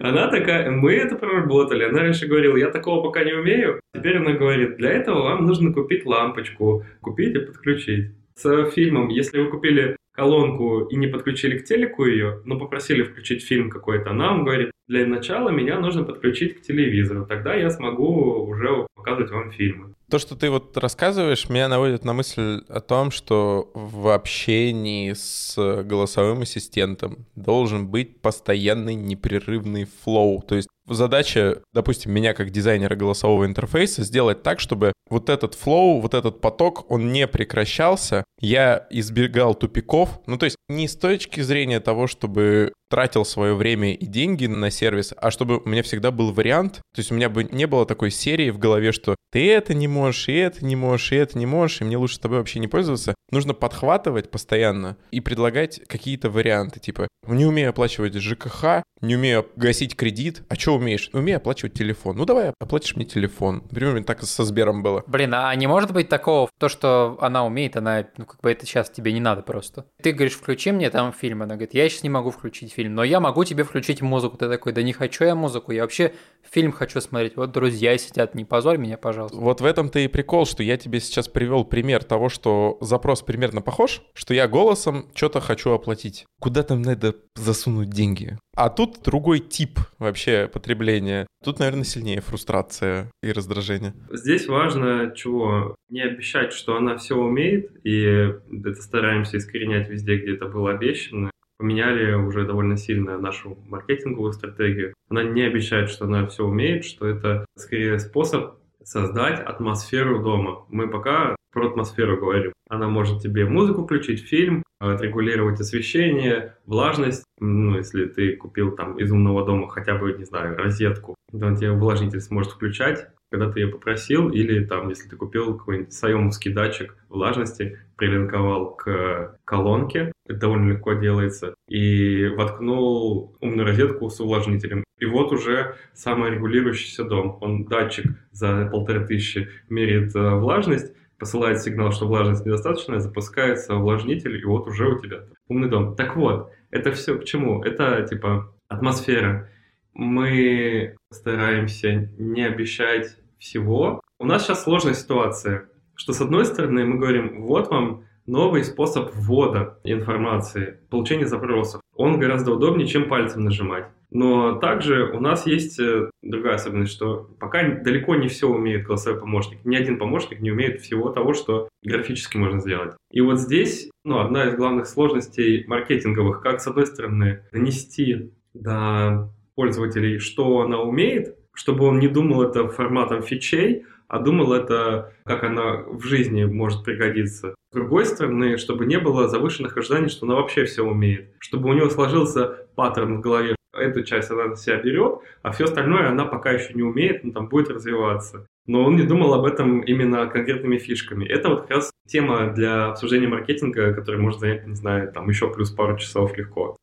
Она 0.00 0.28
такая, 0.28 0.70
мы 0.70 0.92
это 0.92 1.16
проработали. 1.16 1.84
Она 1.84 2.00
раньше 2.00 2.26
говорила, 2.26 2.56
я 2.56 2.70
такого 2.70 3.02
пока 3.02 3.24
не 3.24 3.32
умею. 3.32 3.80
Теперь 3.94 4.18
она 4.18 4.32
говорит, 4.32 4.76
для 4.76 4.90
этого 4.90 5.22
вам 5.22 5.46
нужно 5.46 5.72
купить 5.72 6.04
лампочку, 6.04 6.84
купить 7.00 7.34
и 7.34 7.40
подключить. 7.40 8.10
С 8.34 8.70
фильмом, 8.70 9.08
если 9.08 9.40
вы 9.40 9.50
купили 9.50 9.96
колонку 10.12 10.84
и 10.84 10.96
не 10.96 11.06
подключили 11.06 11.58
к 11.58 11.64
телеку 11.64 12.04
ее, 12.04 12.40
но 12.44 12.58
попросили 12.58 13.02
включить 13.02 13.42
фильм 13.42 13.70
какой-то, 13.70 14.10
она 14.10 14.28
вам 14.28 14.44
говорит, 14.44 14.70
для 14.88 15.06
начала 15.06 15.48
меня 15.50 15.78
нужно 15.78 16.04
подключить 16.04 16.58
к 16.58 16.62
телевизору, 16.62 17.24
тогда 17.26 17.54
я 17.54 17.70
смогу 17.70 18.44
уже 18.46 18.86
показывать 18.94 19.30
вам 19.30 19.50
фильмы. 19.50 19.94
То, 20.10 20.18
что 20.18 20.36
ты 20.36 20.50
вот 20.50 20.76
рассказываешь, 20.76 21.48
меня 21.48 21.68
наводит 21.68 22.04
на 22.04 22.12
мысль 22.12 22.62
о 22.68 22.80
том, 22.80 23.10
что 23.10 23.70
в 23.74 24.12
общении 24.12 25.14
с 25.14 25.56
голосовым 25.84 26.42
ассистентом 26.42 27.24
должен 27.34 27.88
быть 27.88 28.20
постоянный 28.20 28.94
непрерывный 28.94 29.86
flow. 30.04 30.42
То 30.42 30.56
есть 30.56 30.68
задача, 30.86 31.62
допустим, 31.72 32.12
меня 32.12 32.34
как 32.34 32.50
дизайнера 32.50 32.94
голосового 32.94 33.46
интерфейса 33.46 34.02
сделать 34.02 34.42
так, 34.42 34.60
чтобы 34.60 34.92
вот 35.08 35.28
этот 35.28 35.54
flow, 35.54 36.00
вот 36.00 36.14
этот 36.14 36.40
поток, 36.40 36.90
он 36.90 37.12
не 37.12 37.26
прекращался. 37.26 38.24
Я 38.40 38.86
избегал 38.90 39.54
тупиков. 39.54 40.20
Ну, 40.26 40.38
то 40.38 40.46
есть 40.46 40.56
не 40.68 40.88
с 40.88 40.96
точки 40.96 41.40
зрения 41.40 41.80
того, 41.80 42.06
чтобы 42.06 42.72
тратил 42.92 43.24
свое 43.24 43.54
время 43.54 43.94
и 43.94 44.04
деньги 44.04 44.46
на 44.46 44.70
сервис, 44.70 45.14
а 45.16 45.30
чтобы 45.30 45.58
у 45.58 45.68
меня 45.68 45.82
всегда 45.82 46.10
был 46.10 46.30
вариант, 46.30 46.74
то 46.74 46.98
есть 46.98 47.10
у 47.10 47.14
меня 47.14 47.30
бы 47.30 47.44
не 47.44 47.66
было 47.66 47.86
такой 47.86 48.10
серии 48.10 48.50
в 48.50 48.58
голове, 48.58 48.92
что 48.92 49.16
ты 49.30 49.50
это 49.50 49.72
не 49.72 49.88
можешь, 49.88 50.28
и 50.28 50.34
это 50.34 50.62
не 50.62 50.76
можешь, 50.76 51.12
и 51.12 51.16
это 51.16 51.38
не 51.38 51.46
можешь, 51.46 51.80
и 51.80 51.84
мне 51.84 51.96
лучше 51.96 52.16
с 52.16 52.18
тобой 52.18 52.36
вообще 52.36 52.58
не 52.58 52.68
пользоваться. 52.68 53.14
Нужно 53.30 53.54
подхватывать 53.54 54.30
постоянно 54.30 54.98
и 55.10 55.20
предлагать 55.20 55.80
какие-то 55.86 56.28
варианты, 56.28 56.80
типа, 56.80 57.08
не 57.26 57.46
умею 57.46 57.70
оплачивать 57.70 58.14
ЖКХ, 58.14 58.82
не 59.00 59.16
умею 59.16 59.46
гасить 59.56 59.96
кредит, 59.96 60.42
а 60.50 60.54
что 60.56 60.76
умеешь? 60.76 61.08
Умею 61.14 61.38
оплачивать 61.38 61.72
телефон. 61.72 62.16
Ну 62.18 62.26
давай, 62.26 62.52
оплатишь 62.60 62.94
мне 62.94 63.06
телефон. 63.06 63.62
Например, 63.70 64.04
так 64.04 64.22
со 64.22 64.44
Сбером 64.44 64.82
было. 64.82 64.91
Блин, 65.06 65.34
а 65.34 65.54
не 65.54 65.66
может 65.66 65.92
быть 65.92 66.08
такого, 66.08 66.48
то, 66.58 66.68
что 66.68 67.16
она 67.20 67.44
умеет, 67.44 67.76
она, 67.76 68.06
ну, 68.16 68.26
как 68.26 68.40
бы 68.40 68.50
это 68.50 68.66
сейчас 68.66 68.90
тебе 68.90 69.12
не 69.12 69.20
надо 69.20 69.42
просто. 69.42 69.86
Ты 70.02 70.12
говоришь, 70.12 70.34
включи 70.34 70.72
мне 70.72 70.90
там 70.90 71.12
фильм, 71.12 71.42
она 71.42 71.54
говорит, 71.54 71.74
я 71.74 71.88
сейчас 71.88 72.02
не 72.02 72.10
могу 72.10 72.30
включить 72.30 72.72
фильм, 72.72 72.94
но 72.94 73.04
я 73.04 73.20
могу 73.20 73.44
тебе 73.44 73.64
включить 73.64 74.02
музыку. 74.02 74.36
Ты 74.36 74.48
такой, 74.48 74.72
да 74.72 74.82
не 74.82 74.92
хочу 74.92 75.24
я 75.24 75.34
музыку, 75.34 75.72
я 75.72 75.82
вообще 75.82 76.12
фильм 76.42 76.72
хочу 76.72 77.00
смотреть. 77.00 77.36
Вот 77.36 77.52
друзья 77.52 77.96
сидят, 77.98 78.34
не 78.34 78.44
позорь 78.44 78.78
меня, 78.78 78.98
пожалуйста. 78.98 79.38
Вот 79.38 79.60
в 79.60 79.64
этом-то 79.64 79.98
и 79.98 80.08
прикол, 80.08 80.46
что 80.46 80.62
я 80.62 80.76
тебе 80.76 81.00
сейчас 81.00 81.28
привел 81.28 81.64
пример 81.64 82.04
того, 82.04 82.28
что 82.28 82.78
запрос 82.80 83.22
примерно 83.22 83.62
похож, 83.62 84.02
что 84.14 84.34
я 84.34 84.48
голосом 84.48 85.10
что-то 85.14 85.40
хочу 85.40 85.72
оплатить. 85.72 86.26
Куда 86.40 86.62
там 86.62 86.82
надо 86.82 87.14
засунуть 87.36 87.90
деньги? 87.90 88.38
А 88.54 88.68
тут 88.68 89.02
другой 89.02 89.40
тип 89.40 89.78
вообще 89.98 90.48
потребления. 90.52 91.26
Тут, 91.44 91.58
наверное, 91.58 91.84
сильнее 91.84 92.20
фрустрация 92.20 93.10
и 93.22 93.32
раздражение. 93.32 93.94
Здесь 94.10 94.46
важно 94.46 95.12
чего? 95.14 95.74
Не 95.88 96.02
обещать, 96.02 96.52
что 96.52 96.76
она 96.76 96.96
все 96.96 97.16
умеет, 97.16 97.70
и 97.84 98.02
это 98.02 98.74
стараемся 98.74 99.38
искоренять 99.38 99.88
везде, 99.88 100.18
где 100.18 100.34
это 100.34 100.46
было 100.46 100.72
обещано. 100.72 101.30
Поменяли 101.58 102.14
уже 102.14 102.44
довольно 102.44 102.76
сильно 102.76 103.18
нашу 103.18 103.56
маркетинговую 103.68 104.32
стратегию. 104.32 104.94
Она 105.08 105.22
не 105.22 105.42
обещает, 105.42 105.90
что 105.90 106.06
она 106.06 106.26
все 106.26 106.44
умеет, 106.44 106.84
что 106.84 107.06
это 107.06 107.44
скорее 107.56 107.98
способ 107.98 108.56
создать 108.82 109.40
атмосферу 109.40 110.22
дома. 110.22 110.66
Мы 110.68 110.88
пока 110.88 111.36
про 111.52 111.68
атмосферу 111.68 112.18
говорим. 112.18 112.52
Она 112.68 112.88
может 112.88 113.20
тебе 113.20 113.44
музыку 113.44 113.84
включить, 113.84 114.26
фильм, 114.26 114.62
отрегулировать 114.78 115.60
освещение, 115.60 116.56
влажность. 116.66 117.24
Ну, 117.38 117.76
если 117.76 118.06
ты 118.06 118.36
купил 118.36 118.74
там 118.74 118.98
из 118.98 119.12
умного 119.12 119.44
дома 119.44 119.68
хотя 119.68 119.94
бы, 119.96 120.12
не 120.14 120.24
знаю, 120.24 120.56
розетку, 120.56 121.14
то 121.30 121.46
он 121.46 121.56
тебе 121.56 121.72
увлажнитель 121.72 122.20
сможет 122.20 122.52
включать, 122.52 123.08
когда 123.30 123.50
ты 123.50 123.60
ее 123.60 123.68
попросил, 123.68 124.30
или 124.30 124.64
там, 124.64 124.88
если 124.88 125.08
ты 125.08 125.16
купил 125.16 125.56
какой-нибудь 125.58 125.92
сайомовский 125.92 126.52
датчик 126.52 126.96
влажности, 127.08 127.78
прилинковал 127.96 128.74
к 128.74 129.38
колонке, 129.44 130.12
это 130.26 130.40
довольно 130.40 130.72
легко 130.72 130.94
делается, 130.94 131.54
и 131.68 132.26
воткнул 132.28 133.36
умную 133.40 133.66
розетку 133.66 134.08
с 134.08 134.20
увлажнителем. 134.20 134.84
И 134.98 135.04
вот 135.04 135.32
уже 135.32 135.76
саморегулирующийся 135.94 137.04
дом. 137.04 137.38
Он 137.40 137.64
датчик 137.64 138.06
за 138.30 138.68
полторы 138.70 139.06
тысячи 139.06 139.48
меряет 139.68 140.14
э, 140.14 140.36
влажность, 140.36 140.94
посылает 141.22 141.62
сигнал, 141.62 141.92
что 141.92 142.08
влажность 142.08 142.44
недостаточная, 142.44 142.98
запускается 142.98 143.76
увлажнитель, 143.76 144.40
и 144.40 144.44
вот 144.44 144.66
уже 144.66 144.88
у 144.88 144.98
тебя 144.98 145.20
умный 145.46 145.68
дом. 145.68 145.94
Так 145.94 146.16
вот, 146.16 146.50
это 146.72 146.90
все 146.90 147.16
к 147.16 147.24
чему? 147.24 147.62
Это 147.62 148.02
типа 148.02 148.52
атмосфера. 148.66 149.48
Мы 149.94 150.96
стараемся 151.12 152.10
не 152.18 152.44
обещать 152.44 153.16
всего. 153.38 154.00
У 154.18 154.26
нас 154.26 154.44
сейчас 154.44 154.64
сложная 154.64 154.94
ситуация, 154.94 155.68
что 155.94 156.12
с 156.12 156.20
одной 156.20 156.44
стороны 156.44 156.84
мы 156.84 156.98
говорим, 156.98 157.42
вот 157.42 157.70
вам 157.70 158.02
новый 158.26 158.64
способ 158.64 159.10
ввода 159.14 159.78
информации, 159.84 160.78
получения 160.90 161.26
запросов. 161.26 161.80
Он 161.94 162.18
гораздо 162.18 162.52
удобнее, 162.52 162.86
чем 162.86 163.08
пальцем 163.08 163.44
нажимать. 163.44 163.86
Но 164.10 164.56
также 164.56 165.10
у 165.10 165.20
нас 165.20 165.46
есть 165.46 165.80
э, 165.80 166.10
другая 166.22 166.56
особенность, 166.56 166.92
что 166.92 167.30
пока 167.40 167.62
далеко 167.62 168.14
не 168.14 168.28
все 168.28 168.46
умеет 168.46 168.84
голосовой 168.84 169.18
помощник. 169.18 169.64
Ни 169.64 169.74
один 169.74 169.98
помощник 169.98 170.40
не 170.40 170.50
умеет 170.50 170.82
всего 170.82 171.08
того, 171.08 171.32
что 171.32 171.68
графически 171.82 172.36
можно 172.36 172.60
сделать. 172.60 172.94
И 173.10 173.22
вот 173.22 173.40
здесь 173.40 173.90
ну, 174.04 174.18
одна 174.18 174.48
из 174.48 174.54
главных 174.54 174.86
сложностей 174.86 175.64
маркетинговых, 175.66 176.42
как 176.42 176.60
с 176.60 176.66
одной 176.66 176.86
стороны 176.86 177.44
донести 177.52 178.32
до 178.52 179.30
пользователей, 179.54 180.18
что 180.18 180.60
она 180.60 180.80
умеет, 180.80 181.36
чтобы 181.54 181.86
он 181.86 181.98
не 181.98 182.08
думал 182.08 182.42
это 182.42 182.68
форматом 182.68 183.22
фичей, 183.22 183.84
а 184.12 184.18
думал 184.18 184.52
это, 184.52 185.14
как 185.24 185.42
она 185.42 185.84
в 185.86 186.04
жизни 186.04 186.44
может 186.44 186.84
пригодиться. 186.84 187.54
С 187.70 187.74
другой 187.74 188.04
стороны, 188.04 188.58
чтобы 188.58 188.84
не 188.84 188.98
было 188.98 189.26
завышенных 189.26 189.74
ожиданий, 189.78 190.10
что 190.10 190.26
она 190.26 190.34
вообще 190.34 190.66
все 190.66 190.82
умеет. 190.82 191.30
Чтобы 191.38 191.70
у 191.70 191.72
него 191.72 191.88
сложился 191.88 192.66
паттерн 192.76 193.16
в 193.16 193.20
голове, 193.22 193.56
эту 193.72 194.04
часть 194.04 194.30
она 194.30 194.48
на 194.48 194.56
себя 194.56 194.76
берет, 194.76 195.20
а 195.40 195.50
все 195.50 195.64
остальное 195.64 196.10
она 196.10 196.26
пока 196.26 196.50
еще 196.50 196.74
не 196.74 196.82
умеет, 196.82 197.24
но 197.24 197.32
там 197.32 197.48
будет 197.48 197.70
развиваться. 197.70 198.46
Но 198.66 198.84
он 198.84 198.96
не 198.96 199.02
думал 199.02 199.32
об 199.32 199.46
этом 199.46 199.80
именно 199.80 200.26
конкретными 200.26 200.76
фишками. 200.76 201.24
Это 201.24 201.48
вот 201.48 201.62
как 201.62 201.70
раз 201.70 201.90
тема 202.06 202.52
для 202.52 202.88
обсуждения 202.88 203.28
маркетинга, 203.28 203.94
которая 203.94 204.20
может 204.20 204.40
занять, 204.40 204.66
не 204.66 204.74
знаю, 204.74 205.10
там 205.10 205.26
еще 205.30 205.50
плюс 205.50 205.70
пару 205.70 205.96
часов 205.96 206.36
легко. 206.36 206.76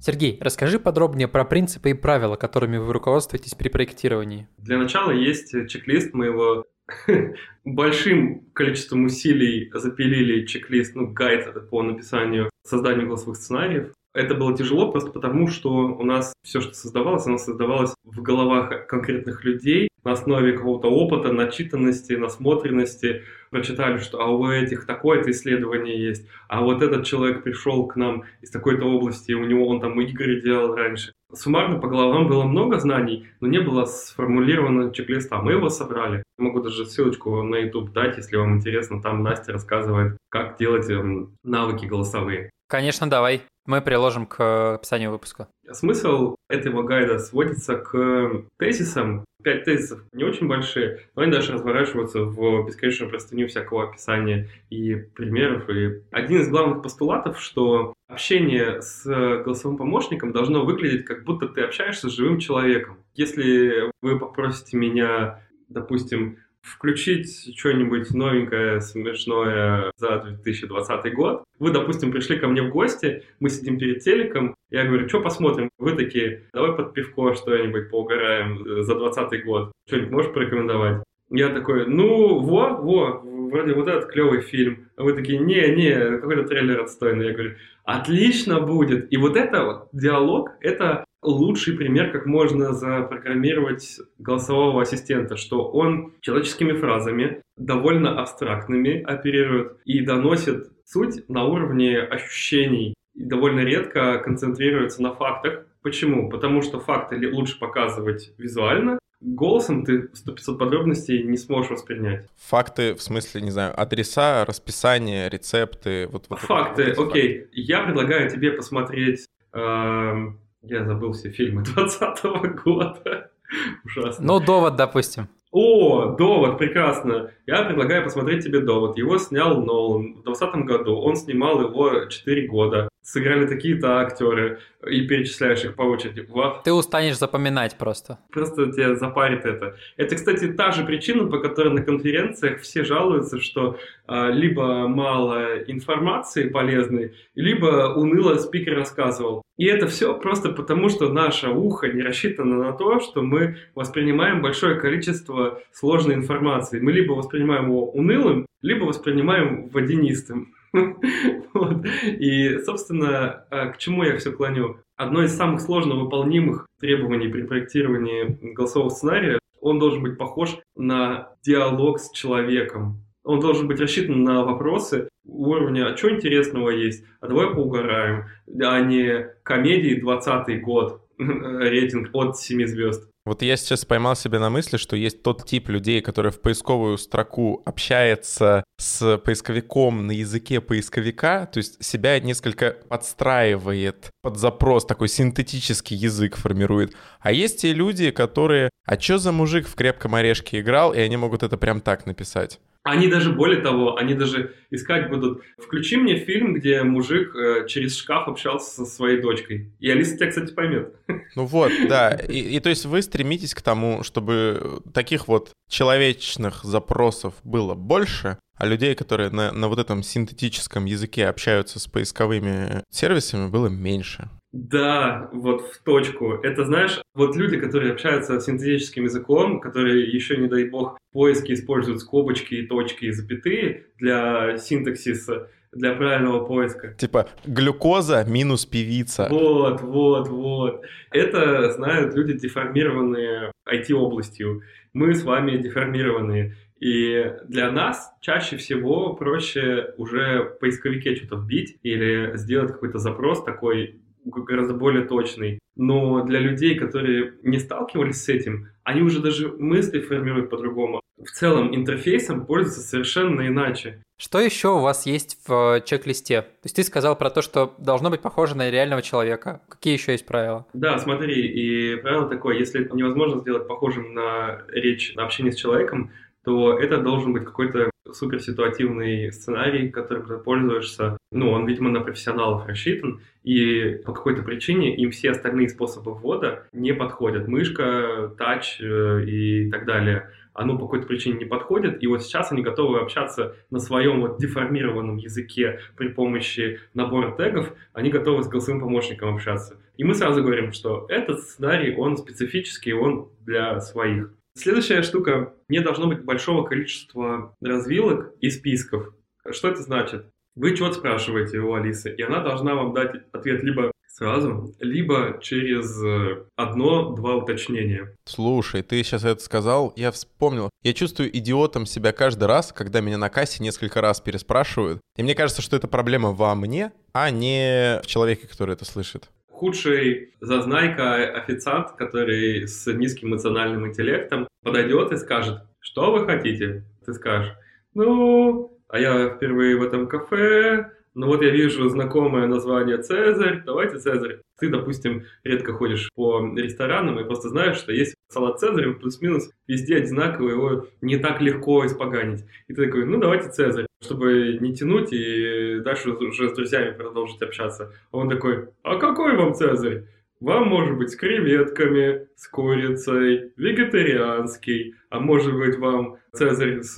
Сергей, 0.00 0.38
расскажи 0.40 0.78
подробнее 0.78 1.28
про 1.28 1.44
принципы 1.44 1.90
и 1.90 1.94
правила, 1.94 2.36
которыми 2.36 2.78
вы 2.78 2.92
руководствуетесь 2.92 3.54
при 3.54 3.68
проектировании. 3.68 4.48
Для 4.56 4.78
начала 4.78 5.10
есть 5.10 5.52
чек-лист, 5.68 6.14
мы 6.14 6.26
его 6.26 6.66
большим 7.64 8.46
количеством 8.54 9.04
усилий 9.04 9.70
запилили 9.74 10.46
чек-лист, 10.46 10.94
ну, 10.94 11.06
гайд 11.12 11.68
по 11.68 11.82
написанию, 11.82 12.48
созданию 12.64 13.08
голосовых 13.08 13.36
сценариев. 13.36 13.92
Это 14.12 14.34
было 14.34 14.56
тяжело 14.56 14.90
просто 14.90 15.10
потому, 15.10 15.46
что 15.48 15.70
у 15.70 16.02
нас 16.02 16.32
все, 16.42 16.60
что 16.60 16.74
создавалось, 16.74 17.26
оно 17.26 17.38
создавалось 17.38 17.94
в 18.04 18.22
головах 18.22 18.86
конкретных 18.88 19.44
людей 19.44 19.88
на 20.04 20.12
основе 20.12 20.52
какого-то 20.54 20.88
опыта, 20.88 21.32
начитанности, 21.32 22.14
насмотренности. 22.14 23.22
Прочитали, 23.50 23.98
что 23.98 24.20
а 24.20 24.26
у 24.26 24.48
этих 24.48 24.86
такое-то 24.86 25.30
исследование 25.30 26.00
есть, 26.00 26.26
а 26.48 26.62
вот 26.62 26.82
этот 26.82 27.04
человек 27.04 27.42
пришел 27.42 27.86
к 27.86 27.96
нам 27.96 28.24
из 28.40 28.50
такой-то 28.50 28.84
области, 28.84 29.32
у 29.32 29.44
него 29.44 29.66
он 29.68 29.80
там 29.80 30.00
игры 30.00 30.40
делал 30.40 30.74
раньше. 30.74 31.12
Суммарно 31.32 31.78
по 31.78 31.88
головам 31.88 32.26
было 32.26 32.44
много 32.44 32.78
знаний, 32.78 33.28
но 33.40 33.46
не 33.46 33.60
было 33.60 33.84
сформулировано 33.84 34.92
чек-листа. 34.92 35.40
Мы 35.40 35.52
его 35.52 35.68
собрали. 35.68 36.24
Могу 36.38 36.60
даже 36.60 36.86
ссылочку 36.86 37.42
на 37.42 37.56
YouTube 37.56 37.92
дать, 37.92 38.16
если 38.16 38.36
вам 38.36 38.56
интересно. 38.56 39.00
Там 39.00 39.22
Настя 39.22 39.52
рассказывает, 39.52 40.16
как 40.28 40.56
делать 40.58 40.88
эм, 40.90 41.36
навыки 41.44 41.86
голосовые. 41.86 42.50
Конечно, 42.68 43.08
давай. 43.08 43.42
Мы 43.70 43.80
приложим 43.82 44.26
к 44.26 44.74
описанию 44.74 45.12
выпуска. 45.12 45.46
Смысл 45.70 46.34
этого 46.48 46.82
гайда 46.82 47.20
сводится 47.20 47.76
к 47.76 48.42
тезисам. 48.58 49.24
Пять 49.44 49.62
тезисов 49.62 50.00
не 50.12 50.24
очень 50.24 50.48
большие, 50.48 51.02
но 51.14 51.22
они 51.22 51.30
даже 51.30 51.52
разворачиваются 51.52 52.24
в 52.24 52.66
бесконечную 52.66 53.10
простыню 53.10 53.46
всякого 53.46 53.84
описания 53.84 54.48
и 54.70 54.96
примеров. 54.96 55.70
И 55.70 56.02
один 56.10 56.40
из 56.40 56.48
главных 56.48 56.82
постулатов, 56.82 57.40
что 57.40 57.94
общение 58.08 58.82
с 58.82 59.04
голосовым 59.04 59.78
помощником 59.78 60.32
должно 60.32 60.64
выглядеть, 60.64 61.04
как 61.04 61.22
будто 61.22 61.46
ты 61.46 61.60
общаешься 61.60 62.08
с 62.08 62.12
живым 62.12 62.40
человеком. 62.40 62.98
Если 63.14 63.88
вы 64.02 64.18
попросите 64.18 64.76
меня, 64.78 65.44
допустим, 65.68 66.38
включить 66.62 67.56
что-нибудь 67.58 68.10
новенькое, 68.12 68.80
смешное 68.80 69.92
за 69.96 70.18
2020 70.18 71.14
год. 71.14 71.44
Вы, 71.58 71.70
допустим, 71.70 72.12
пришли 72.12 72.38
ко 72.38 72.48
мне 72.48 72.62
в 72.62 72.70
гости, 72.70 73.24
мы 73.38 73.50
сидим 73.50 73.78
перед 73.78 74.02
телеком, 74.02 74.54
я 74.70 74.84
говорю, 74.84 75.08
что 75.08 75.20
посмотрим? 75.20 75.70
Вы 75.78 75.96
такие, 75.96 76.44
давай 76.52 76.72
под 76.72 76.94
пивко 76.94 77.34
что-нибудь 77.34 77.90
поугараем 77.90 78.58
за 78.58 78.94
2020 78.94 79.44
год. 79.44 79.72
Что-нибудь 79.88 80.10
можешь 80.10 80.32
порекомендовать? 80.32 81.02
Я 81.30 81.48
такой, 81.50 81.86
ну, 81.86 82.40
во, 82.40 82.70
во, 82.70 83.20
вроде 83.50 83.74
вот 83.74 83.88
этот 83.88 84.10
клевый 84.10 84.40
фильм. 84.40 84.88
А 84.96 85.02
вы 85.02 85.12
такие, 85.12 85.38
не, 85.38 85.74
не, 85.74 86.18
какой-то 86.18 86.44
трейлер 86.44 86.80
отстойный. 86.80 87.26
Я 87.26 87.32
говорю, 87.32 87.56
отлично 87.84 88.60
будет. 88.60 89.12
И 89.12 89.16
вот 89.16 89.36
это 89.36 89.64
вот 89.64 89.88
диалог, 89.92 90.50
это 90.60 91.04
лучший 91.22 91.76
пример, 91.76 92.12
как 92.12 92.26
можно 92.26 92.72
запрограммировать 92.72 94.00
голосового 94.18 94.82
ассистента, 94.82 95.36
что 95.36 95.68
он 95.70 96.14
человеческими 96.20 96.72
фразами, 96.72 97.42
довольно 97.56 98.20
абстрактными 98.20 99.02
оперирует 99.02 99.78
и 99.84 100.00
доносит 100.00 100.70
суть 100.84 101.28
на 101.28 101.44
уровне 101.44 101.98
ощущений. 101.98 102.94
И 103.14 103.24
довольно 103.24 103.60
редко 103.60 104.18
концентрируется 104.18 105.02
на 105.02 105.14
фактах. 105.14 105.66
Почему? 105.82 106.30
Потому 106.30 106.62
что 106.62 106.80
факты 106.80 107.16
лучше 107.32 107.58
показывать 107.58 108.32
визуально, 108.38 108.98
голосом 109.20 109.84
ты 109.84 110.08
100-500 110.08 110.58
подробностей 110.58 111.22
не 111.22 111.36
сможешь 111.36 111.70
воспринять. 111.70 112.26
Факты, 112.36 112.94
в 112.94 113.02
смысле, 113.02 113.42
не 113.42 113.50
знаю, 113.50 113.78
адреса, 113.78 114.44
расписание, 114.44 115.28
рецепты. 115.28 116.06
Вот, 116.06 116.26
вот 116.28 116.40
факты, 116.40 116.82
это, 116.82 117.00
вот 117.00 117.10
окей. 117.10 117.40
Факты. 117.40 117.60
Я 117.60 117.82
предлагаю 117.82 118.30
тебе 118.30 118.52
посмотреть 118.52 119.26
э, 119.52 120.14
я 120.62 120.84
забыл 120.84 121.12
все 121.12 121.30
фильмы 121.30 121.62
20 121.74 122.62
года. 122.64 123.30
Ужасно. 123.84 124.24
Ну, 124.24 124.40
довод, 124.40 124.76
допустим. 124.76 125.28
О, 125.52 126.14
«Довод», 126.16 126.58
прекрасно. 126.58 127.32
Я 127.44 127.64
предлагаю 127.64 128.04
посмотреть 128.04 128.44
тебе 128.44 128.60
«Довод». 128.60 128.96
Его 128.96 129.18
снял 129.18 129.60
Нолан 129.60 130.12
в 130.14 130.22
2020 130.22 130.64
году. 130.64 130.96
Он 130.96 131.16
снимал 131.16 131.60
его 131.60 132.04
4 132.04 132.46
года. 132.46 132.88
Сыграли 133.02 133.46
такие-то 133.46 134.00
актеры 134.00 134.60
и 134.86 135.06
перечисляешь 135.06 135.64
их 135.64 135.74
по 135.74 135.82
очереди. 135.82 136.26
Вау. 136.28 136.60
Ты 136.62 136.72
устанешь 136.72 137.18
запоминать 137.18 137.76
просто. 137.78 138.18
Просто 138.30 138.70
тебя 138.72 138.94
запарит 138.94 139.46
это. 139.46 139.76
Это, 139.96 140.16
кстати, 140.16 140.52
та 140.52 140.70
же 140.70 140.84
причина, 140.84 141.26
по 141.26 141.38
которой 141.38 141.72
на 141.72 141.82
конференциях 141.82 142.60
все 142.60 142.84
жалуются, 142.84 143.40
что 143.40 143.78
а, 144.06 144.28
либо 144.28 144.86
мало 144.86 145.58
информации 145.66 146.48
полезной, 146.48 147.14
либо 147.34 147.94
уныло 147.94 148.36
спикер 148.36 148.76
рассказывал. 148.76 149.42
И 149.56 149.66
это 149.66 149.88
все 149.88 150.18
просто 150.18 150.50
потому, 150.50 150.88
что 150.88 151.12
наше 151.12 151.48
ухо 151.48 151.88
не 151.88 152.02
рассчитано 152.02 152.56
на 152.56 152.72
то, 152.72 153.00
что 153.00 153.22
мы 153.22 153.58
воспринимаем 153.74 154.40
большое 154.40 154.80
количество 154.80 155.60
сложной 155.72 156.14
информации. 156.14 156.80
Мы 156.80 156.92
либо 156.92 157.12
воспринимаем 157.12 157.66
его 157.66 157.90
унылым, 157.90 158.46
либо 158.62 158.84
воспринимаем 158.84 159.68
водянистым. 159.68 160.54
вот. 161.54 161.86
И, 162.04 162.58
собственно, 162.64 163.44
а, 163.50 163.68
к 163.68 163.78
чему 163.78 164.04
я 164.04 164.16
все 164.18 164.32
клоню? 164.32 164.78
Одно 164.96 165.22
из 165.22 165.34
самых 165.34 165.60
сложно 165.60 165.94
выполнимых 165.94 166.66
требований 166.78 167.28
при 167.28 167.42
проектировании 167.42 168.38
голосового 168.54 168.90
сценария, 168.90 169.38
он 169.60 169.78
должен 169.78 170.02
быть 170.02 170.18
похож 170.18 170.58
на 170.76 171.34
диалог 171.42 171.98
с 171.98 172.10
человеком. 172.10 173.02
Он 173.24 173.40
должен 173.40 173.68
быть 173.68 173.80
рассчитан 173.80 174.24
на 174.24 174.44
вопросы 174.44 175.08
уровня 175.24 175.88
«А 175.88 175.96
что 175.96 176.10
интересного 176.10 176.70
есть? 176.70 177.04
А 177.20 177.28
давай 177.28 177.54
поугараем», 177.54 178.24
а 178.62 178.80
не 178.80 179.26
комедии 179.42 180.00
20 180.00 180.62
год, 180.62 181.06
рейтинг 181.18 182.10
от 182.14 182.38
7 182.38 182.66
звезд. 182.66 183.09
Вот 183.26 183.42
я 183.42 183.56
сейчас 183.58 183.84
поймал 183.84 184.16
себя 184.16 184.38
на 184.38 184.48
мысли, 184.48 184.78
что 184.78 184.96
есть 184.96 185.22
тот 185.22 185.44
тип 185.44 185.68
людей, 185.68 186.00
который 186.00 186.32
в 186.32 186.40
поисковую 186.40 186.96
строку 186.96 187.62
общается 187.66 188.64
с 188.78 189.18
поисковиком 189.18 190.06
на 190.06 190.12
языке 190.12 190.62
поисковика, 190.62 191.46
то 191.52 191.58
есть 191.58 191.84
себя 191.84 192.18
несколько 192.18 192.78
подстраивает 192.88 194.10
под 194.22 194.38
запрос, 194.38 194.86
такой 194.86 195.08
синтетический 195.08 195.96
язык 195.96 196.36
формирует. 196.36 196.94
А 197.20 197.30
есть 197.30 197.60
те 197.60 197.74
люди, 197.74 198.10
которые 198.10 198.70
«А 198.86 198.96
чё 198.96 199.18
за 199.18 199.32
мужик 199.32 199.68
в 199.68 199.74
крепком 199.74 200.14
орешке 200.14 200.60
играл?» 200.60 200.94
и 200.94 200.98
они 200.98 201.18
могут 201.18 201.42
это 201.42 201.58
прям 201.58 201.82
так 201.82 202.06
написать. 202.06 202.58
Они 202.82 203.08
даже, 203.08 203.32
более 203.32 203.60
того, 203.60 203.96
они 203.96 204.14
даже 204.14 204.54
искать 204.70 205.10
будут. 205.10 205.42
Включи 205.58 205.96
мне 205.96 206.16
фильм, 206.16 206.54
где 206.54 206.82
мужик 206.82 207.34
э, 207.36 207.66
через 207.68 207.96
шкаф 207.96 208.26
общался 208.28 208.70
со 208.70 208.84
своей 208.86 209.20
дочкой. 209.20 209.70
И 209.80 209.90
Алиса 209.90 210.16
тебя, 210.16 210.28
кстати, 210.28 210.52
поймет. 210.52 210.94
Ну 211.36 211.44
вот, 211.44 211.70
да. 211.88 212.10
И, 212.10 212.56
и 212.56 212.60
то 212.60 212.70
есть 212.70 212.86
вы 212.86 213.02
стремитесь 213.02 213.54
к 213.54 213.62
тому, 213.62 214.02
чтобы 214.02 214.80
таких 214.92 215.28
вот 215.28 215.50
человечных 215.68 216.64
запросов 216.64 217.34
было 217.44 217.74
больше, 217.74 218.38
а 218.56 218.66
людей, 218.66 218.94
которые 218.94 219.30
на, 219.30 219.52
на 219.52 219.68
вот 219.68 219.78
этом 219.78 220.02
синтетическом 220.02 220.86
языке 220.86 221.28
общаются 221.28 221.78
с 221.78 221.86
поисковыми 221.86 222.82
сервисами, 222.90 223.48
было 223.48 223.68
меньше. 223.68 224.28
Да, 224.52 225.30
вот 225.32 225.62
в 225.62 225.82
точку. 225.84 226.32
Это, 226.42 226.64
знаешь, 226.64 227.00
вот 227.14 227.36
люди, 227.36 227.56
которые 227.56 227.92
общаются 227.92 228.40
с 228.40 228.44
синтетическим 228.44 229.04
языком, 229.04 229.60
которые 229.60 230.10
еще, 230.10 230.36
не 230.36 230.48
дай 230.48 230.64
бог, 230.64 230.98
в 231.10 231.12
поиске 231.12 231.54
используют 231.54 232.00
скобочки 232.00 232.54
и 232.54 232.66
точки 232.66 233.06
и 233.06 233.12
запятые 233.12 233.86
для 233.98 234.58
синтаксиса, 234.58 235.48
для 235.72 235.94
правильного 235.94 236.44
поиска. 236.44 236.94
Типа 236.94 237.28
глюкоза 237.46 238.24
минус 238.24 238.66
певица. 238.66 239.28
Вот, 239.30 239.82
вот, 239.82 240.28
вот. 240.28 240.82
Это 241.12 241.70
знают 241.72 242.14
люди, 242.16 242.32
деформированные 242.32 243.52
IT-областью. 243.68 244.62
Мы 244.92 245.14
с 245.14 245.22
вами 245.22 245.58
деформированные. 245.58 246.56
И 246.80 247.34
для 247.46 247.70
нас 247.70 248.12
чаще 248.20 248.56
всего 248.56 249.12
проще 249.14 249.94
уже 249.96 250.42
в 250.42 250.58
поисковике 250.58 251.14
что-то 251.14 251.36
вбить 251.36 251.78
или 251.82 252.32
сделать 252.36 252.72
какой-то 252.72 252.98
запрос 252.98 253.44
такой 253.44 254.00
гораздо 254.24 254.74
более 254.74 255.04
точный. 255.04 255.58
Но 255.76 256.22
для 256.24 256.40
людей, 256.40 256.78
которые 256.78 257.34
не 257.42 257.58
сталкивались 257.58 258.22
с 258.22 258.28
этим, 258.28 258.68
они 258.84 259.02
уже 259.02 259.20
даже 259.20 259.48
мысли 259.48 260.00
формируют 260.00 260.50
по-другому. 260.50 261.00
В 261.16 261.30
целом 261.30 261.74
интерфейсом 261.74 262.46
пользуются 262.46 262.80
совершенно 262.80 263.46
иначе. 263.46 264.02
Что 264.18 264.38
еще 264.38 264.68
у 264.68 264.80
вас 264.80 265.06
есть 265.06 265.38
в 265.46 265.76
э, 265.76 265.80
чек-листе? 265.82 266.42
То 266.42 266.64
есть 266.64 266.76
ты 266.76 266.82
сказал 266.82 267.16
про 267.16 267.30
то, 267.30 267.40
что 267.40 267.74
должно 267.78 268.10
быть 268.10 268.20
похоже 268.20 268.54
на 268.54 268.70
реального 268.70 269.00
человека. 269.00 269.62
Какие 269.68 269.94
еще 269.94 270.12
есть 270.12 270.26
правила? 270.26 270.66
Да, 270.74 270.98
смотри, 270.98 271.46
и 271.46 271.96
правило 271.96 272.28
такое, 272.28 272.58
если 272.58 272.86
невозможно 272.92 273.40
сделать 273.40 273.66
похожим 273.66 274.12
на 274.12 274.62
речь, 274.68 275.14
на 275.14 275.24
общение 275.24 275.52
с 275.52 275.56
человеком, 275.56 276.10
то 276.44 276.78
это 276.78 276.98
должен 276.98 277.32
быть 277.32 277.44
какой-то 277.44 277.90
суперситуативный 278.14 279.32
сценарий, 279.32 279.88
которым 279.88 280.26
ты 280.26 280.36
пользуешься. 280.38 281.16
Ну, 281.32 281.50
он, 281.50 281.66
видимо, 281.66 281.90
на 281.90 282.00
профессионалов 282.00 282.66
рассчитан, 282.66 283.20
и 283.42 284.00
по 284.04 284.12
какой-то 284.12 284.42
причине 284.42 284.94
им 284.96 285.10
все 285.10 285.30
остальные 285.30 285.68
способы 285.68 286.14
ввода 286.14 286.66
не 286.72 286.92
подходят. 286.92 287.48
Мышка, 287.48 288.32
тач 288.36 288.80
э, 288.80 289.24
и 289.24 289.70
так 289.70 289.86
далее. 289.86 290.30
Оно 290.52 290.76
по 290.76 290.86
какой-то 290.86 291.06
причине 291.06 291.38
не 291.38 291.44
подходит, 291.44 292.02
и 292.02 292.06
вот 292.06 292.22
сейчас 292.22 292.50
они 292.50 292.62
готовы 292.62 293.00
общаться 293.00 293.56
на 293.70 293.78
своем 293.78 294.20
вот 294.20 294.38
деформированном 294.40 295.16
языке 295.16 295.80
при 295.96 296.08
помощи 296.08 296.80
набора 296.92 297.36
тегов, 297.36 297.72
они 297.92 298.10
готовы 298.10 298.42
с 298.42 298.48
голосовым 298.48 298.80
помощником 298.80 299.34
общаться. 299.34 299.80
И 299.96 300.04
мы 300.04 300.14
сразу 300.14 300.42
говорим, 300.42 300.72
что 300.72 301.06
этот 301.08 301.40
сценарий, 301.40 301.94
он 301.94 302.16
специфический, 302.16 302.92
он 302.92 303.28
для 303.40 303.80
своих. 303.80 304.32
Следующая 304.60 305.00
штука. 305.00 305.54
Не 305.70 305.80
должно 305.80 306.06
быть 306.06 306.22
большого 306.22 306.66
количества 306.66 307.56
развилок 307.62 308.34
и 308.42 308.50
списков. 308.50 309.14
Что 309.50 309.68
это 309.68 309.80
значит? 309.80 310.26
Вы 310.54 310.76
что-то 310.76 310.96
спрашиваете 310.96 311.60
у 311.60 311.72
Алисы, 311.72 312.14
и 312.14 312.20
она 312.20 312.40
должна 312.40 312.74
вам 312.74 312.92
дать 312.92 313.22
ответ 313.32 313.62
либо 313.62 313.90
сразу, 314.06 314.74
либо 314.78 315.38
через 315.40 316.04
э, 316.04 316.44
одно-два 316.56 317.36
уточнения. 317.36 318.14
Слушай, 318.26 318.82
ты 318.82 319.02
сейчас 319.02 319.24
это 319.24 319.42
сказал, 319.42 319.94
я 319.96 320.10
вспомнил. 320.10 320.68
Я 320.82 320.92
чувствую 320.92 321.34
идиотом 321.34 321.86
себя 321.86 322.12
каждый 322.12 322.44
раз, 322.44 322.70
когда 322.74 323.00
меня 323.00 323.16
на 323.16 323.30
кассе 323.30 323.62
несколько 323.62 324.02
раз 324.02 324.20
переспрашивают. 324.20 325.00
И 325.16 325.22
мне 325.22 325.34
кажется, 325.34 325.62
что 325.62 325.74
это 325.74 325.88
проблема 325.88 326.32
во 326.32 326.54
мне, 326.54 326.92
а 327.14 327.30
не 327.30 327.98
в 328.02 328.06
человеке, 328.06 328.46
который 328.46 328.74
это 328.74 328.84
слышит 328.84 329.30
худший 329.60 330.32
зазнайка 330.40 331.16
официант, 331.16 331.92
который 331.92 332.66
с 332.66 332.90
низким 332.90 333.28
эмоциональным 333.28 333.86
интеллектом 333.86 334.48
подойдет 334.62 335.12
и 335.12 335.18
скажет, 335.18 335.58
что 335.80 336.12
вы 336.12 336.24
хотите? 336.24 336.86
Ты 337.04 337.12
скажешь, 337.12 337.52
ну, 337.92 338.80
а 338.88 338.98
я 338.98 339.28
впервые 339.28 339.76
в 339.76 339.82
этом 339.82 340.08
кафе, 340.08 340.92
ну 341.14 341.26
вот 341.26 341.42
я 341.42 341.50
вижу 341.50 341.90
знакомое 341.90 342.46
название 342.46 342.96
Цезарь, 343.02 343.62
давайте 343.66 343.98
Цезарь. 343.98 344.40
Ты, 344.60 344.68
допустим, 344.68 345.24
редко 345.42 345.72
ходишь 345.72 346.10
по 346.14 346.40
ресторанам 346.54 347.18
и 347.18 347.24
просто 347.24 347.48
знаешь, 347.48 347.76
что 347.76 347.92
есть 347.92 348.14
салат 348.28 348.60
Цезарь, 348.60 348.92
плюс-минус 348.94 349.50
везде 349.66 349.96
одинаковый, 349.96 350.52
его 350.52 350.86
не 351.00 351.16
так 351.16 351.40
легко 351.40 351.86
испоганить. 351.86 352.44
И 352.68 352.74
ты 352.74 352.86
такой, 352.86 353.06
ну 353.06 353.18
давайте 353.18 353.48
Цезарь, 353.48 353.86
чтобы 354.02 354.58
не 354.60 354.74
тянуть 354.74 355.12
и 355.12 355.80
дальше 355.80 356.10
уже 356.10 356.50
с 356.50 356.52
друзьями 356.52 356.96
продолжить 356.96 357.42
общаться. 357.42 357.92
А 358.12 358.16
он 358.16 358.28
такой, 358.28 358.68
а 358.82 358.96
какой 358.98 359.36
вам 359.36 359.54
Цезарь? 359.54 360.04
Вам 360.40 360.68
может 360.68 360.96
быть 360.96 361.10
с 361.10 361.16
креветками, 361.16 362.28
с 362.34 362.48
курицей, 362.48 363.52
вегетарианский, 363.56 364.94
а 365.10 365.20
может 365.20 365.54
быть 365.54 365.78
вам 365.78 366.16
Цезарь 366.32 366.82
с 366.82 366.96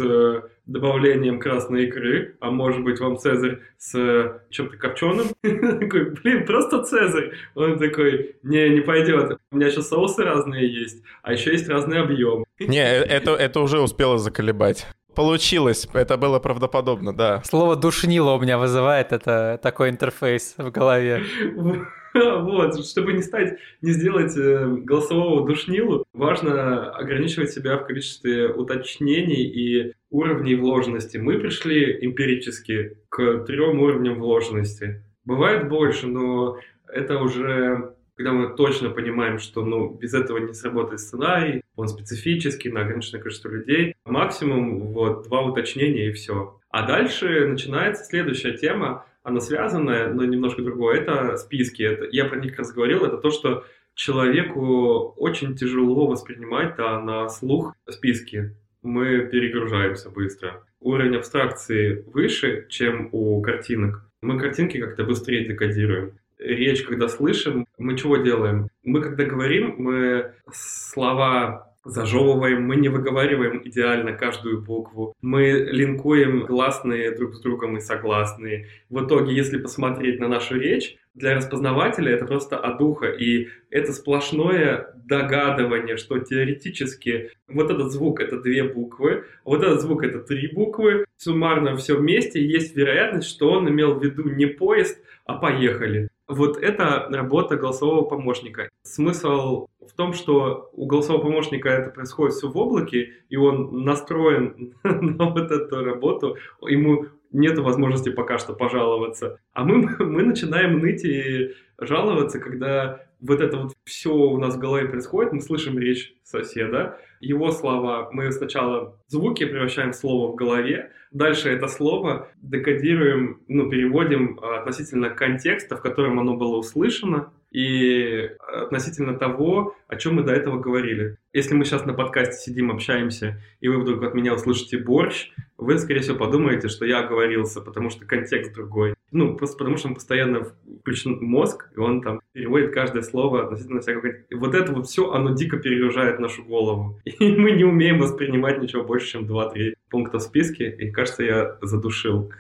добавлением 0.67 1.41
красной 1.41 1.85
икры, 1.85 2.37
а 2.41 2.51
может 2.51 2.83
быть 2.83 3.01
вам 3.01 3.19
Цезарь 3.19 3.59
с 3.79 3.95
э, 3.95 4.41
чем-то 4.51 4.77
копченым. 4.77 5.29
такой, 5.43 6.11
блин, 6.11 6.47
просто 6.47 6.83
Цезарь. 6.83 7.33
Он 7.55 7.79
такой, 7.79 8.37
не, 8.43 8.69
не 8.71 8.81
пойдет. 8.81 9.39
У 9.51 9.57
меня 9.57 9.69
еще 9.69 9.83
соусы 9.83 10.23
разные 10.23 10.73
есть, 10.73 11.03
а 11.23 11.33
еще 11.33 11.53
есть 11.53 11.69
разный 11.69 12.01
объем. 12.01 12.45
Не, 12.61 12.83
э, 12.83 13.03
это, 13.05 13.33
это 13.33 13.61
уже 13.61 13.81
успело 13.81 14.19
заколебать. 14.19 14.87
Получилось, 15.15 15.89
это 15.93 16.17
было 16.17 16.39
правдоподобно, 16.39 17.15
да. 17.15 17.43
Слово 17.45 17.77
«душнило» 17.77 18.33
у 18.33 18.41
меня 18.41 18.57
вызывает 18.57 19.13
это 19.13 19.61
такой 19.63 19.91
интерфейс 19.91 20.55
в 20.57 20.71
голове. 20.71 21.23
Вот, 22.43 22.85
чтобы 22.85 23.13
не 23.13 23.23
стать, 23.23 23.59
не 23.81 23.93
сделать 23.93 24.37
э, 24.37 24.67
голосового 24.67 25.47
душнилу, 25.47 26.05
важно 26.13 26.91
ограничивать 26.91 27.51
себя 27.51 27.79
в 27.79 27.87
количестве 27.87 28.49
уточнений 28.49 29.45
и 29.45 29.95
уровней 30.11 30.55
вложенности. 30.55 31.17
Мы 31.17 31.39
пришли 31.39 32.05
эмпирически 32.05 32.99
к 33.09 33.45
трем 33.45 33.81
уровням 33.81 34.19
вложенности. 34.19 35.03
Бывает 35.25 35.69
больше, 35.69 36.07
но 36.07 36.59
это 36.87 37.19
уже 37.19 37.95
когда 38.15 38.33
мы 38.33 38.55
точно 38.55 38.91
понимаем, 38.91 39.39
что 39.39 39.65
ну, 39.65 39.95
без 39.95 40.15
этого 40.15 40.39
не 40.39 40.53
сработает 40.53 41.01
сценарий, 41.01 41.63
он 41.77 41.89
специфический, 41.89 42.71
на 42.71 42.83
ограниченное 42.83 43.23
количество 43.23 43.49
людей. 43.49 43.95
Максимум 44.05 44.93
вот 44.93 45.25
два 45.27 45.43
уточнения 45.43 46.09
и 46.09 46.13
все. 46.13 46.61
А 46.71 46.87
дальше 46.87 47.47
начинается 47.47 48.05
следующая 48.05 48.53
тема, 48.57 49.07
она 49.23 49.41
связанная, 49.41 50.13
но 50.13 50.25
немножко 50.25 50.63
другое. 50.63 51.01
Это 51.01 51.37
списки. 51.37 51.83
Это, 51.83 52.07
я 52.11 52.25
про 52.25 52.39
них 52.39 52.51
как 52.51 52.61
раз 52.61 52.73
говорил. 52.73 53.05
Это 53.05 53.19
то, 53.19 53.31
что 53.31 53.65
человеку 53.95 55.15
очень 55.17 55.55
тяжело 55.55 56.07
воспринимать 56.07 56.77
да, 56.77 57.01
на 57.01 57.29
слух 57.29 57.75
списки. 57.89 58.57
Мы 58.83 59.21
перегружаемся 59.27 60.11
быстро. 60.11 60.65
Уровень 60.81 61.17
абстракции 61.17 62.05
выше, 62.13 62.67
чем 62.69 63.09
у 63.13 63.41
картинок. 63.41 64.05
Мы 64.23 64.39
картинки 64.39 64.81
как-то 64.81 65.05
быстрее 65.05 65.47
декодируем. 65.47 66.19
Речь, 66.39 66.83
когда 66.83 67.09
слышим, 67.09 67.67
мы 67.79 67.97
чего 67.97 68.17
делаем? 68.17 68.69
Мы, 68.83 69.01
когда 69.01 69.25
говорим, 69.25 69.77
мы 69.79 70.33
слова 70.53 71.72
зажевываем, 71.85 72.63
мы 72.63 72.77
не 72.77 72.89
выговариваем 72.89 73.63
идеально 73.65 74.13
каждую 74.13 74.63
букву, 74.63 75.15
мы 75.21 75.51
линкуем 75.71 76.47
гласные 76.47 77.11
друг 77.17 77.35
с 77.35 77.41
другом 77.41 77.77
и 77.77 77.81
согласные. 77.81 78.69
В 78.89 79.05
итоге, 79.05 79.35
если 79.35 79.59
посмотреть 79.59 80.21
на 80.21 80.29
нашу 80.29 80.59
речь, 80.59 80.97
для 81.15 81.35
распознавателя 81.35 82.13
это 82.13 82.25
просто 82.25 82.57
одуха, 82.57 83.07
и 83.07 83.49
это 83.71 83.93
сплошное 83.93 84.95
догадывание, 85.05 85.97
что 85.97 86.19
теоретически 86.19 87.31
вот 87.49 87.71
этот 87.71 87.93
звук 87.93 88.21
это 88.21 88.41
две 88.41 88.65
буквы, 88.65 89.25
вот 89.45 89.63
этот 89.63 89.81
звук 89.83 90.05
это 90.05 90.21
три 90.21 90.49
буквы, 90.53 91.05
суммарно 91.17 91.77
все 91.77 91.97
вместе, 91.97 92.45
есть 92.45 92.75
вероятность, 92.77 93.29
что 93.29 93.51
он 93.51 93.69
имел 93.69 93.95
в 93.95 94.03
виду 94.03 94.29
не 94.29 94.47
поезд, 94.47 94.99
а 95.27 95.35
поехали. 95.35 96.09
Вот 96.29 96.57
это 96.57 97.09
работа 97.11 97.57
голосового 97.57 98.09
помощника. 98.09 98.71
Смысл 98.85 99.67
в 99.89 99.93
том, 99.95 100.13
что 100.13 100.71
у 100.73 100.87
голосового 100.87 101.23
помощника 101.23 101.69
это 101.69 101.91
происходит 101.91 102.35
все 102.35 102.49
в 102.49 102.57
облаке, 102.57 103.13
и 103.29 103.37
он 103.37 103.85
настроен 103.85 104.75
на 104.83 105.31
вот 105.31 105.51
эту 105.51 105.85
работу, 105.85 106.37
ему 106.63 107.07
нет 107.33 107.59
возможности 107.59 108.11
пока 108.11 108.39
что 108.39 108.53
пожаловаться. 108.55 109.39
А 109.53 109.65
мы, 109.65 109.89
мы 109.99 110.23
начинаем 110.23 110.79
ныть 110.79 111.05
и 111.05 111.53
жаловаться, 111.79 112.39
когда 112.39 113.07
вот 113.23 113.41
это 113.41 113.57
вот 113.57 113.73
все 113.85 114.13
у 114.13 114.39
нас 114.39 114.57
в 114.57 114.59
голове 114.59 114.89
происходит, 114.89 115.33
мы 115.33 115.41
слышим 115.41 115.79
речь 115.79 116.13
соседа, 116.25 116.99
его 117.21 117.53
слова, 117.53 118.11
мы 118.13 118.31
сначала 118.33 118.99
звуки 119.07 119.45
превращаем 119.45 119.93
в 119.93 119.97
слово 119.97 120.33
в 120.33 120.35
голове, 120.35 120.91
дальше 121.13 121.49
это 121.51 121.69
слово 121.69 122.29
декодируем, 122.43 123.41
ну, 123.47 123.71
переводим 123.71 124.41
а, 124.43 124.59
относительно 124.59 125.11
контекста, 125.11 125.77
в 125.77 125.83
котором 125.83 126.19
оно 126.19 126.37
было 126.37 126.57
услышано, 126.57 127.33
и 127.53 128.31
относительно 128.63 129.17
того, 129.17 129.77
о 129.87 129.97
чем 129.97 130.17
мы 130.17 130.23
до 130.23 130.33
этого 130.33 130.59
говорили. 130.59 131.19
Если 131.33 131.55
мы 131.55 131.65
сейчас 131.65 131.85
на 131.85 131.93
подкасте 131.93 132.51
сидим, 132.51 132.71
общаемся, 132.71 133.41
и 133.61 133.69
вы 133.69 133.83
вдруг 133.83 134.03
от 134.03 134.15
меня 134.15 134.35
услышите 134.35 134.79
борщ, 134.79 135.31
вы, 135.59 135.79
скорее 135.79 136.01
всего, 136.01 136.17
подумаете, 136.17 136.69
что 136.69 136.87
я 136.87 137.01
оговорился, 137.01 137.61
потому 137.61 137.91
что 137.91 138.07
контекст 138.07 138.55
другой. 138.55 138.95
Ну, 139.13 139.37
просто 139.37 139.59
потому 139.59 139.77
что 139.77 139.89
он 139.89 139.95
постоянно 139.95 140.47
включен 140.81 141.19
мозг, 141.21 141.71
и 141.77 141.79
он 141.79 142.01
там 142.01 142.21
переводит 142.33 142.73
каждое 142.73 143.03
слово 143.03 143.45
относительно 143.45 143.81
всякого... 143.83 144.13
Вот 144.33 144.55
это 144.55 144.73
вот 144.73 144.87
все, 144.87 145.13
оно 145.13 145.35
дико 145.35 145.59
перегружает 145.59 146.19
нашу 146.19 146.43
голову. 146.45 146.99
И 147.05 147.37
мы 147.37 147.53
не 147.53 147.65
умеем 147.65 147.99
воспринимать 147.99 148.61
ничего 148.61 148.85
больше, 148.85 149.07
чем 149.09 149.25
2-3 149.25 149.75
пункта 149.91 150.19
в 150.19 150.23
списке, 150.23 150.71
и 150.71 150.91
кажется, 150.91 151.23
я 151.23 151.59
задушил. 151.61 152.33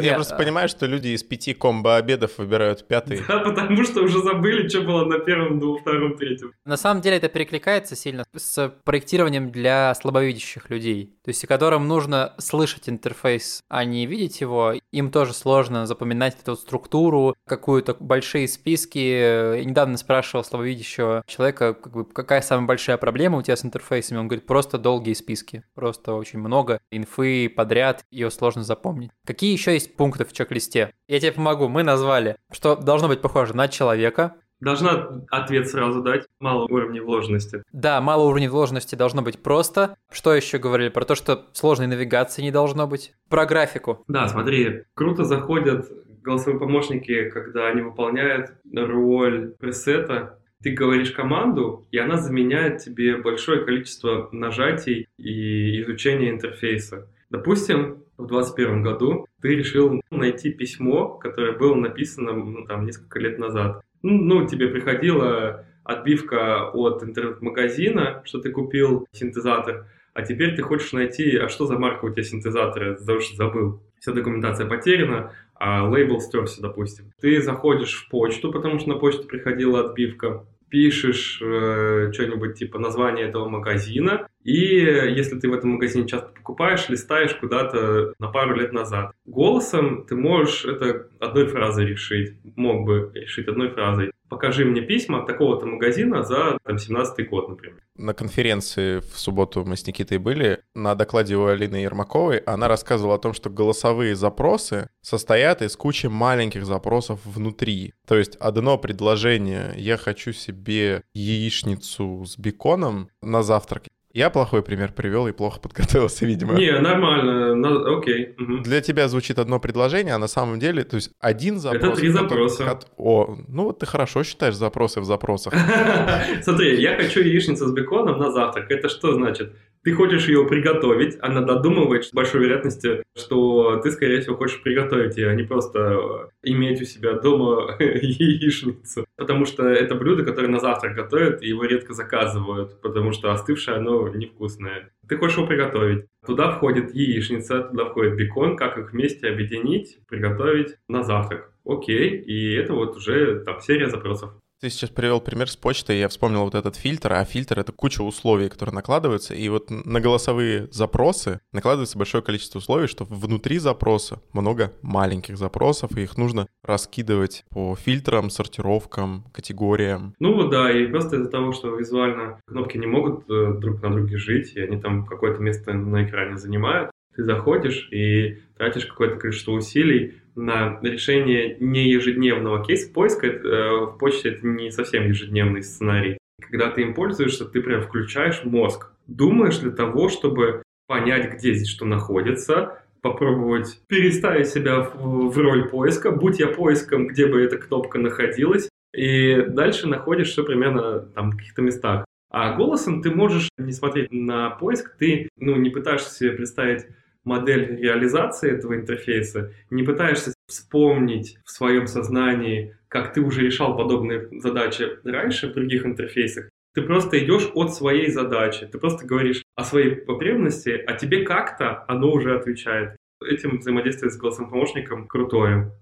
Я 0.00 0.14
просто 0.14 0.36
понимаю, 0.36 0.68
что 0.68 0.86
люди 0.86 1.08
из 1.08 1.22
пяти 1.22 1.54
комбо-обедов 1.54 2.38
выбирают 2.38 2.86
пятый. 2.88 3.20
Да, 3.28 3.38
потому 3.40 3.84
что 3.84 4.02
уже 4.02 4.22
забыли, 4.22 4.68
что 4.68 4.80
было 4.82 5.04
на 5.04 5.18
первом, 5.18 5.60
двум, 5.60 5.78
втором, 5.78 6.16
третьем. 6.16 6.52
На 6.64 6.76
самом 6.76 7.00
деле 7.02 7.18
это 7.18 7.28
перекликается 7.28 7.94
сильно 7.94 8.24
с 8.34 8.74
проектированием 8.84 9.50
для 9.50 9.94
слабовидящих 9.94 10.70
людей. 10.70 11.16
То 11.24 11.28
есть, 11.28 11.46
которым 11.46 11.86
нужно 11.86 12.34
слышать 12.38 12.88
интерфейс, 12.88 13.62
а 13.68 13.84
не 13.84 14.06
видеть 14.06 14.40
его. 14.40 14.72
Им 14.90 15.10
тоже 15.10 15.34
сложно 15.34 15.86
запоминать 15.86 16.36
эту 16.40 16.56
структуру, 16.56 17.36
какую-то 17.46 17.94
большие 18.00 18.48
списки. 18.48 18.98
Я 18.98 19.64
недавно 19.64 19.98
спрашивал 19.98 20.44
слабовидящего 20.44 21.22
человека, 21.26 21.74
как 21.74 21.92
бы, 21.92 22.04
какая 22.06 22.40
самая 22.40 22.66
большая 22.66 22.96
проблема 22.96 23.38
у 23.38 23.42
тебя 23.42 23.56
с 23.56 23.64
интерфейсами. 23.64 24.18
Он 24.18 24.28
говорит, 24.28 24.46
просто 24.46 24.78
долгие 24.78 25.12
списки. 25.12 25.62
Просто 25.74 26.14
очень 26.14 26.38
много 26.38 26.80
инфы 26.90 27.48
подряд, 27.48 28.04
ее 28.10 28.30
сложно 28.30 28.64
запомнить. 28.64 29.11
Какие 29.26 29.52
еще 29.52 29.72
есть 29.72 29.96
пункты 29.96 30.24
в 30.24 30.32
чек-листе? 30.32 30.92
Я 31.08 31.20
тебе 31.20 31.32
помогу. 31.32 31.68
Мы 31.68 31.82
назвали, 31.82 32.36
что 32.50 32.76
должно 32.76 33.08
быть 33.08 33.20
похоже 33.20 33.54
на 33.54 33.68
человека, 33.68 34.36
Должна 34.62 35.24
ответ 35.32 35.68
сразу 35.68 36.02
дать. 36.02 36.24
Мало 36.38 36.66
уровней 36.66 37.00
вложенности. 37.00 37.64
Да, 37.72 38.00
мало 38.00 38.28
уровней 38.28 38.46
вложенности 38.46 38.94
должно 38.94 39.20
быть 39.20 39.42
просто. 39.42 39.96
Что 40.08 40.32
еще 40.32 40.58
говорили? 40.58 40.88
Про 40.88 41.04
то, 41.04 41.16
что 41.16 41.46
сложной 41.52 41.88
навигации 41.88 42.42
не 42.42 42.52
должно 42.52 42.86
быть. 42.86 43.12
Про 43.28 43.44
графику. 43.44 44.04
Да, 44.06 44.28
смотри, 44.28 44.84
круто 44.94 45.24
заходят 45.24 45.90
голосовые 46.22 46.60
помощники, 46.60 47.28
когда 47.30 47.66
они 47.66 47.82
выполняют 47.82 48.52
роль 48.72 49.54
пресета. 49.58 50.38
Ты 50.62 50.70
говоришь 50.70 51.10
команду, 51.10 51.88
и 51.90 51.98
она 51.98 52.16
заменяет 52.16 52.78
тебе 52.78 53.16
большое 53.16 53.64
количество 53.64 54.28
нажатий 54.30 55.08
и 55.18 55.82
изучения 55.82 56.30
интерфейса. 56.30 57.08
Допустим, 57.30 58.04
в 58.22 58.28
2021 58.28 58.82
году 58.82 59.26
ты 59.40 59.56
решил 59.56 60.00
найти 60.10 60.52
письмо, 60.52 61.08
которое 61.08 61.52
было 61.52 61.74
написано 61.74 62.32
ну, 62.32 62.64
там 62.66 62.84
несколько 62.86 63.18
лет 63.18 63.38
назад. 63.38 63.82
Ну, 64.02 64.18
ну, 64.18 64.46
тебе 64.46 64.68
приходила 64.68 65.66
отбивка 65.84 66.70
от 66.70 67.02
интернет-магазина, 67.02 68.22
что 68.24 68.40
ты 68.40 68.50
купил 68.50 69.06
синтезатор, 69.12 69.86
а 70.14 70.22
теперь 70.22 70.54
ты 70.54 70.62
хочешь 70.62 70.92
найти, 70.92 71.36
а 71.36 71.48
что 71.48 71.66
за 71.66 71.78
марка 71.78 72.04
у 72.04 72.10
тебя 72.10 72.22
синтезатора, 72.22 72.94
потому 72.94 73.20
что 73.20 73.36
забыл. 73.36 73.82
Вся 73.98 74.12
документация 74.12 74.66
потеряна, 74.66 75.32
а 75.54 75.88
лейбл 75.88 76.20
стерся, 76.20 76.60
допустим. 76.60 77.12
Ты 77.20 77.40
заходишь 77.40 77.94
в 77.94 78.10
почту, 78.10 78.52
потому 78.52 78.78
что 78.78 78.90
на 78.90 78.96
почту 78.96 79.26
приходила 79.26 79.80
отбивка, 79.80 80.44
пишешь 80.68 81.40
э, 81.40 82.10
что-нибудь 82.12 82.58
типа 82.58 82.78
название 82.78 83.28
этого 83.28 83.48
магазина, 83.48 84.28
и 84.44 84.56
если 84.56 85.38
ты 85.38 85.48
в 85.48 85.52
этом 85.52 85.70
магазине 85.70 86.06
часто 86.06 86.28
покупаешь, 86.28 86.88
листаешь 86.88 87.34
куда-то 87.34 88.14
на 88.18 88.28
пару 88.28 88.56
лет 88.56 88.72
назад. 88.72 89.12
Голосом 89.24 90.04
ты 90.06 90.16
можешь 90.16 90.64
это 90.64 91.08
одной 91.20 91.46
фразой 91.46 91.86
решить, 91.86 92.36
мог 92.56 92.84
бы 92.84 93.10
решить 93.14 93.48
одной 93.48 93.70
фразой. 93.70 94.12
Покажи 94.28 94.64
мне 94.64 94.80
письма 94.80 95.26
такого-то 95.26 95.66
магазина 95.66 96.22
за 96.22 96.58
там, 96.64 96.78
17 96.78 97.28
год, 97.28 97.50
например. 97.50 97.78
На 97.96 98.14
конференции 98.14 99.00
в 99.00 99.18
субботу 99.18 99.62
мы 99.66 99.76
с 99.76 99.86
Никитой 99.86 100.16
были. 100.16 100.60
На 100.74 100.94
докладе 100.94 101.36
у 101.36 101.44
Алины 101.44 101.76
Ермаковой 101.76 102.38
она 102.38 102.66
рассказывала 102.66 103.16
о 103.16 103.18
том, 103.18 103.34
что 103.34 103.50
голосовые 103.50 104.16
запросы 104.16 104.88
состоят 105.02 105.60
из 105.60 105.76
кучи 105.76 106.06
маленьких 106.06 106.64
запросов 106.64 107.20
внутри. 107.26 107.92
То 108.08 108.16
есть 108.16 108.36
одно 108.36 108.78
предложение 108.78 109.74
«я 109.76 109.98
хочу 109.98 110.32
себе 110.32 111.02
яичницу 111.12 112.24
с 112.24 112.38
беконом 112.38 113.10
на 113.20 113.42
завтрак» 113.42 113.84
Я 114.14 114.28
плохой 114.28 114.62
пример 114.62 114.92
привел 114.92 115.26
и 115.26 115.32
плохо 115.32 115.58
подготовился, 115.58 116.26
видимо. 116.26 116.54
Не, 116.54 116.78
нормально, 116.78 117.54
на, 117.54 117.98
окей. 117.98 118.34
Угу. 118.38 118.58
Для 118.58 118.80
тебя 118.82 119.08
звучит 119.08 119.38
одно 119.38 119.58
предложение, 119.58 120.14
а 120.14 120.18
на 120.18 120.26
самом 120.26 120.58
деле, 120.58 120.84
то 120.84 120.96
есть 120.96 121.12
один 121.18 121.58
запрос... 121.58 121.82
Это 121.82 121.96
три 121.96 122.08
запроса. 122.10 122.70
От, 122.70 122.90
о, 122.98 123.36
ну 123.48 123.64
вот 123.64 123.78
ты 123.78 123.86
хорошо 123.86 124.22
считаешь 124.22 124.54
запросы 124.54 125.00
в 125.00 125.04
запросах. 125.04 125.54
Смотри, 126.42 126.80
я 126.80 126.96
хочу 126.96 127.20
яичницу 127.20 127.66
с 127.66 127.72
беконом 127.72 128.18
на 128.18 128.30
завтрак. 128.30 128.70
Это 128.70 128.88
что 128.88 129.14
значит? 129.14 129.54
Ты 129.84 129.92
хочешь 129.94 130.28
ее 130.28 130.46
приготовить, 130.46 131.18
она 131.20 131.40
додумывает 131.40 132.04
с 132.04 132.12
большой 132.12 132.42
вероятностью, 132.42 133.02
что 133.16 133.80
ты, 133.82 133.90
скорее 133.90 134.20
всего, 134.20 134.36
хочешь 134.36 134.62
приготовить 134.62 135.16
ее, 135.16 135.30
а 135.30 135.34
не 135.34 135.42
просто 135.42 136.30
иметь 136.44 136.80
у 136.80 136.84
себя 136.84 137.14
дома 137.14 137.76
яичницу. 137.80 139.04
Потому 139.16 139.44
что 139.44 139.66
это 139.66 139.96
блюдо, 139.96 140.24
которое 140.24 140.48
на 140.48 140.60
завтрак 140.60 140.94
готовят, 140.94 141.42
и 141.42 141.48
его 141.48 141.64
редко 141.64 141.94
заказывают, 141.94 142.80
потому 142.80 143.10
что 143.12 143.32
остывшее 143.32 143.78
оно 143.78 144.08
невкусное. 144.08 144.92
Ты 145.08 145.16
хочешь 145.16 145.36
его 145.36 145.48
приготовить. 145.48 146.06
Туда 146.24 146.52
входит 146.52 146.94
яичница, 146.94 147.62
туда 147.62 147.86
входит 147.86 148.14
бекон, 148.14 148.56
как 148.56 148.78
их 148.78 148.92
вместе 148.92 149.28
объединить, 149.28 149.98
приготовить 150.08 150.76
на 150.88 151.02
завтрак. 151.02 151.52
Окей, 151.64 152.20
и 152.20 152.54
это 152.54 152.74
вот 152.74 152.96
уже 152.96 153.40
там 153.40 153.60
серия 153.60 153.88
запросов. 153.88 154.32
Ты 154.62 154.70
сейчас 154.70 154.90
привел 154.90 155.20
пример 155.20 155.50
с 155.50 155.56
почтой, 155.56 155.98
я 155.98 156.08
вспомнил 156.08 156.44
вот 156.44 156.54
этот 156.54 156.76
фильтр, 156.76 157.14
а 157.14 157.24
фильтр— 157.24 157.58
это 157.60 157.72
куча 157.72 158.00
условий, 158.00 158.48
которые 158.48 158.72
накладываются, 158.72 159.34
и 159.34 159.48
вот 159.48 159.70
на 159.70 160.00
голосовые 160.00 160.68
запросы 160.70 161.40
накладывается 161.52 161.98
большое 161.98 162.22
количество 162.22 162.60
условий, 162.60 162.86
что 162.86 163.04
внутри 163.04 163.58
запроса 163.58 164.22
много 164.32 164.72
маленьких 164.80 165.36
запросов, 165.36 165.98
и 165.98 166.02
их 166.02 166.16
нужно 166.16 166.46
раскидывать 166.62 167.44
по 167.50 167.74
фильтрам, 167.74 168.30
сортировкам, 168.30 169.24
категориям. 169.32 170.14
Ну 170.20 170.48
да, 170.48 170.70
и 170.70 170.86
просто 170.86 171.16
из-за 171.16 171.28
того, 171.28 171.50
что 171.50 171.74
визуально 171.74 172.38
кнопки 172.46 172.78
не 172.78 172.86
могут 172.86 173.28
э, 173.28 173.54
друг 173.58 173.82
на 173.82 173.90
друге 173.90 174.16
жить, 174.16 174.52
и 174.54 174.60
они 174.60 174.80
там 174.80 175.06
какое-то 175.06 175.42
место 175.42 175.72
на 175.72 176.04
экране 176.04 176.36
занимают, 176.36 176.92
ты 177.16 177.24
заходишь 177.24 177.88
и 177.90 178.38
тратишь 178.56 178.86
какое-то 178.86 179.16
количество 179.16 179.50
усилий 179.50 180.21
на 180.34 180.78
решение 180.82 181.56
не 181.60 181.90
ежедневного 181.90 182.64
кейса 182.64 182.92
поиска. 182.92 183.26
Э, 183.26 183.86
в 183.86 183.98
почте 183.98 184.30
это 184.30 184.46
не 184.46 184.70
совсем 184.70 185.06
ежедневный 185.06 185.62
сценарий. 185.62 186.18
Когда 186.40 186.70
ты 186.70 186.82
им 186.82 186.94
пользуешься, 186.94 187.44
ты 187.44 187.60
прям 187.60 187.82
включаешь 187.82 188.42
мозг. 188.44 188.92
Думаешь 189.06 189.58
для 189.58 189.70
того, 189.70 190.08
чтобы 190.08 190.62
понять, 190.86 191.34
где 191.34 191.54
здесь 191.54 191.68
что 191.68 191.84
находится, 191.84 192.82
попробовать 193.00 193.80
переставить 193.88 194.48
себя 194.48 194.80
в, 194.80 195.30
в 195.30 195.38
роль 195.38 195.68
поиска, 195.68 196.10
будь 196.10 196.38
я 196.38 196.48
поиском, 196.48 197.06
где 197.06 197.26
бы 197.26 197.42
эта 197.42 197.58
кнопка 197.58 197.98
находилась, 197.98 198.68
и 198.94 199.42
дальше 199.48 199.88
находишь 199.88 200.30
все 200.30 200.44
примерно 200.44 201.00
там 201.00 201.30
в 201.30 201.36
каких-то 201.36 201.62
местах. 201.62 202.04
А 202.30 202.54
голосом 202.54 203.02
ты 203.02 203.10
можешь 203.10 203.48
не 203.58 203.72
смотреть 203.72 204.10
на 204.12 204.50
поиск, 204.50 204.96
ты 204.96 205.28
ну, 205.36 205.56
не 205.56 205.70
пытаешься 205.70 206.14
себе 206.14 206.32
представить 206.32 206.86
модель 207.24 207.76
реализации 207.76 208.50
этого 208.50 208.74
интерфейса, 208.74 209.52
не 209.70 209.82
пытаешься 209.82 210.34
вспомнить 210.46 211.38
в 211.44 211.50
своем 211.50 211.86
сознании, 211.86 212.76
как 212.88 213.12
ты 213.12 213.20
уже 213.20 213.42
решал 213.42 213.76
подобные 213.76 214.28
задачи 214.40 214.88
раньше 215.04 215.48
в 215.48 215.54
других 215.54 215.86
интерфейсах. 215.86 216.48
Ты 216.74 216.82
просто 216.82 217.22
идешь 217.22 217.50
от 217.54 217.74
своей 217.74 218.10
задачи, 218.10 218.66
ты 218.66 218.78
просто 218.78 219.06
говоришь 219.06 219.42
о 219.56 219.64
своей 219.64 219.96
потребности, 219.96 220.82
а 220.86 220.94
тебе 220.94 221.24
как-то 221.24 221.84
оно 221.86 222.10
уже 222.10 222.34
отвечает. 222.34 222.96
Этим 223.22 223.58
взаимодействие 223.58 224.10
с 224.10 224.16
голосом 224.16 224.50
помощником 224.50 225.06
крутое. 225.06 225.72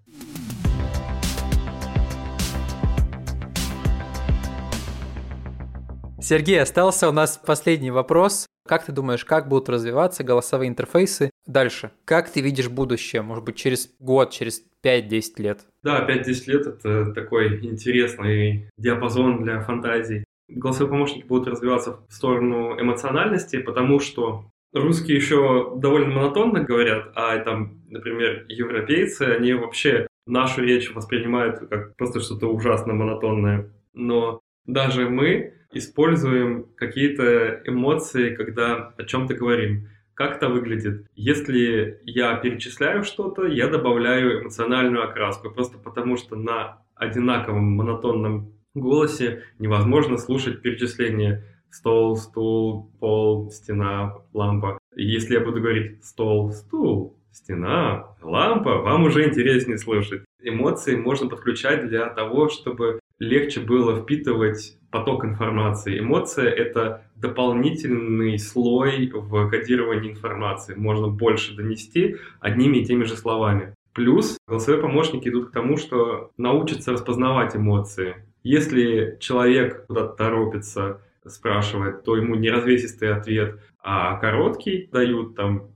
Сергей, 6.30 6.62
остался 6.62 7.08
у 7.08 7.12
нас 7.12 7.42
последний 7.44 7.90
вопрос. 7.90 8.46
Как 8.64 8.86
ты 8.86 8.92
думаешь, 8.92 9.24
как 9.24 9.48
будут 9.48 9.68
развиваться 9.68 10.22
голосовые 10.22 10.68
интерфейсы 10.68 11.30
дальше? 11.44 11.90
Как 12.04 12.30
ты 12.30 12.40
видишь 12.40 12.68
будущее? 12.68 13.22
Может 13.22 13.44
быть, 13.44 13.56
через 13.56 13.90
год, 13.98 14.30
через 14.30 14.62
5-10 14.84 15.22
лет? 15.38 15.60
Да, 15.82 16.08
5-10 16.08 16.42
лет– 16.46 16.66
это 16.68 17.12
такой 17.14 17.66
интересный 17.66 18.70
диапазон 18.78 19.42
для 19.42 19.60
фантазий. 19.62 20.22
Голосовые 20.48 20.92
помощники 20.92 21.26
будут 21.26 21.48
развиваться 21.48 21.98
в 22.08 22.12
сторону 22.12 22.80
эмоциональности, 22.80 23.58
потому 23.58 23.98
что 23.98 24.44
русские 24.72 25.16
еще 25.16 25.72
довольно 25.78 26.14
монотонно 26.14 26.62
говорят, 26.62 27.10
а 27.16 27.36
там, 27.38 27.82
например, 27.88 28.46
европейцы, 28.48 29.22
они 29.22 29.54
вообще 29.54 30.06
нашу 30.28 30.62
речь 30.62 30.94
воспринимают 30.94 31.58
как 31.68 31.96
просто 31.96 32.20
что-то 32.20 32.46
ужасно 32.46 32.92
монотонное. 32.92 33.72
Но 33.94 34.38
даже 34.64 35.10
мы 35.10 35.54
используем 35.72 36.66
какие-то 36.76 37.62
эмоции, 37.64 38.34
когда 38.34 38.92
о 38.96 39.04
чем-то 39.04 39.34
говорим. 39.34 39.88
Как 40.14 40.36
это 40.36 40.48
выглядит? 40.48 41.06
Если 41.14 41.98
я 42.04 42.34
перечисляю 42.36 43.04
что-то, 43.04 43.46
я 43.46 43.68
добавляю 43.68 44.42
эмоциональную 44.42 45.04
окраску, 45.08 45.50
просто 45.50 45.78
потому 45.78 46.16
что 46.16 46.36
на 46.36 46.82
одинаковом 46.94 47.64
монотонном 47.76 48.52
голосе 48.74 49.44
невозможно 49.58 50.18
слушать 50.18 50.60
перечисление 50.60 51.44
стол, 51.70 52.16
стул, 52.16 52.90
пол, 53.00 53.50
стена, 53.50 54.16
лампа. 54.32 54.78
если 54.94 55.34
я 55.34 55.40
буду 55.40 55.60
говорить 55.60 56.04
стол, 56.04 56.52
стул, 56.52 57.16
стена, 57.32 58.14
лампа, 58.20 58.78
вам 58.78 59.04
уже 59.04 59.26
интереснее 59.26 59.78
слушать. 59.78 60.22
Эмоции 60.42 60.96
можно 60.96 61.28
подключать 61.28 61.88
для 61.88 62.08
того, 62.08 62.48
чтобы 62.48 62.99
легче 63.20 63.60
было 63.60 64.00
впитывать 64.00 64.76
поток 64.90 65.24
информации. 65.24 66.00
Эмоция— 66.00 66.50
это 66.50 67.04
дополнительный 67.14 68.38
слой 68.38 69.10
в 69.12 69.48
кодировании 69.48 70.10
информации. 70.10 70.74
Можно 70.74 71.06
больше 71.06 71.54
донести 71.54 72.16
одними 72.40 72.78
и 72.78 72.84
теми 72.84 73.04
же 73.04 73.16
словами. 73.16 73.74
Плюс 73.92 74.36
голосовые 74.48 74.82
помощники 74.82 75.28
идут 75.28 75.50
к 75.50 75.52
тому, 75.52 75.76
что 75.76 76.30
научатся 76.36 76.92
распознавать 76.92 77.54
эмоции. 77.54 78.16
Если 78.42 79.16
человек 79.20 79.86
куда-то 79.86 80.14
торопится, 80.14 81.00
спрашивает, 81.26 82.02
то 82.02 82.16
ему 82.16 82.34
не 82.34 82.50
развесистый 82.50 83.12
ответ, 83.12 83.60
а 83.82 84.16
короткий 84.16 84.88
дают 84.90 85.36
там 85.36 85.68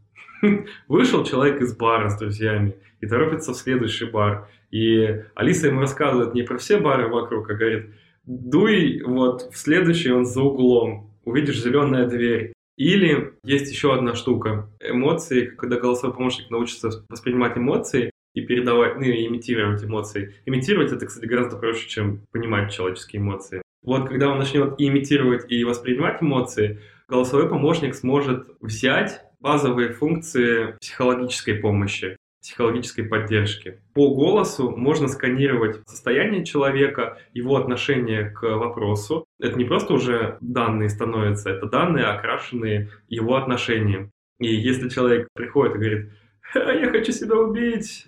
Вышел 0.88 1.24
человек 1.24 1.60
из 1.60 1.76
бара 1.76 2.08
с 2.08 2.18
друзьями 2.18 2.76
и 3.00 3.06
торопится 3.06 3.52
в 3.52 3.56
следующий 3.56 4.06
бар. 4.06 4.48
И 4.74 5.22
Алиса 5.36 5.68
ему 5.68 5.80
рассказывает 5.80 6.34
не 6.34 6.42
про 6.42 6.58
все 6.58 6.78
бары 6.78 7.06
вокруг, 7.08 7.48
а 7.48 7.54
говорит, 7.54 7.90
дуй 8.24 9.02
вот 9.04 9.42
в 9.52 9.56
следующий, 9.56 10.10
он 10.10 10.24
за 10.24 10.42
углом, 10.42 11.12
увидишь 11.24 11.62
зеленая 11.62 12.08
дверь. 12.08 12.52
Или 12.76 13.34
есть 13.44 13.70
еще 13.70 13.94
одна 13.94 14.16
штука. 14.16 14.68
Эмоции, 14.80 15.46
когда 15.46 15.76
голосовой 15.76 16.16
помощник 16.16 16.50
научится 16.50 16.90
воспринимать 17.08 17.56
эмоции 17.56 18.10
и 18.34 18.40
передавать, 18.40 18.96
ну, 18.96 19.02
и 19.04 19.28
имитировать 19.28 19.84
эмоции. 19.84 20.34
Имитировать 20.44 20.90
это, 20.90 21.06
кстати, 21.06 21.26
гораздо 21.26 21.56
проще, 21.56 21.88
чем 21.88 22.26
понимать 22.32 22.72
человеческие 22.72 23.22
эмоции. 23.22 23.62
Вот 23.84 24.08
когда 24.08 24.28
он 24.28 24.38
начнет 24.38 24.74
и 24.80 24.88
имитировать, 24.88 25.44
и 25.52 25.62
воспринимать 25.62 26.20
эмоции, 26.20 26.80
голосовой 27.06 27.48
помощник 27.48 27.94
сможет 27.94 28.48
взять 28.60 29.20
базовые 29.38 29.90
функции 29.92 30.76
психологической 30.80 31.54
помощи, 31.54 32.16
психологической 32.44 33.04
поддержки. 33.04 33.80
По 33.94 34.14
голосу 34.14 34.70
можно 34.76 35.08
сканировать 35.08 35.80
состояние 35.86 36.44
человека, 36.44 37.18
его 37.32 37.56
отношение 37.56 38.28
к 38.28 38.42
вопросу. 38.42 39.24
Это 39.40 39.56
не 39.56 39.64
просто 39.64 39.94
уже 39.94 40.36
данные 40.42 40.90
становятся, 40.90 41.48
это 41.48 41.66
данные, 41.66 42.04
окрашенные 42.04 42.90
его 43.08 43.36
отношением. 43.36 44.10
И 44.38 44.54
если 44.54 44.90
человек 44.90 45.26
приходит 45.34 45.76
и 45.76 45.78
говорит, 45.78 46.10
я 46.54 46.90
хочу 46.90 47.12
себя 47.12 47.36
убить, 47.36 48.04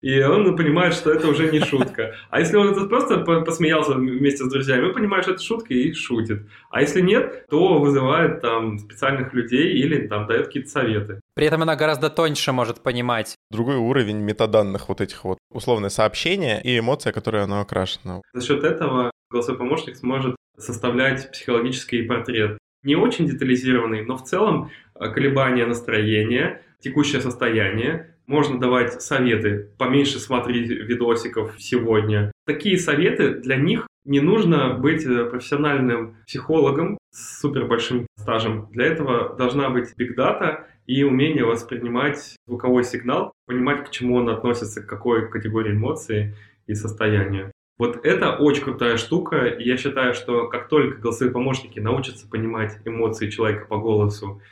и 0.00 0.22
он 0.22 0.56
понимает, 0.56 0.94
что 0.94 1.10
это 1.10 1.26
уже 1.28 1.50
не 1.50 1.60
шутка. 1.60 2.14
А 2.30 2.40
если 2.40 2.56
он 2.56 2.70
это 2.70 2.86
просто 2.86 3.18
посмеялся 3.18 3.94
вместе 3.94 4.44
с 4.44 4.50
друзьями, 4.50 4.86
он 4.86 4.94
понимает, 4.94 5.24
что 5.24 5.32
это 5.32 5.42
шутка 5.42 5.74
и 5.74 5.92
шутит. 5.92 6.46
А 6.70 6.80
если 6.80 7.00
нет, 7.00 7.46
то 7.48 7.78
вызывает 7.80 8.40
там 8.40 8.78
специальных 8.78 9.34
людей 9.34 9.72
или 9.72 10.06
там 10.06 10.26
дает 10.26 10.46
какие-то 10.46 10.70
советы. 10.70 11.20
При 11.34 11.46
этом 11.46 11.62
она 11.62 11.74
гораздо 11.74 12.10
тоньше 12.10 12.52
может 12.52 12.82
понимать. 12.82 13.34
Другой 13.50 13.76
уровень 13.76 14.18
метаданных 14.18 14.88
вот 14.88 15.00
этих 15.00 15.24
вот 15.24 15.38
условное 15.50 15.90
сообщения 15.90 16.60
и 16.60 16.78
эмоция, 16.78 17.12
которой 17.12 17.42
оно 17.42 17.60
окрашено. 17.60 18.22
За 18.32 18.46
счет 18.46 18.62
этого 18.62 19.10
голосовой 19.30 19.58
помощник 19.58 19.96
сможет 19.96 20.36
составлять 20.56 21.30
психологический 21.32 22.02
портрет. 22.02 22.58
Не 22.84 22.94
очень 22.94 23.26
детализированный, 23.26 24.04
но 24.04 24.16
в 24.16 24.24
целом 24.24 24.70
э, 24.94 25.10
колебания 25.10 25.66
настроения, 25.66 26.62
текущее 26.80 27.20
состояние, 27.20 28.14
можно 28.28 28.60
давать 28.60 29.02
советы. 29.02 29.70
Поменьше 29.78 30.20
смотри 30.20 30.62
видосиков 30.62 31.54
сегодня. 31.58 32.30
Такие 32.46 32.78
советы 32.78 33.34
для 33.34 33.56
них 33.56 33.88
не 34.04 34.20
нужно 34.20 34.74
быть 34.74 35.04
э, 35.04 35.24
профессиональным 35.24 36.16
психологом 36.26 36.98
с 37.10 37.40
супер 37.40 37.66
большим 37.66 38.06
стажем. 38.16 38.68
Для 38.70 38.86
этого 38.86 39.34
должна 39.36 39.70
быть 39.70 39.94
бигдата 39.96 40.66
и 40.86 41.02
умение 41.02 41.44
воспринимать 41.44 42.36
звуковой 42.46 42.84
сигнал, 42.84 43.32
понимать, 43.46 43.88
к 43.88 43.90
чему 43.90 44.16
он 44.16 44.28
относится, 44.28 44.82
к 44.82 44.86
какой 44.86 45.28
категории 45.28 45.72
эмоций 45.72 46.34
и 46.66 46.74
состояния. 46.74 47.50
Вот 47.78 48.04
это 48.04 48.34
очень 48.34 48.64
крутая 48.64 48.96
штука, 48.96 49.54
я 49.58 49.76
считаю, 49.76 50.12
что 50.12 50.48
как 50.48 50.68
только 50.68 51.00
голосовые 51.00 51.32
помощники 51.32 51.78
научатся 51.78 52.28
понимать 52.28 52.76
эмоции 52.84 53.30
человека 53.30 53.66
по 53.66 53.78
голосу 53.78 54.42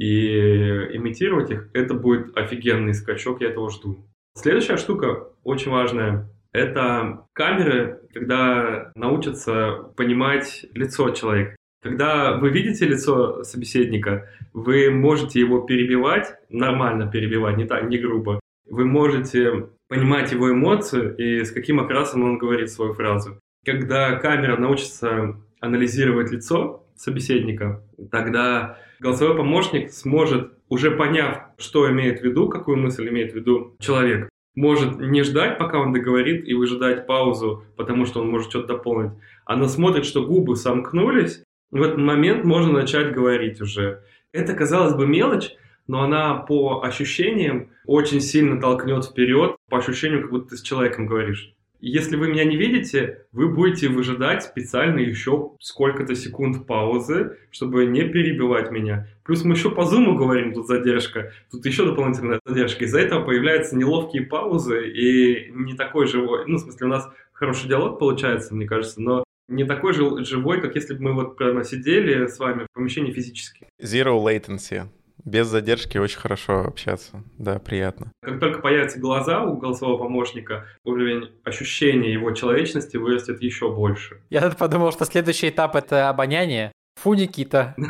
и 0.00 0.96
имитировать 0.96 1.50
их, 1.50 1.68
это 1.74 1.92
будет 1.92 2.34
офигенный 2.34 2.94
скачок, 2.94 3.42
я 3.42 3.50
этого 3.50 3.70
жду. 3.70 4.06
Следующая 4.34 4.78
штука, 4.78 5.28
очень 5.44 5.70
важная, 5.70 6.30
это 6.52 7.26
камеры, 7.34 8.00
когда 8.14 8.92
научатся 8.94 9.92
понимать 9.96 10.64
лицо 10.72 11.10
человека. 11.10 11.54
Когда 11.82 12.38
вы 12.38 12.48
видите 12.48 12.86
лицо 12.86 13.44
собеседника, 13.44 14.28
вы 14.54 14.90
можете 14.90 15.38
его 15.38 15.60
перебивать, 15.60 16.34
нормально 16.48 17.10
перебивать, 17.10 17.58
не 17.58 17.66
так, 17.66 17.88
не 17.88 17.98
грубо. 17.98 18.40
Вы 18.70 18.86
можете 18.86 19.68
понимать 19.88 20.32
его 20.32 20.50
эмоцию 20.50 21.14
и 21.16 21.44
с 21.44 21.52
каким 21.52 21.78
окрасом 21.78 22.24
он 22.24 22.38
говорит 22.38 22.70
свою 22.70 22.94
фразу. 22.94 23.38
Когда 23.66 24.16
камера 24.16 24.56
научится 24.56 25.36
анализировать 25.60 26.30
лицо 26.30 26.86
собеседника, 26.96 27.82
тогда 28.10 28.78
голосовой 29.00 29.36
помощник 29.36 29.90
сможет, 29.90 30.52
уже 30.68 30.92
поняв, 30.92 31.46
что 31.58 31.90
имеет 31.90 32.20
в 32.20 32.22
виду, 32.22 32.48
какую 32.48 32.76
мысль 32.76 33.08
имеет 33.08 33.32
в 33.32 33.34
виду 33.34 33.74
человек, 33.80 34.28
может 34.54 35.00
не 35.00 35.22
ждать, 35.22 35.58
пока 35.58 35.80
он 35.80 35.92
договорит, 35.92 36.46
и 36.46 36.54
выжидать 36.54 37.06
паузу, 37.06 37.64
потому 37.76 38.04
что 38.04 38.20
он 38.20 38.30
может 38.30 38.50
что-то 38.50 38.68
дополнить. 38.68 39.12
Она 39.44 39.68
смотрит, 39.68 40.04
что 40.04 40.24
губы 40.24 40.56
сомкнулись, 40.56 41.42
и 41.72 41.78
в 41.78 41.82
этот 41.82 41.98
момент 41.98 42.44
можно 42.44 42.72
начать 42.72 43.12
говорить 43.12 43.60
уже. 43.60 44.02
Это, 44.32 44.54
казалось 44.54 44.94
бы, 44.94 45.06
мелочь, 45.06 45.56
но 45.86 46.02
она 46.02 46.34
по 46.34 46.82
ощущениям 46.82 47.70
очень 47.86 48.20
сильно 48.20 48.60
толкнет 48.60 49.04
вперед, 49.06 49.56
по 49.68 49.78
ощущению, 49.78 50.22
как 50.22 50.30
будто 50.30 50.50
ты 50.50 50.56
с 50.56 50.62
человеком 50.62 51.06
говоришь. 51.06 51.54
Если 51.80 52.16
вы 52.16 52.28
меня 52.28 52.44
не 52.44 52.56
видите, 52.56 53.24
вы 53.32 53.48
будете 53.48 53.88
выжидать 53.88 54.42
специально 54.42 54.98
еще 54.98 55.52
сколько-то 55.60 56.14
секунд 56.14 56.66
паузы, 56.66 57.38
чтобы 57.50 57.86
не 57.86 58.02
перебивать 58.02 58.70
меня. 58.70 59.08
Плюс 59.24 59.44
мы 59.44 59.54
еще 59.54 59.70
по 59.70 59.84
зуму 59.84 60.14
говорим, 60.14 60.52
тут 60.52 60.66
задержка, 60.66 61.32
тут 61.50 61.64
еще 61.64 61.86
дополнительная 61.86 62.40
задержка. 62.44 62.84
Из-за 62.84 63.00
этого 63.00 63.24
появляются 63.24 63.76
неловкие 63.76 64.22
паузы 64.22 64.90
и 64.90 65.50
не 65.52 65.74
такой 65.74 66.06
живой. 66.06 66.44
Ну, 66.46 66.56
в 66.56 66.60
смысле, 66.60 66.86
у 66.86 66.90
нас 66.90 67.08
хороший 67.32 67.68
диалог 67.68 67.98
получается, 67.98 68.54
мне 68.54 68.66
кажется, 68.66 69.00
но 69.00 69.24
не 69.48 69.64
такой 69.64 69.94
же 69.94 70.24
живой, 70.24 70.60
как 70.60 70.74
если 70.74 70.94
бы 70.94 71.02
мы 71.02 71.14
вот 71.14 71.36
прямо 71.36 71.64
сидели 71.64 72.26
с 72.26 72.38
вами 72.38 72.64
в 72.64 72.74
помещении 72.74 73.12
физически. 73.12 73.66
Zero 73.82 74.22
latency 74.22 74.86
Без 75.24 75.46
задержки 75.46 75.98
очень 75.98 76.18
хорошо 76.18 76.64
общаться. 76.64 77.22
Да, 77.38 77.58
приятно. 77.58 78.12
Как 78.22 78.40
только 78.40 78.60
появятся 78.60 78.98
глаза 78.98 79.42
у 79.42 79.56
голосового 79.56 79.98
помощника, 79.98 80.66
уровень 80.84 81.30
ощущения 81.44 82.12
его 82.12 82.32
человечности 82.32 82.96
вырастет 82.96 83.42
еще 83.42 83.74
больше. 83.74 84.22
Я 84.30 84.48
тут 84.48 84.58
подумал, 84.58 84.92
что 84.92 85.04
следующий 85.04 85.48
этап 85.48 85.76
это 85.76 86.08
обоняние. 86.08 86.72
Фу, 87.02 87.14
Никита. 87.14 87.74
Ну 87.76 87.84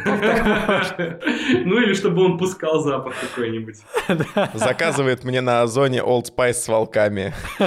или 1.80 1.94
чтобы 1.94 2.22
он 2.24 2.38
пускал 2.38 2.80
запах 2.80 3.14
какой-нибудь. 3.20 3.76
Заказывает 4.54 5.24
мне 5.24 5.40
на 5.40 5.62
Озоне 5.62 5.98
Old 5.98 6.26
Spice 6.32 6.52
с 6.52 6.68
волками, 6.68 7.34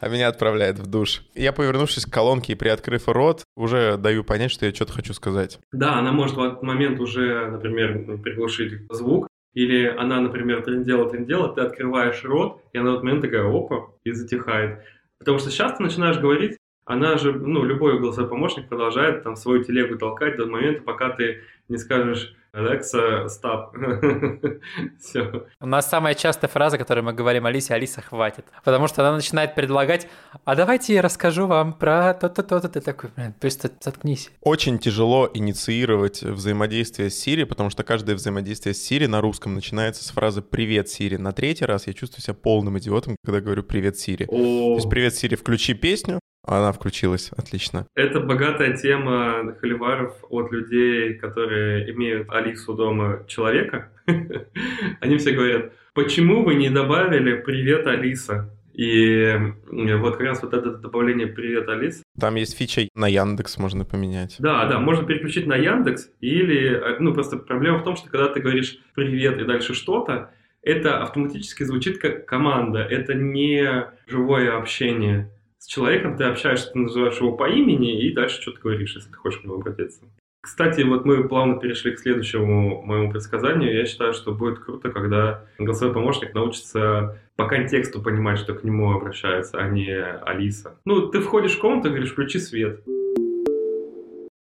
а 0.00 0.08
меня 0.08 0.28
отправляет 0.28 0.78
в 0.78 0.86
душ. 0.86 1.22
Я, 1.34 1.52
повернувшись 1.52 2.06
к 2.06 2.12
колонке 2.12 2.52
и 2.52 2.56
приоткрыв 2.56 3.08
рот, 3.08 3.42
уже 3.56 3.96
даю 3.96 4.22
понять, 4.22 4.52
что 4.52 4.66
я 4.66 4.72
что-то 4.72 4.92
хочу 4.92 5.12
сказать. 5.12 5.58
Да, 5.72 5.98
она 5.98 6.12
может 6.12 6.36
в 6.36 6.42
этот 6.42 6.62
момент 6.62 7.00
уже, 7.00 7.50
например, 7.50 8.18
приглушить 8.22 8.74
звук, 8.90 9.26
или 9.54 9.86
она, 9.86 10.20
например, 10.20 10.62
трендела, 10.62 11.10
трендела, 11.10 11.52
ты 11.52 11.62
открываешь 11.62 12.22
рот, 12.22 12.62
и 12.72 12.78
она 12.78 12.90
в 12.90 12.92
этот 12.94 13.04
момент 13.04 13.22
такая 13.22 13.44
опа, 13.44 13.88
и 14.04 14.12
затихает. 14.12 14.84
Потому 15.18 15.38
что 15.38 15.50
сейчас 15.50 15.76
ты 15.76 15.82
начинаешь 15.82 16.18
говорить, 16.18 16.58
она 16.84 17.16
же, 17.16 17.32
ну, 17.32 17.64
любой 17.64 17.98
голосовой 17.98 18.28
помощник 18.28 18.68
продолжает 18.68 19.22
там 19.22 19.36
свою 19.36 19.64
телегу 19.64 19.96
толкать 19.96 20.36
до 20.36 20.46
момента, 20.46 20.82
пока 20.82 21.10
ты 21.10 21.40
не 21.68 21.78
скажешь 21.78 22.34
Alexa, 22.54 23.28
стоп. 23.28 23.74
Все. 25.00 25.46
У 25.60 25.66
нас 25.66 25.88
самая 25.88 26.14
частая 26.14 26.48
фраза, 26.48 26.78
которую 26.78 27.04
мы 27.04 27.12
говорим 27.12 27.46
Алисе, 27.46 27.74
Алиса, 27.74 28.00
хватит. 28.00 28.44
Потому 28.64 28.86
что 28.86 29.02
она 29.02 29.16
начинает 29.16 29.56
предлагать, 29.56 30.06
а 30.44 30.54
давайте 30.54 30.94
я 30.94 31.02
расскажу 31.02 31.48
вам 31.48 31.72
про 31.72 32.14
то-то, 32.14 32.44
то-то. 32.44 32.68
Ты 32.68 32.80
такой, 32.80 33.10
блин, 33.16 33.32
то 33.32 33.46
есть 33.46 33.62
заткнись. 33.82 34.30
Очень 34.40 34.78
тяжело 34.78 35.28
инициировать 35.34 36.22
взаимодействие 36.22 37.10
с 37.10 37.26
Siri, 37.26 37.44
потому 37.44 37.70
что 37.70 37.82
каждое 37.82 38.14
взаимодействие 38.14 38.74
с 38.74 38.90
Siri 38.90 39.08
на 39.08 39.20
русском 39.20 39.54
начинается 39.54 40.04
с 40.04 40.10
фразы 40.10 40.40
«Привет, 40.40 40.86
Siri». 40.86 41.18
На 41.18 41.32
третий 41.32 41.64
раз 41.64 41.88
я 41.88 41.92
чувствую 41.92 42.22
себя 42.22 42.34
полным 42.34 42.78
идиотом, 42.78 43.16
когда 43.24 43.40
говорю 43.40 43.64
«Привет, 43.64 43.96
Siri». 43.96 44.26
То 44.26 44.74
есть 44.74 44.88
«Привет, 44.88 45.14
Siri, 45.14 45.34
включи 45.34 45.74
песню», 45.74 46.20
она 46.46 46.72
включилась, 46.72 47.30
отлично. 47.36 47.86
Это 47.94 48.20
богатая 48.20 48.76
тема 48.76 49.54
холиваров 49.60 50.14
от 50.28 50.52
людей, 50.52 51.14
которые 51.14 51.90
имеют 51.92 52.30
Алису 52.30 52.74
дома 52.74 53.24
человека. 53.26 53.90
Они 55.00 55.16
все 55.16 55.32
говорят, 55.32 55.72
почему 55.94 56.44
вы 56.44 56.54
не 56.54 56.70
добавили 56.70 57.36
«Привет, 57.36 57.86
Алиса»? 57.86 58.50
И 58.74 59.32
вот 59.70 60.16
как 60.16 60.26
раз 60.26 60.42
вот 60.42 60.52
это 60.52 60.72
добавление 60.72 61.28
«Привет, 61.28 61.68
Алис». 61.68 62.02
Там 62.18 62.34
есть 62.34 62.58
фича 62.58 62.88
на 62.96 63.06
Яндекс 63.06 63.56
можно 63.58 63.84
поменять. 63.84 64.36
Да, 64.40 64.66
да, 64.66 64.80
можно 64.80 65.06
переключить 65.06 65.46
на 65.46 65.54
Яндекс 65.54 66.10
или, 66.20 66.96
ну, 66.98 67.14
просто 67.14 67.36
проблема 67.36 67.78
в 67.78 67.84
том, 67.84 67.96
что 67.96 68.10
когда 68.10 68.28
ты 68.28 68.40
говоришь 68.40 68.78
«Привет» 68.94 69.38
и 69.40 69.44
дальше 69.44 69.74
что-то, 69.74 70.30
это 70.62 71.02
автоматически 71.02 71.62
звучит 71.62 71.98
как 71.98 72.26
команда, 72.26 72.80
это 72.80 73.14
не 73.14 73.86
живое 74.06 74.56
общение 74.56 75.30
с 75.64 75.66
человеком 75.66 76.18
ты 76.18 76.24
общаешься, 76.24 76.72
ты 76.72 76.78
называешь 76.78 77.16
его 77.16 77.32
по 77.32 77.48
имени 77.48 77.98
и 77.98 78.12
дальше 78.12 78.42
что-то 78.42 78.60
говоришь, 78.60 78.96
если 78.96 79.10
ты 79.10 79.16
хочешь 79.16 79.40
к 79.40 79.44
нему 79.44 79.54
обратиться. 79.54 80.02
Кстати, 80.42 80.82
вот 80.82 81.06
мы 81.06 81.26
плавно 81.26 81.58
перешли 81.58 81.92
к 81.92 82.00
следующему 82.00 82.82
моему 82.82 83.10
предсказанию. 83.10 83.74
Я 83.74 83.86
считаю, 83.86 84.12
что 84.12 84.32
будет 84.32 84.58
круто, 84.58 84.90
когда 84.90 85.46
голосовой 85.58 85.94
помощник 85.94 86.34
научится 86.34 87.18
по 87.36 87.48
контексту 87.48 88.02
понимать, 88.02 88.40
что 88.40 88.52
к 88.52 88.62
нему 88.62 88.92
обращается, 88.92 89.56
а 89.56 89.66
не 89.66 89.90
Алиса. 89.90 90.78
Ну, 90.84 91.08
ты 91.08 91.20
входишь 91.20 91.56
в 91.56 91.60
комнату 91.60 91.88
и 91.88 91.92
говоришь, 91.92 92.12
включи 92.12 92.40
свет. 92.40 92.84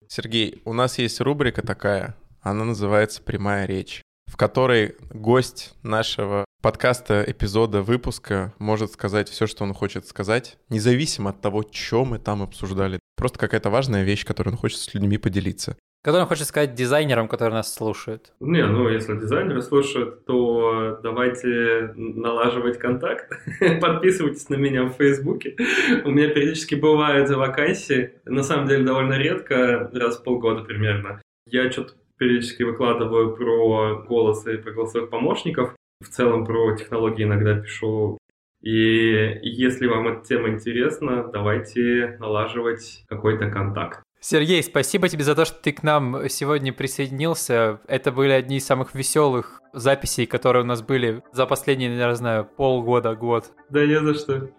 Сергей, 0.08 0.60
у 0.66 0.74
нас 0.74 0.98
есть 0.98 1.22
рубрика 1.22 1.62
такая, 1.62 2.18
она 2.42 2.66
называется 2.66 3.22
«Прямая 3.22 3.68
речь», 3.68 4.02
в 4.26 4.38
которой 4.38 4.96
гость 5.14 5.76
нашего 5.84 6.46
подкаста, 6.62 7.24
эпизода, 7.28 7.82
выпуска 7.82 8.54
может 8.60 8.92
сказать 8.92 9.30
все, 9.30 9.48
что 9.48 9.64
он 9.64 9.74
хочет 9.74 10.06
сказать, 10.08 10.58
независимо 10.70 11.32
от 11.32 11.42
того, 11.42 11.66
что 11.72 12.06
мы 12.06 12.20
там 12.20 12.42
обсуждали. 12.42 13.00
Просто 13.18 13.40
какая-то 13.40 13.70
важная 13.70 14.04
вещь, 14.04 14.26
которую 14.26 14.54
он 14.54 14.60
хочет 14.60 14.80
с 14.80 14.94
людьми 14.94 15.18
поделиться. 15.18 15.78
Который 16.04 16.22
он 16.22 16.28
хочет 16.28 16.48
сказать 16.48 16.74
дизайнерам, 16.74 17.28
которые 17.28 17.58
нас 17.58 17.74
слушают. 17.74 18.34
Не, 18.40 18.66
ну 18.66 18.90
если 18.90 19.20
дизайнеры 19.20 19.62
слушают, 19.62 20.26
то 20.26 21.00
давайте 21.04 21.94
налаживать 21.96 22.80
контакт. 22.80 23.32
Подписывайтесь 23.82 24.50
на 24.50 24.56
меня 24.56 24.86
в 24.86 24.94
Фейсбуке. 24.94 25.56
У 26.04 26.10
меня 26.10 26.30
периодически 26.30 26.74
бывают 26.74 27.30
вакансии. 27.30 28.14
На 28.26 28.42
самом 28.42 28.68
деле 28.68 28.84
довольно 28.84 29.14
редко, 29.14 29.92
раз 29.94 30.18
в 30.18 30.24
полгода 30.24 30.64
примерно. 30.64 31.22
Я 31.46 31.70
что-то 31.72 31.94
периодически 32.18 32.64
выкладываю 32.64 33.36
про 33.36 34.04
голосы 34.08 34.56
и 34.56 34.58
про 34.58 34.72
голосовых 34.72 35.12
помощников 35.12 35.76
в 36.02 36.10
целом 36.10 36.46
про 36.46 36.76
технологии 36.76 37.24
иногда 37.24 37.56
пишу. 37.56 38.18
И 38.62 39.40
если 39.42 39.88
вам 39.88 40.08
эта 40.08 40.26
тема 40.26 40.50
интересна, 40.50 41.24
давайте 41.32 42.18
налаживать 42.20 43.04
какой-то 43.08 43.50
контакт. 43.50 44.04
Сергей, 44.20 44.62
спасибо 44.62 45.10
тебе 45.10 45.24
за 45.24 45.34
то, 45.34 45.46
что 45.46 45.60
ты 45.60 45.72
к 45.72 45.82
нам 45.82 46.30
сегодня 46.30 46.72
присоединился. 46.72 47.82
Это 47.88 48.12
были 48.12 48.32
одни 48.32 48.58
из 48.58 48.66
самых 48.66 48.94
веселых 48.94 49.60
записей, 49.74 50.28
которые 50.28 50.64
у 50.64 50.68
нас 50.68 50.84
были 50.84 51.24
за 51.32 51.48
последние, 51.48 51.98
я 51.98 52.08
не 52.08 52.16
знаю, 52.16 52.46
полгода, 52.46 53.16
год. 53.16 53.52
Да 53.70 53.84
не 53.84 54.00
за 54.00 54.14
что. 54.14 54.50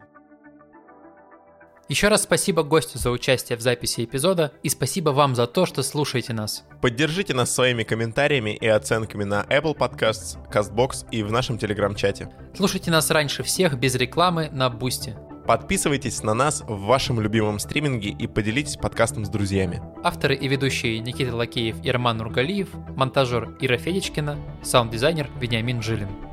Еще 1.92 2.08
раз 2.08 2.22
спасибо 2.22 2.62
гостю 2.62 2.96
за 2.96 3.10
участие 3.10 3.58
в 3.58 3.60
записи 3.60 4.02
эпизода 4.02 4.50
и 4.62 4.70
спасибо 4.70 5.10
вам 5.10 5.34
за 5.34 5.46
то, 5.46 5.66
что 5.66 5.82
слушаете 5.82 6.32
нас. 6.32 6.64
Поддержите 6.80 7.34
нас 7.34 7.54
своими 7.54 7.82
комментариями 7.82 8.56
и 8.56 8.66
оценками 8.66 9.24
на 9.24 9.42
Apple 9.42 9.76
Podcasts, 9.76 10.38
CastBox 10.50 11.08
и 11.10 11.22
в 11.22 11.30
нашем 11.30 11.58
телеграм-чате. 11.58 12.30
Слушайте 12.56 12.90
нас 12.90 13.10
раньше 13.10 13.42
всех 13.42 13.78
без 13.78 13.94
рекламы 13.94 14.48
на 14.50 14.70
Boosty. 14.70 15.14
Подписывайтесь 15.46 16.22
на 16.22 16.32
нас 16.32 16.62
в 16.66 16.80
вашем 16.80 17.20
любимом 17.20 17.58
стриминге 17.58 18.08
и 18.08 18.26
поделитесь 18.26 18.78
подкастом 18.78 19.26
с 19.26 19.28
друзьями. 19.28 19.82
Авторы 20.02 20.34
и 20.34 20.48
ведущие 20.48 20.98
Никита 21.00 21.36
Лакеев 21.36 21.76
и 21.84 21.90
Роман 21.90 22.16
Нургалиев, 22.16 22.70
монтажер 22.96 23.54
Ира 23.60 23.76
Федичкина, 23.76 24.38
саунд-дизайнер 24.62 25.28
Вениамин 25.38 25.82
Жилин. 25.82 26.31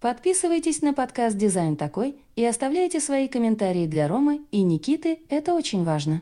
Подписывайтесь 0.00 0.82
на 0.82 0.92
подкаст 0.92 1.36
«Дизайн 1.38 1.74
такой» 1.76 2.16
и 2.36 2.44
оставляйте 2.44 3.00
свои 3.00 3.28
комментарии 3.28 3.86
для 3.86 4.08
Ромы 4.08 4.42
и 4.50 4.62
Никиты, 4.62 5.20
это 5.30 5.54
очень 5.54 5.84
важно. 5.84 6.20